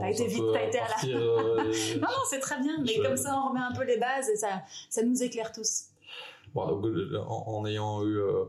[0.00, 1.56] T'as été vite, t'as été à la- euh,
[2.00, 4.28] Non, non, c'est très bien, mais Je- comme ça on remet un peu les bases
[4.28, 5.86] et ça, ça nous éclaire tous.
[6.54, 8.44] Bon, donc, euh, en, en ayant eu euh,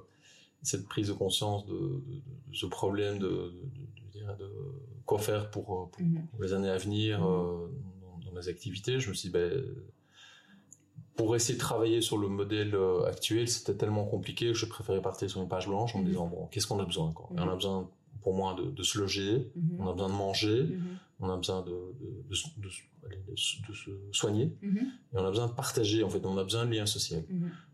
[0.63, 3.53] cette prise de conscience de, de- de ce problème de, de-
[5.05, 6.27] quoi faire pour, euh, pour, Mhm.
[6.27, 7.25] pour les années à venir Mhm.
[7.25, 7.67] euh,
[8.01, 9.51] dans, dans mes activités, je me suis dit, ben,
[11.15, 15.01] pour essayer de travailler sur le modèle euh, actuel, c'était tellement compliqué que je préférais
[15.01, 16.09] partir sur une page blanche en me Mhm.
[16.09, 17.27] disant, bon, qu'est-ce qu'on a besoin quoi?
[17.31, 17.89] On a besoin,
[18.21, 19.77] pour moi, de, de se loger, Mhm.
[19.79, 20.97] on a besoin de manger, Mhm.
[21.21, 24.77] on a besoin de, de, de se- soigner, Mhm.
[25.13, 27.23] et on a besoin de partager, en fait, on a besoin de lien social.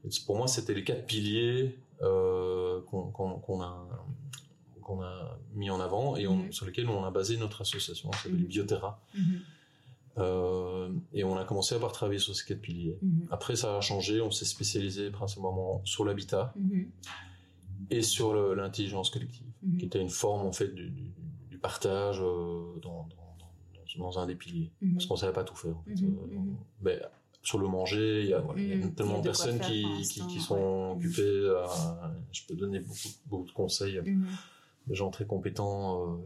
[0.04, 3.88] Et c'est- pour moi, c'était les quatre piliers euh, qu'on a,
[4.82, 8.18] qu'on a mis en avant et on- sur lesquels on a basé notre association, ça
[8.24, 8.44] s'appelle.
[8.44, 9.02] Bioterra.
[10.18, 12.98] Euh, et on a commencé à par travailler sur ces quatre piliers.
[13.32, 16.54] Après, ça a changé, on s'est spécialisé principalement sur l'habitat
[17.90, 19.78] et sur l'intelligence collective, Mhm.
[19.78, 21.14] qui était une forme en fait du, du-
[21.50, 23.36] du partage euh, dans, dans-
[23.98, 24.72] dans- dans un des piliers.
[24.82, 24.94] Mhm.
[24.94, 25.76] Parce qu'on savait pas tout faire.
[25.78, 25.96] En fait.
[26.02, 26.56] Mhm, Euh, mhm.
[26.82, 27.00] ben,
[27.44, 28.82] sur le manger, il y a, voilà, il y a Mhm.
[28.82, 31.54] Il y tellement a de personnes faire qui, sont occupées.
[31.64, 34.00] à- je peux donner beaucoup, beaucoup de conseils.
[34.02, 34.26] Mhm.
[34.88, 36.18] Des gens très compétents euh,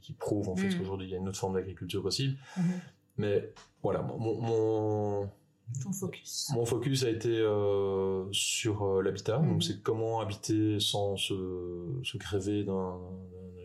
[0.00, 0.78] qui, prouvent en fait Mhm.
[0.78, 2.36] qu'aujourd'hui il y a une autre forme d'agriculture possible.
[2.56, 2.64] Mhm.
[3.18, 3.52] Mais
[3.82, 5.30] voilà, mon, mon,
[5.82, 6.50] Ton focus.
[6.54, 9.38] mon focus a été euh, sur euh, l'habitat.
[9.38, 9.48] Mhm.
[9.52, 12.18] Donc c'est comment habiter sans se, se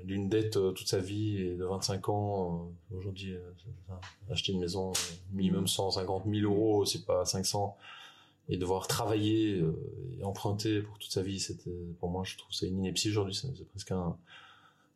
[0.03, 2.72] d'une dette euh, toute sa vie et de 25 ans.
[2.95, 3.36] Aujourd'hui,
[4.30, 4.91] acheter une maison
[5.34, 5.68] minimum Mhm.
[5.68, 7.76] 150 000 euros, c'est pas 500.
[8.49, 9.62] Et devoir travailler
[10.18, 13.36] et emprunter pour toute sa vie, c'était pour moi, je trouve c'est une ineptie aujourd'hui.
[13.36, 14.16] C'est presque un,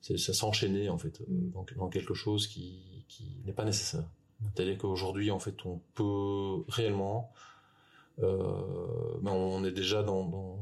[0.01, 1.51] ça s'enchaîner en fait Mhm.
[1.51, 4.05] dans, dans quelque chose qui, qui n'est pas nécessaire.
[4.55, 7.31] C'est-à-dire qu'aujourd'hui, en fait, on peut réellement,
[8.21, 10.59] euh, ben, on est déjà dans, dans-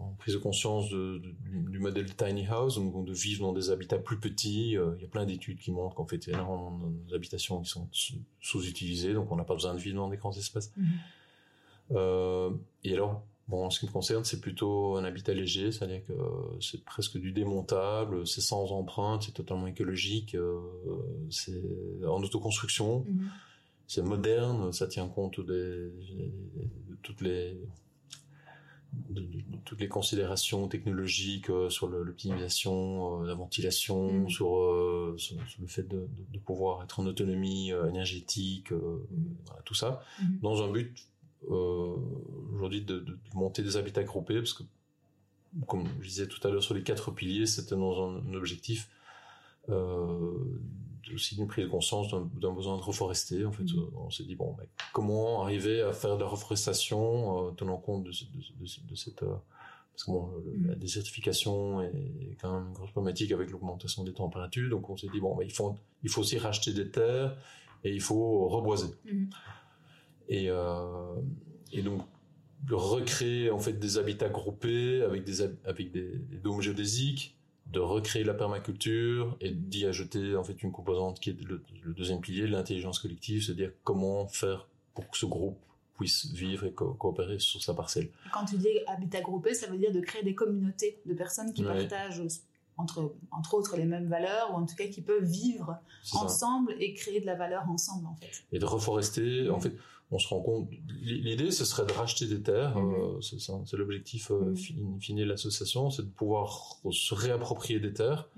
[0.00, 3.70] en prise de conscience de- de- du modèle tiny house, donc de vivre dans des
[3.70, 4.76] habitats plus petits.
[4.76, 6.80] Euh, Il y a plein d'études qui montrent qu'en fait, il y a énormément
[7.10, 10.32] d'habitations qui sont sous- sous-utilisées, donc on n'a pas besoin de vivre dans des grands
[10.32, 10.72] espaces.
[10.76, 10.86] Mhm.
[11.92, 12.50] Euh,
[12.84, 16.12] et alors, bon, en ce qui me concerne, c'est plutôt un habitat léger, c'est-à-dire que
[16.60, 20.60] c'est presque du démontable, c'est sans empreinte, c'est totalement écologique, euh,
[21.30, 21.62] c'est
[22.06, 23.28] en autoconstruction, Mhm.
[23.86, 27.58] c'est moderne, ça tient compte des, de toutes les
[29.10, 34.30] de, de- de toutes les considérations technologiques euh, sur l'optimisation, euh, la ventilation, Mhm.
[34.30, 36.06] sur, euh, sur, sur le fait de,
[36.38, 39.34] pouvoir être en autonomie euh, énergétique, euh, Mhm.
[39.46, 40.00] voilà, tout ça,
[40.42, 41.13] dans un but euh,
[41.48, 44.62] aujourd'hui de, de- de monter des habitats groupés, parce que
[45.66, 48.88] comme je disais tout à l'heure sur les quatre piliers, c'était dans un, un objectif
[49.68, 50.32] euh,
[51.14, 53.44] aussi d'une prise de conscience d'un besoin de reforester.
[53.44, 53.88] En fait, Mhm.
[53.96, 58.04] on s'est dit bon, ben, comment arriver à faire de la reforestation euh, tenant compte
[58.04, 59.34] de, ce- de, ce- de ce- de cette euh,
[59.92, 60.66] parce que bon, le- Mhm.
[60.68, 64.68] la désertification est quand même une grosse problématique avec l'augmentation des températures.
[64.70, 67.36] Donc on s'est dit bon, ben, il faut il faut aussi racheter des terres
[67.84, 68.88] et il faut reboiser.
[69.04, 69.30] Mhm.
[70.28, 71.14] Et, euh,
[71.72, 72.02] et donc
[72.70, 78.24] recréer en fait des habitats groupés avec des avec des, des dômes géodésiques, de recréer
[78.24, 82.46] la permaculture et d'y ajouter en fait une composante qui est le, le deuxième pilier,
[82.46, 85.58] l'intelligence collective, c'est-à-dire comment faire pour que ce groupe
[85.98, 88.08] puisse vivre et co- coopérer sur sa parcelle.
[88.32, 91.64] Quand tu dis habitat groupé, ça veut dire de créer des communautés de personnes qui
[91.64, 91.86] Ouais.
[91.86, 92.22] partagent
[92.76, 96.18] entre, entre autres les mêmes valeurs ou en tout cas qui peuvent vivre ça.
[96.18, 98.30] ensemble et créer de la valeur ensemble en fait.
[98.52, 99.48] et de reforester.
[99.50, 99.74] En fait,
[100.14, 100.68] on se rend compte.
[101.02, 102.76] L'idée, ce serait de racheter des terres.
[102.78, 102.94] Mhm.
[102.94, 107.92] euh, c'est l'objectif euh, fi- in fine de l'association, c'est de pouvoir se réapproprier des
[107.92, 108.28] terres,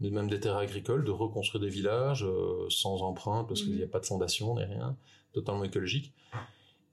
[0.00, 3.82] mais même des terres agricoles, de reconstruire des villages euh, sans empreinte parce qu'il n'y
[3.82, 4.96] a pas de fondation ni rien,
[5.32, 6.12] totalement écologique,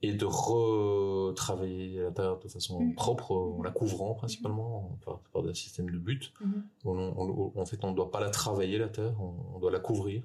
[0.02, 5.54] et de retravailler la terre de façon propre, en la couvrant principalement par, par des
[5.54, 5.98] systèmes de.
[5.98, 6.64] Mhm.
[6.84, 9.58] On- on- on- en fait, on ne doit pas la travailler la terre, on, on
[9.60, 10.22] doit la couvrir.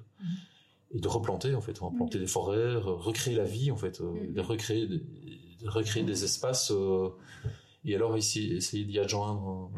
[0.92, 4.32] Et de replanter en fait, replanter des forêts, re- recréer la vie en fait, euh,
[4.32, 7.10] de recréer de recréer des espaces euh,
[7.84, 9.70] Et alors ici, essayer d'y adjoindre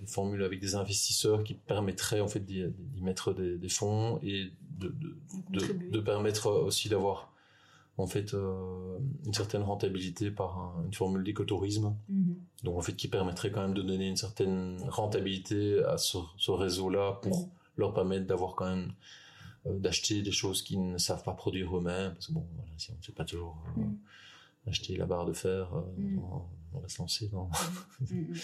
[0.00, 2.64] des formules avec des investisseurs qui permettraient en fait d'y
[3.00, 4.94] mettre des, fonds et de,
[5.90, 7.32] de, permettre aussi d'avoir
[7.96, 11.96] en fait euh, une certaine rentabilité par une formule d'écotourisme.
[12.10, 12.64] Mm-hmm.
[12.64, 17.18] Donc en fait qui permettrait quand même de donner une certaine rentabilité à ce, réseau-là
[17.22, 17.50] pour mm-hmm.
[17.76, 18.94] leur permettre d'avoir quand même euh,
[19.74, 22.96] d'acheter des choses qu'ils ne savent pas produire eux-mêmes parce que bon voilà, si on
[22.96, 23.98] ne sait pas toujours euh, mm.
[24.66, 26.18] acheter la barre de fer mm.
[26.72, 27.50] on va se lancer dans,
[28.00, 28.34] mm,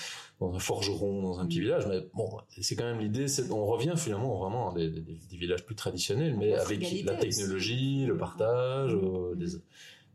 [0.41, 1.87] dans un forgeron, dans un petit village.
[1.87, 4.89] Mais bon, c'est quand même l'idée, on revient finalement vraiment à des,
[5.31, 9.35] villages plus traditionnels, mais avec la technologie, le partage, euh,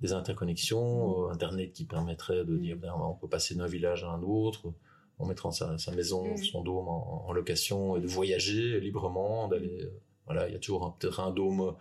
[0.02, 4.10] des, interconnexions, euh, Internet qui permettrait de dire, ben, on peut passer d'un village à
[4.10, 4.72] un autre,
[5.20, 10.48] en mettant sa, maison, son dôme en, location et de voyager librement, d'aller, euh, voilà,
[10.48, 11.76] il y a toujours peut-être un dôme,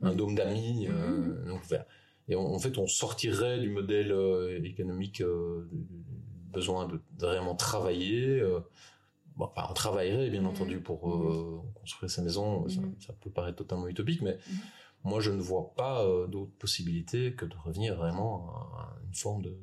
[0.00, 0.88] un dôme d'amis,
[1.46, 1.62] donc
[2.28, 5.66] et en fait, on sortirait du modèle euh, économique euh,
[6.52, 8.40] besoin de, vraiment travailler.
[8.40, 8.60] Euh,
[9.38, 10.46] enfin, on travaillerait bien mmh.
[10.46, 11.00] entendu pour
[11.74, 12.66] construire sa maison.
[12.66, 12.96] Mmh.
[13.00, 14.38] Ça, peut paraître totalement utopique, mais
[15.04, 19.56] moi, je ne vois pas d'autre possibilité que de revenir vraiment à, une forme de,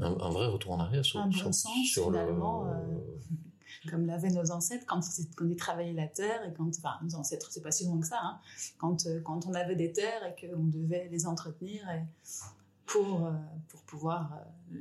[0.00, 2.18] un, vrai retour en arrière sur, un bon sens, sur le
[3.90, 7.62] comme l'avaient nos ancêtres quand ils, travaillaient la terre et quand, enfin, nos ancêtres, c'est
[7.62, 8.38] pas si loin que ça, hein,
[8.78, 12.02] quand, euh, quand on avait des terres et qu'on devait les entretenir et
[12.86, 13.32] pour, euh,
[13.68, 14.32] pour pouvoir.
[14.72, 14.78] Euh,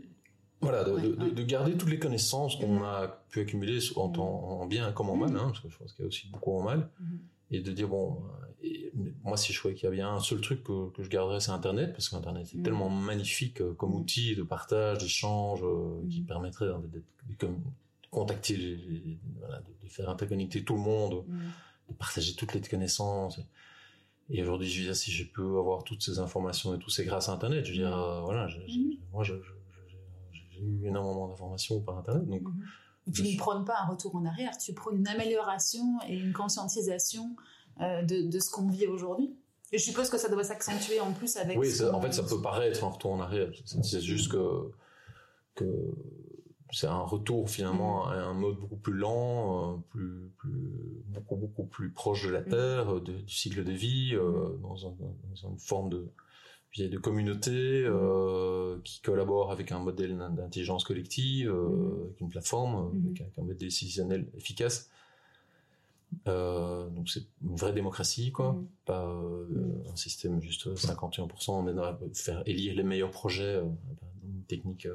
[0.62, 4.20] voilà, de, garder toutes les connaissances qu'on a pu accumuler en, mm.
[4.20, 5.38] en, bien comme en mal, mm.
[5.38, 7.18] hein, parce que je pense qu'il y a aussi beaucoup en mal, mm-hmm.
[7.52, 8.24] et de dire, bon,
[9.24, 11.52] moi si je trouvais qu'il y avait un seul truc que, que je garderais, c'est
[11.52, 12.64] Internet, parce qu'Internet est mm.
[12.64, 15.64] tellement magnifique comme outil de partage, d'échange,
[16.10, 17.46] qui permettrait hein, d'être
[18.12, 21.40] contacter, de, faire interconnecter tout le monde, mm.
[21.90, 23.40] de partager toutes les connaissances.
[24.30, 27.06] Et aujourd'hui, je veux dire, si je peux avoir toutes ces informations et tout, c'est
[27.06, 27.66] grâce à Internet.
[27.66, 28.98] Je veux dire, euh, voilà, mm.
[29.12, 29.40] moi, j'ai
[30.60, 32.28] eu énormément d'informations par Internet.
[32.28, 33.14] Donc, mm-hmm.
[33.14, 37.36] tu ne prônes pas un retour en arrière, tu prônes une amélioration et une conscientisation
[37.82, 39.36] euh, de, de, ce qu'on vit aujourd'hui.
[39.72, 41.58] Et je suppose que ça doit s'accentuer en plus avec.
[41.58, 43.50] Oui, en fait, ça peut paraître un retour en arrière.
[43.66, 44.72] C'est juste que,
[45.56, 45.66] que
[46.76, 48.10] c'est un retour finalement mm.
[48.10, 52.42] à un mode beaucoup plus lent, euh, plus, plus, beaucoup, beaucoup plus proche de la
[52.42, 52.50] mm.
[52.50, 54.62] Terre, du cycle de vie, euh, mm.
[54.62, 56.10] dans, une forme de,
[56.78, 63.42] de communauté euh, qui collabore avec un modèle d'intelligence collective, avec une plateforme, avec un,
[63.42, 64.90] modèle décisionnel efficace.
[66.26, 68.62] donc c'est une vraie démocratie, quoi.
[68.84, 69.08] Pas
[69.90, 73.62] un système juste 51%, mais faire élire les meilleurs projets,
[74.26, 74.90] une technique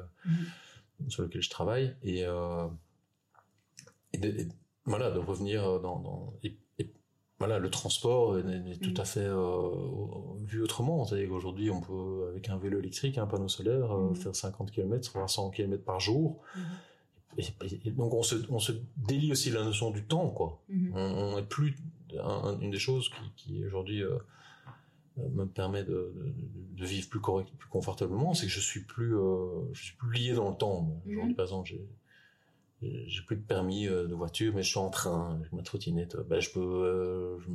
[1.09, 2.67] sur lequel je travaille et, euh,
[4.13, 4.47] et,
[4.85, 6.57] voilà de revenir dans, et,
[7.39, 9.71] voilà le transport est, tout à fait euh,
[10.45, 11.05] vu autrement.
[11.05, 14.15] C'est-à-dire qu'aujourd'hui on peut avec un vélo électrique un panneau solaire euh, mm-hmm.
[14.15, 16.39] faire 50 km voire 100 km par jour.
[17.37, 20.61] Et, donc on se, on se délie aussi la notion du temps quoi.
[20.71, 20.91] Mm-hmm.
[20.93, 21.77] on, n'est plus
[22.61, 24.03] une des choses qui, qui aujourd'hui
[25.17, 26.13] me permet de,
[26.75, 30.13] de, vivre plus correct, plus confortablement, c'est que je suis plus, euh, je suis plus
[30.13, 31.01] lié dans le temps.
[31.05, 31.35] Aujourd'hui, mhm.
[31.35, 31.85] par exemple, j'ai
[32.83, 36.17] j'ai plus de permis euh, de voiture, mais je suis en train, avec ma trottinette.
[36.27, 37.47] Ben, je peux, je,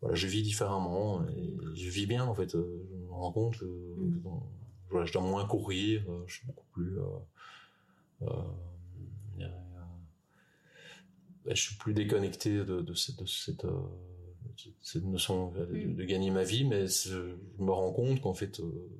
[0.00, 2.52] voilà, je vis différemment et je vis bien en fait.
[2.52, 4.22] Je me rends compte que mhm.
[4.90, 6.96] voilà, je dois moins courir, je suis beaucoup plus.
[8.20, 8.46] Ben,
[11.56, 13.66] je suis plus déconnecté de, de cette, de cette
[14.80, 16.06] cette notion de, mm.
[16.06, 18.90] gagner ma vie, mais je me rends compte qu'en fait, euh,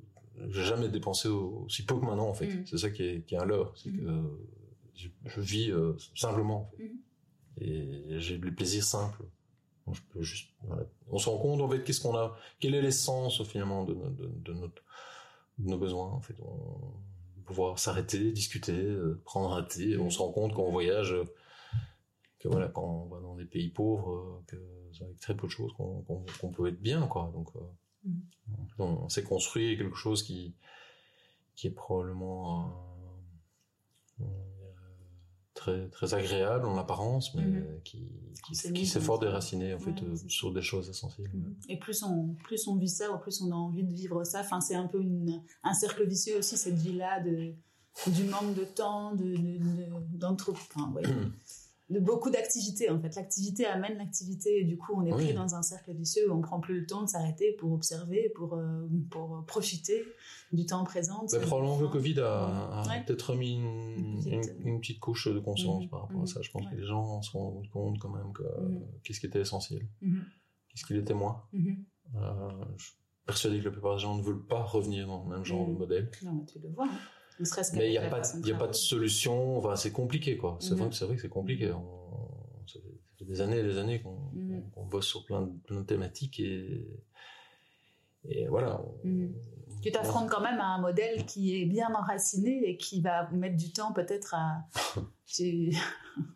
[0.49, 2.47] j'ai jamais dépensé aussi peu que maintenant, en fait.
[2.47, 2.65] Mm.
[2.65, 4.05] C'est ça qui est, qui est un leurre, c'est mm.
[4.05, 6.71] que je, vis euh, simplement,
[7.59, 9.23] Et j'ai du plaisir simple.
[9.91, 10.49] je peux juste,
[11.09, 14.31] On se rend compte, en fait, qu'est-ce qu'on a, quelle est l'essence, finalement, de, de,
[14.43, 14.83] de, notre,
[15.59, 16.35] de nos besoins, en fait.
[16.41, 16.93] On,
[17.43, 21.15] pouvoir s'arrêter, discuter, euh, prendre un thé, on se rend compte qu'on voyage,
[22.43, 24.57] que voilà, quand on va dans des pays pauvres, que
[25.01, 27.31] avec très peu de choses qu'on peut être bien, quoi.
[27.33, 28.21] Donc, euh, mm.
[28.79, 30.53] on, s'est construit quelque chose qui,
[31.55, 32.69] qui est probablement
[34.19, 34.25] euh,
[35.53, 37.81] très, très agréable en apparence, mais mm-hmm.
[37.83, 38.09] qui,
[38.45, 41.31] qui, qui s'efforce de déraciner en fait euh, sur des choses essentielles.
[41.33, 41.65] Mm-hmm.
[41.69, 44.41] Et plus on, plus on vit ça, ou plus on a envie de vivre ça.
[44.41, 47.53] Enfin, c'est un peu une, un cercle vicieux aussi cette vie-là de
[48.07, 49.35] du manque de temps, de,
[50.17, 51.03] d'entre, enfin, ouais.
[51.89, 53.15] de beaucoup d'activités en fait.
[53.15, 56.41] L'activité amène l'activité et du coup on est pris dans un cercle vicieux où on
[56.41, 60.03] prend plus le temps de s'arrêter pour observer, pour, euh, pour profiter
[60.51, 61.25] du temps présent.
[61.31, 65.89] Mais probablement que le Covid a, peut-être remis une, petite, couche de conscience mm-hmm.
[65.89, 66.41] par rapport à ça.
[66.41, 68.81] Je pense que les gens se rendent compte quand même que mm-hmm.
[69.03, 71.43] qu'est-ce qui était essentiel, qu'est-ce qui l'était moins.
[72.15, 72.93] Euh, je suis
[73.25, 75.73] persuadé que la plupart des gens ne veulent pas revenir dans le même genre de
[75.73, 76.09] modèle.
[76.23, 76.85] Non, mais tu le vois.
[76.85, 76.99] Hein.
[77.73, 79.57] Mais il n'y a, pas, il a pas de solution.
[79.57, 80.57] Enfin, c'est compliqué, quoi.
[80.59, 81.71] C'est vrai, vrai que c'est compliqué.
[81.71, 82.03] On,
[82.67, 82.79] ça
[83.17, 86.87] fait des années et des années qu'on bosse sur plein de, plein de thématiques et,
[88.25, 88.81] et voilà.
[89.81, 93.57] Tu t'affrontes quand même à un modèle qui est bien enraciné et qui va mettre
[93.57, 94.65] du temps peut-être à.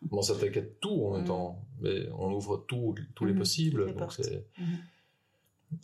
[0.02, 3.94] bon, ça t'inquiète tout en même temps, mais on ouvre tout, tous les possibles.
[3.94, 4.46] donc c'est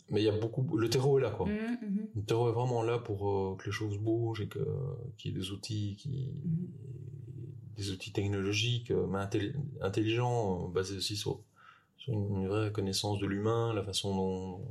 [0.09, 1.47] mais il y a beaucoup le terreau est là quoi.
[1.47, 2.07] Mmh, mmh.
[2.15, 4.59] le terreau est vraiment là pour euh, que les choses bougent et que
[5.17, 7.77] qu'il y ait des outils qui mmh.
[7.77, 9.19] des outils technologiques euh, mais
[9.81, 11.39] intelligents euh, basés aussi sur,
[11.97, 14.61] sur une, vraie connaissance de l'humain la façon dont,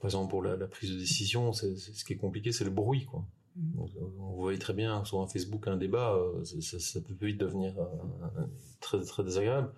[0.00, 3.04] par exemple pour la, prise de décision c'est ce qui est compliqué c'est le bruit
[3.04, 3.24] quoi.
[4.20, 7.74] On voit très bien sur un Facebook un débat ça, peut vite devenir
[8.80, 9.72] très très désagréable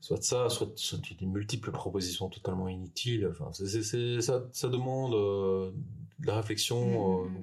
[0.00, 3.28] soit ça, soit, soit des multiples propositions totalement inutiles.
[3.30, 5.72] Enfin, c'est, ça, ça demande euh,
[6.18, 7.24] de la réflexion.
[7.24, 7.40] Mm, euh,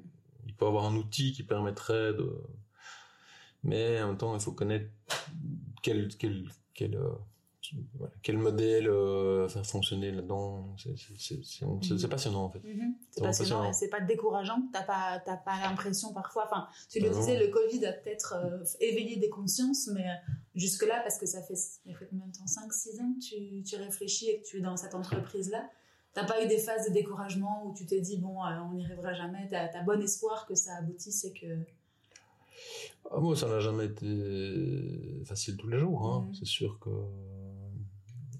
[0.47, 2.41] il peut avoir un outil qui permettrait de,
[3.63, 4.89] mais en même temps, il faut connaître
[5.83, 6.99] quel, quel, quel,
[8.21, 10.75] quel modèle euh, faire fonctionner là-dedans.
[10.77, 12.09] C'est mhm.
[12.09, 12.63] passionnant en fait.
[12.63, 12.95] Mhm.
[13.11, 14.61] C'est passionnant, c'est pas décourageant.
[14.71, 16.45] T'as pas, pas l'impression parfois.
[16.45, 20.13] Enfin, tu le disais, le Covid a peut-être euh, éveillé des consciences, mais euh,
[20.55, 22.45] jusque-là, parce que ça fait, ça fait combien de temps?
[22.45, 25.69] 5-6 ans que tu, tu, réfléchis et que tu es dans cette entreprise-là.
[26.13, 29.13] T'as pas eu des phases de découragement où tu t'es dit, bon, on n'y arrivera
[29.13, 29.47] jamais.
[29.49, 31.45] T'as as bon espoir que ça aboutisse et que.
[33.11, 36.05] Ah, moi, ça n'a jamais été facile tous les jours.
[36.05, 36.25] Hein.
[36.27, 36.33] Mhm.
[36.33, 36.89] C'est sûr que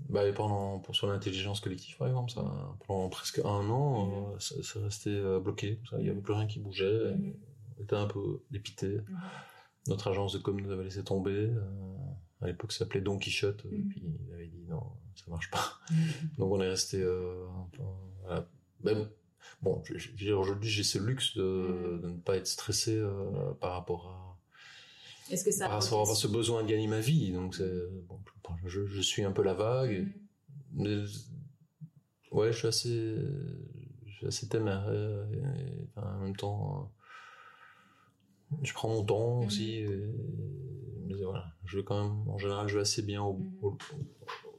[0.10, 2.44] bah, pendant, pour, sur l'intelligence collective, par exemple, ça,
[2.86, 5.80] pendant presque un an, euh, c'est resté euh, bloqué.
[5.94, 7.14] Il n'y avait plus rien qui bougeait.
[7.16, 7.34] Mhm.
[7.78, 8.88] On était un peu dépité.
[8.88, 9.20] Mhm.
[9.88, 11.50] Notre agence de com nous avait laissé tomber.
[11.50, 11.62] Euh,
[12.42, 13.66] à l'époque, ça s'appelait Don Quichotte.
[13.66, 13.88] Et mhm.
[13.90, 14.84] puis, il avait dit non,
[15.16, 15.80] ça marche pas.
[16.38, 17.84] Donc, on est resté un peu.
[18.22, 18.48] Voilà.
[19.62, 19.84] bon,
[20.38, 23.02] aujourd'hui, j'ai ce luxe de, de, ne pas être stressé
[23.60, 24.27] par rapport à
[25.32, 27.62] est-ce que ça par rapport à ce besoin de gagner ma vie donc
[28.08, 28.20] bon,
[28.66, 30.08] je, je, suis un peu la vague
[30.74, 30.84] mm.
[30.84, 30.98] mais
[32.32, 33.16] ouais je suis assez
[34.06, 36.92] je suis assez téméraire et, en même temps
[38.62, 39.46] je prends mon temps mm.
[39.46, 39.86] aussi
[41.08, 43.78] mais voilà je vais quand même en général je vais assez bien au, mm.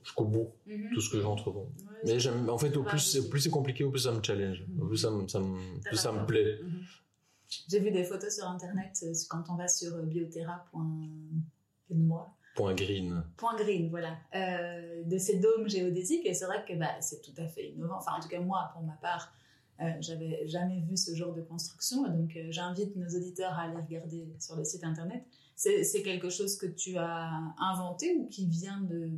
[0.03, 0.95] jusqu'au bout mm-hmm.
[0.95, 1.73] tout ce que j'entreprends
[2.05, 4.87] mais j'aime en fait au plus plus c'est compliqué au plus ça me challenge au
[4.87, 7.08] plus ça me ça me, plus ça me plaît mm-hmm.
[7.49, 12.35] J'ai vu des photos sur internet euh, quand on va sur euh, bioterra.moi.
[12.55, 13.25] Point green.
[13.37, 14.19] Point green, voilà.
[14.35, 16.27] Euh, de ces dômes géodésiques.
[16.27, 17.99] Et c'est vrai que bah, c'est tout à fait innovant.
[17.99, 19.33] Enfin, en tout cas, moi, pour ma part,
[19.81, 22.03] euh, j'avais jamais vu ce genre de construction.
[22.03, 25.23] Donc, j'invite nos auditeurs à aller regarder sur le site internet.
[25.55, 29.09] C'est quelque chose que tu as inventé ou qui vient de.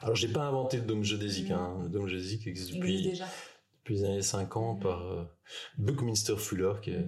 [0.00, 1.50] Alors, j'ai pas inventé le dôme géodésique.
[1.50, 1.76] Hein.
[1.82, 2.94] Le dôme géodésique existe depuis.
[2.94, 3.26] Existe déjà
[3.84, 5.24] depuis les années 50 par euh,
[5.76, 7.04] Buckminster Fuller, qui est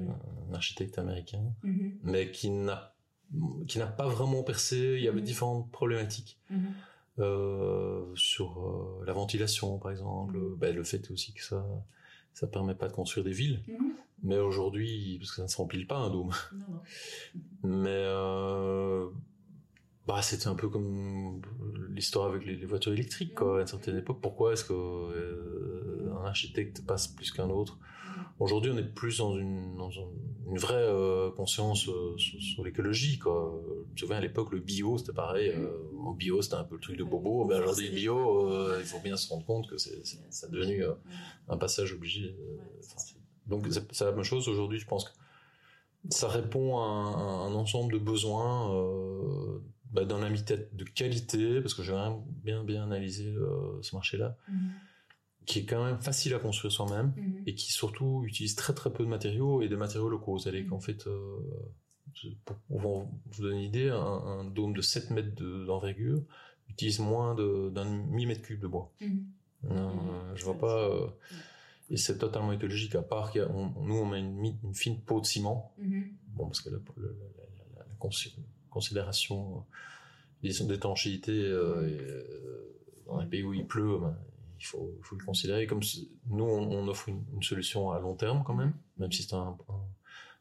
[0.50, 1.98] un architecte américain, mhm.
[2.02, 2.92] mais qui n'a
[3.66, 4.94] qui n'a pas vraiment percé.
[4.98, 5.26] Il y avait mhm.
[5.26, 6.38] différentes problématiques
[7.18, 10.38] euh, sur euh, la ventilation, par exemple.
[10.58, 11.66] Ben, le fait aussi que ça
[12.34, 13.62] ça permet pas de construire des villes.
[14.22, 16.32] Mais aujourd'hui, parce que ça ne se remplit pas un dôme.
[16.52, 16.80] Non, non.
[17.62, 18.04] Mais
[20.06, 21.42] bah c'était un peu comme
[21.90, 25.95] l'histoire avec les, voitures électriques quoi à une certaine époque pourquoi est-ce que euh,
[26.26, 27.78] architecte passe plus qu'un autre.
[28.38, 33.62] Aujourd'hui on est plus dans une, dans une vraie euh, conscience euh, sur, l'écologie quoi.
[33.88, 35.54] Je me souviens à l'époque le bio c'était pareil
[35.98, 37.44] en bio c'était un peu le truc de bobo.
[37.44, 40.00] mais aujourd'hui le bio il faut bien se rendre compte que c'est
[40.30, 40.82] c'est devenu
[41.48, 42.34] un passage obligé
[43.46, 45.10] donc c'est la même chose aujourd'hui je pense que
[46.10, 48.70] ça répond à un, un ensemble de besoins
[49.96, 51.94] bah, d'un habitat de qualité, parce que j'ai
[52.44, 54.70] bien bien analysé euh, ce marché-là, mhm.
[55.46, 57.42] Qui est quand même facile à construire soi-même mhm.
[57.46, 60.36] et qui surtout utilise très très peu de matériaux et de matériaux locaux.
[60.36, 61.38] Vous allez qu'en fait, euh,
[62.44, 63.08] pour, vous
[63.38, 65.34] donner une idée, un, dôme de 7 mètres
[65.66, 66.22] d'envergure
[66.68, 68.92] utilise moins d'un demi-mètre cube de bois.
[69.00, 69.26] Mhm.
[69.70, 71.16] Euh, je vois pas...
[71.90, 75.26] et c'est totalement écologique, à part qu'il nous on met une, une, fine peau de
[75.26, 75.72] ciment,
[76.28, 77.94] bon parce que la, la, la, la
[78.70, 79.64] considération
[80.42, 84.16] d'étanchéité euh, euh, dans les pays où il pleut, ben,
[84.58, 85.80] il faut, faut, le considérer comme
[86.28, 89.56] nous on, offre une, solution à long terme quand même, même si c'est un,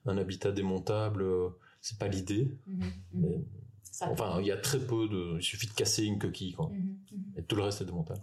[0.06, 1.50] un, habitat démontable, euh,
[1.82, 2.52] c'est pas l'idée.
[2.70, 2.92] Mm-hmm.
[3.14, 3.42] mais
[4.02, 7.16] enfin, il y a très peu de, il suffit de casser une coquille quoi, mm-hmm.
[7.16, 7.40] Mm-hmm.
[7.40, 8.22] et tout le reste est démontable.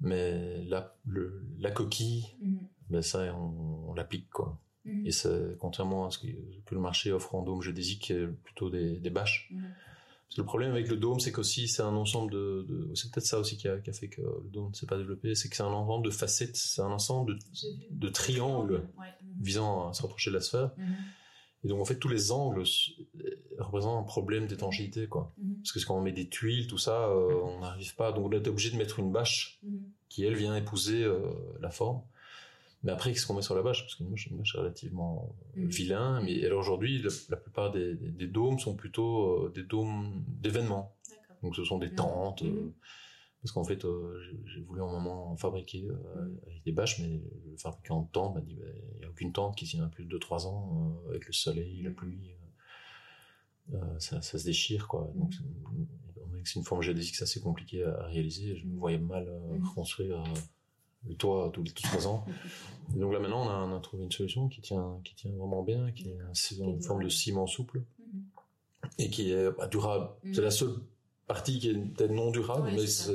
[0.00, 2.26] Mais la, le, la coquille,
[2.90, 4.58] ben ça on, l'applique quoi.
[5.04, 8.26] Et c'est contrairement à ce que, que, le marché offre en dôme géodésique, qui est
[8.26, 9.52] plutôt des, des bâches
[10.36, 13.38] le problème avec le dôme, c'est qu'aussi c'est un ensemble de, de c'est peut-être ça
[13.38, 15.56] aussi qui a, qui a, fait que le dôme ne s'est pas développé, c'est que
[15.56, 17.38] c'est un ensemble de facettes, c'est un ensemble de,
[17.90, 18.82] de triangles,
[19.40, 20.70] visant à se rapprocher de la sphère.
[20.78, 20.94] Mhm.
[21.64, 22.90] Et donc en fait tous les angles s-
[23.58, 25.32] représentent un problème d'étanchéité quoi.
[25.38, 25.56] Mhm.
[25.62, 28.10] Parce que quand on met des tuiles, tout ça, euh, on n'arrive pas.
[28.12, 29.82] Donc on est obligé de mettre une bâche Mhm.
[30.08, 31.18] qui elle vient épouser euh,
[31.60, 32.02] la forme.
[32.84, 33.82] Mais après, qu'est-ce qu'on met sur la bâche?
[33.82, 35.66] Parce que moi, j'ai une bâche relativement Mhm.
[35.68, 36.20] vilain.
[36.22, 40.24] Mais alors aujourd'hui, la, la plupart des, des- des dômes sont plutôt euh, des dômes
[40.26, 40.96] d'événements.
[41.42, 41.94] Donc ce sont des Mhm.
[41.94, 42.42] tentes.
[42.42, 42.72] euh, Mhm.
[43.42, 46.38] parce qu'en fait, euh, j'ai- voulu un moment en fabriquer Mhm.
[46.46, 49.32] avec des bâches, mais le fabricant de tentes m'a dit bah, il n'y a aucune
[49.32, 52.34] tente qui tient plus de 2-3 ans avec le soleil, la pluie.
[53.98, 55.10] ça, ça se déchire quoi.
[55.14, 55.32] Donc,
[56.44, 58.56] c'est- une forme géodésique, c'est assez compliqué à, réaliser.
[58.56, 59.58] Je me voyais mal euh,
[61.08, 62.24] Le toit tous les trois ans.
[62.94, 65.32] Et donc là maintenant, on a, on a trouvé une solution qui tient, qui tient
[65.32, 66.18] vraiment bien, qui est
[66.58, 67.82] une forme de ciment souple
[68.98, 70.08] et qui est bah, durable.
[70.24, 70.34] Mhm.
[70.34, 70.74] C'est la seule
[71.26, 73.12] partie qui est peut-être non durable, Ouais, mais c'est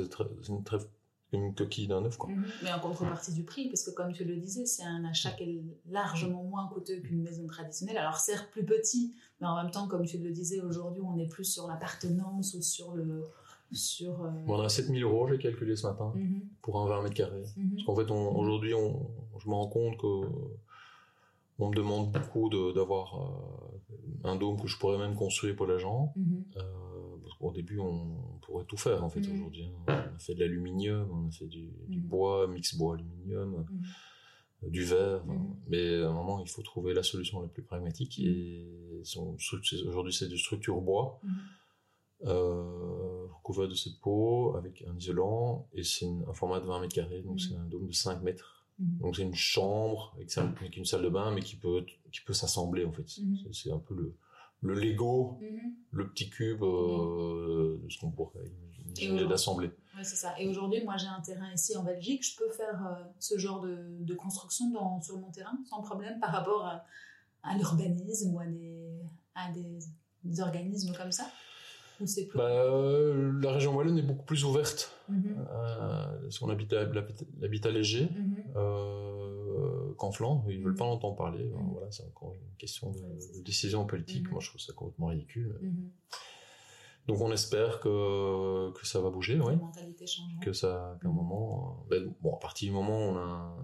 [1.32, 2.16] une, coquille d'un œuf.
[2.16, 2.30] Quoi.
[2.30, 2.46] Mhm.
[2.62, 5.44] Mais en contrepartie du prix, parce que comme tu le disais, c'est un achat qui
[5.44, 7.98] est largement moins coûteux qu'une maison traditionnelle.
[7.98, 11.28] Alors certes plus petit, mais en même temps, comme tu le disais, aujourd'hui on est
[11.28, 13.24] plus sur l'appartenance ou sur le...
[13.72, 17.02] Sur, euh, Bon, on a 7000 euros, j'ai calculé ce matin, mhm, pour un 20
[17.02, 17.44] mètres carrés.
[17.56, 17.70] mhm.
[17.74, 20.06] Parce qu'en fait, on- aujourd'hui, je me rends compte que
[21.60, 25.66] on me demande beaucoup de- d'avoir euh, un dôme que je pourrais même construire pour
[25.66, 26.12] les gens.
[26.16, 26.44] Mhm.
[26.56, 26.62] Euh,
[27.22, 29.34] parce qu'au début, on pourrait tout faire en fait Mhm.
[29.34, 29.64] aujourd'hui.
[29.64, 29.84] hein.
[30.12, 32.06] On a fait de l'aluminium, on a fait du, du Mhm.
[32.06, 33.82] bois, mix bois-aluminium, Mhm.
[34.64, 35.20] euh, du verre.
[35.24, 35.34] enfin.
[35.34, 35.56] Mhm.
[35.68, 38.18] Mais à un moment, il faut trouver la solution la plus pragmatique.
[38.18, 38.26] Mhm.
[38.26, 39.02] Et
[39.86, 41.20] aujourd'hui, c'est du structure bois.
[42.26, 46.94] Euh, recouvert de cette peau avec un isolant et c'est un format de 20 mètres
[46.94, 48.98] carrés donc c'est un dôme de 5 mètres Mhm.
[49.00, 52.20] donc c'est une chambre avec, sa- avec une salle de bain mais qui peut qui
[52.22, 53.04] peut s'assembler en fait.
[53.52, 54.14] C'est- un peu le
[54.62, 55.72] le Lego Mhm.
[55.92, 58.50] le petit cube euh, de ce qu'on pourrait
[58.86, 60.38] imaginer d'assembler Ouais, c'est ça.
[60.40, 62.24] Et aujourd'hui, moi, j'ai un terrain ici en Belgique.
[62.24, 66.20] Je peux faire euh, ce genre de, de construction dans, sur mon terrain sans problème
[66.20, 66.84] par rapport à,
[67.42, 68.92] à l'urbanisme ou à des,
[69.34, 69.78] à des,
[70.24, 71.24] des organismes comme ça?
[72.00, 72.36] Ou c'est plus...
[72.38, 75.36] bah, euh, la région wallonne est beaucoup plus ouverte Mhm.
[75.50, 78.36] euh, parce qu'on habite l'habitat- léger Mhm.
[78.56, 80.78] euh, qu'en Flandre, ils veulent Mhm.
[80.78, 81.44] pas l'entendre parler.
[81.44, 81.70] Ben, Mhm.
[81.72, 84.24] Voilà, c'est encore une question de, Ouais, décision politique.
[84.26, 84.32] Mhm.
[84.32, 85.58] Moi, je trouve ça complètement ridicule.
[85.60, 85.90] Mhm.
[87.08, 89.56] Donc, on espère que, que ça va bouger, La ouais.
[89.56, 90.38] mentalité change.
[90.42, 91.16] Que ça, qu'à un Mhm.
[91.16, 93.56] moment, euh, ben, bon, à partir du moment où on a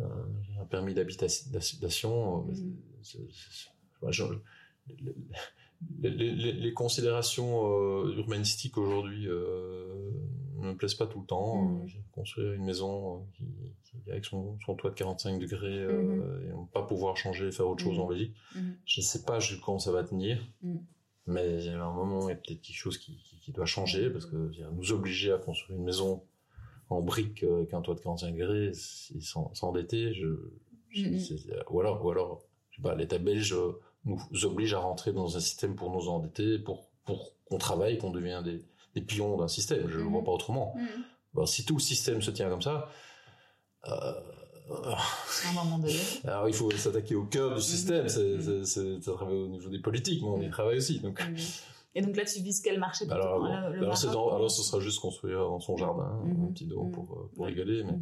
[0.00, 2.76] un, permis d'habitation, euh, Mhm.
[3.02, 3.28] c'est-
[6.00, 7.66] les, les- les- les considérations
[8.04, 10.10] euh, urbanistiques aujourd'hui euh,
[10.56, 11.62] ne me plaisent pas tout le temps.
[11.62, 11.82] Mhm.
[11.84, 13.44] Euh, construire une maison euh, qui,
[13.84, 17.68] qui- avec son, son toit de 45 degrés euh, et ne pas pouvoir changer, faire
[17.68, 18.00] autre chose Mhm.
[18.04, 18.76] en Belgique, Mhm.
[18.84, 20.38] je ne sais pas jusqu'où ça va tenir.
[20.62, 20.80] Mhm.
[21.28, 24.10] Mais à un moment, il y a peut-être quelque chose qui, qui- qui doit changer
[24.10, 26.22] parce que nous obliger à construire une maison
[26.90, 28.72] en briques euh, avec un toit de 45 degrés,
[29.20, 30.26] s'en- s'endetter, je,
[30.90, 31.18] je- Mhm.
[31.20, 33.78] c'est- ou alors, ou alors, je sais pas, l'État belge euh,
[34.08, 38.10] nous oblige à rentrer dans un système pour nous endetter, pour, pour qu'on travaille, qu'on
[38.10, 38.64] devienne des,
[38.94, 39.88] des pions d'un système.
[39.88, 40.24] Je ne le vois Mhm.
[40.26, 40.74] pas autrement.
[40.76, 41.46] Mhm.
[41.46, 42.88] Si tout le système se tient comme ça,
[43.86, 43.90] euh,
[44.70, 45.94] À un moment donné.
[46.24, 48.02] alors il faut s'attaquer au cœur du système.
[48.04, 48.08] Mhm.
[48.08, 50.50] C'est, c'est, c'est- ça travaille au niveau des politiques, mais on y Mhm.
[50.52, 51.00] travaille aussi.
[51.00, 51.36] Donc, Mhm.
[51.94, 54.50] Et donc là, tu vises quel marché plutôt alors, Le- le alors, Maroc dans- alors
[54.50, 56.44] ce sera juste construire dans son jardin Mhm.
[56.48, 56.90] un petit Mhm.
[56.92, 57.82] pour, euh, pour rigoler.
[57.84, 57.94] Mais...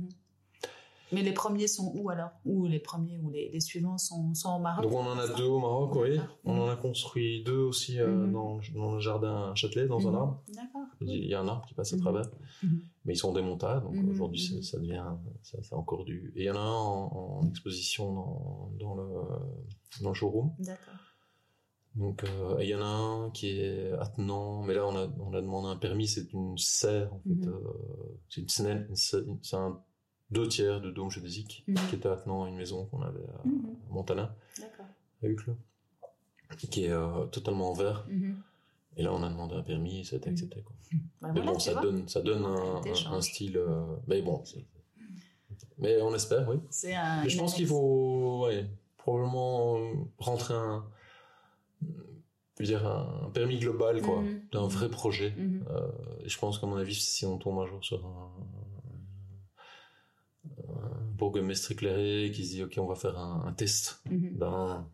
[1.13, 1.19] Mhm.
[1.19, 2.31] Mais les premiers sont où alors?
[2.45, 4.83] Ou les premiers ou les, les suivants sont, sont au Maroc?
[4.85, 6.19] Donc on en a deux au Maroc, oui.
[6.45, 8.33] On en a construit deux aussi euh, Mhm.
[8.33, 10.17] dans, dans le jardin Châtelet, dans un Mhm.
[10.17, 10.43] arbre.
[10.55, 10.83] D'accord.
[11.01, 12.03] Il y a un arbre qui passe à Mhm.
[12.03, 12.31] travers,
[12.63, 12.81] Mhm.
[13.05, 14.63] mais ils sont démontables, donc Mhm, aujourd'hui mhm.
[14.63, 15.05] ça devient,
[15.43, 16.33] ça, encore du.
[16.37, 19.09] Et il y en a un en, en exposition dans, dans le
[20.03, 20.53] dans le showroom.
[20.59, 20.95] D'accord.
[21.95, 25.33] Donc euh, il y en a un qui est attenant, mais là on a on
[25.33, 27.49] a demandé un permis, c'est une serre en fait, Mhm.
[27.49, 27.61] euh,
[28.29, 28.97] c'est une une
[29.43, 29.81] c'est un
[30.31, 31.77] deux tiers de dôme géodésique Mhm.
[31.89, 33.77] qui était attenant à une maison qu'on avait à, Mhm.
[33.89, 34.87] à Montana, D'accord.
[35.23, 35.55] à Uccle,
[36.59, 38.05] qui est euh, totalement en verre.
[38.09, 38.37] Mhm.
[38.99, 40.35] Et là, on a demandé un permis, ça a été Mhm.
[40.37, 40.63] accepté.
[40.63, 40.75] Quoi.
[41.21, 41.83] Bah mais voilà, bon, ça vois.
[41.83, 43.57] donne, ça donne un, style.
[43.59, 44.43] euh, mais bon,
[45.79, 46.57] mais on espère, oui.
[46.95, 47.23] Un.
[47.23, 48.67] Mais je pense qu'il faut, ouais,
[48.97, 50.85] probablement euh, rentrer un,
[51.83, 54.41] je veux dire un permis global, quoi, Mhm.
[54.53, 55.35] d'un vrai projet.
[55.39, 55.89] Euh,
[56.25, 58.31] et je pense qu'à mon avis, si on tombe un jour sur un
[61.17, 64.37] bourgmestre éclairé qui se dit, ok, on va faire un, un test Mhm.
[64.39, 64.87] d'un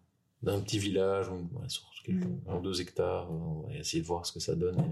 [0.42, 1.28] d'un petit village.
[1.28, 2.40] Ou ouais, sur quelques, Mhm.
[2.48, 4.82] un ou deux hectares on va essayer de voir ce que ça donne et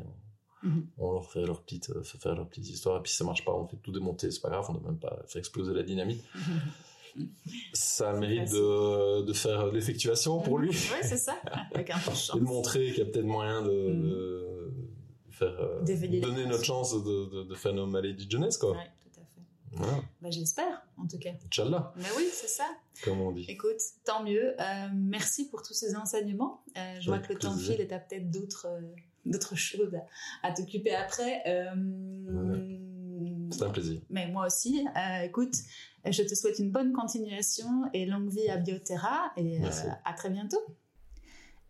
[0.63, 0.87] on, Mhm.
[0.99, 3.25] on leur fait leur petite euh, fait faire leur petite histoire et puis si ça
[3.25, 3.53] marche pas.
[3.53, 4.31] On fait tout démonter.
[4.31, 4.67] C'est pas grave.
[4.69, 6.23] On ne doit même pas faire exploser la dynamite.
[7.73, 10.69] Ça mérite de, de faire l'effectuation pour lui.
[10.71, 11.35] Ouais, c'est ça.
[11.75, 12.33] Avec un peu de chance.
[12.37, 14.09] et de montrer qu'il y a peut-être moyen de, Mhm.
[14.11, 14.71] de
[15.31, 15.81] faire euh,
[16.21, 18.73] donner notre chance de, de, de faire nos maladies de jeunesse quoi.
[18.73, 18.91] Ouais,
[19.73, 20.03] tout à fait.
[20.21, 21.31] Bah, j'espère, en tout cas.
[21.47, 21.93] Inch'Allah.
[21.97, 22.67] Mais oui, c'est ça.
[23.05, 23.45] Comme on dit.
[23.49, 24.55] Écoute, tant mieux.
[24.61, 26.63] Euh, merci pour tous ces enseignements.
[26.77, 28.81] Euh, je vois que le temps file et tu as peut-être d'autres euh,
[29.27, 29.97] d'autres choses
[30.43, 31.43] à, t'occuper après.
[33.51, 34.01] C'est un plaisir.
[34.11, 34.87] Mais moi aussi.
[35.23, 35.55] écoute,
[36.05, 39.61] je te souhaite une bonne continuation et longue vie à Bioterra et
[40.05, 40.63] à très bientôt.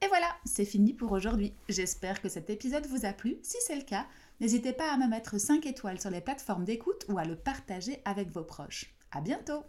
[0.02, 1.52] Et voilà, c'est fini pour aujourd'hui.
[1.68, 3.38] J'espère que cet épisode vous a plu.
[3.42, 4.06] Si c'est le cas,
[4.40, 8.00] N'hésitez pas à me mettre 5 étoiles sur les plateformes d'écoute ou à le partager
[8.04, 8.94] avec vos proches.
[9.12, 9.64] À bientôt!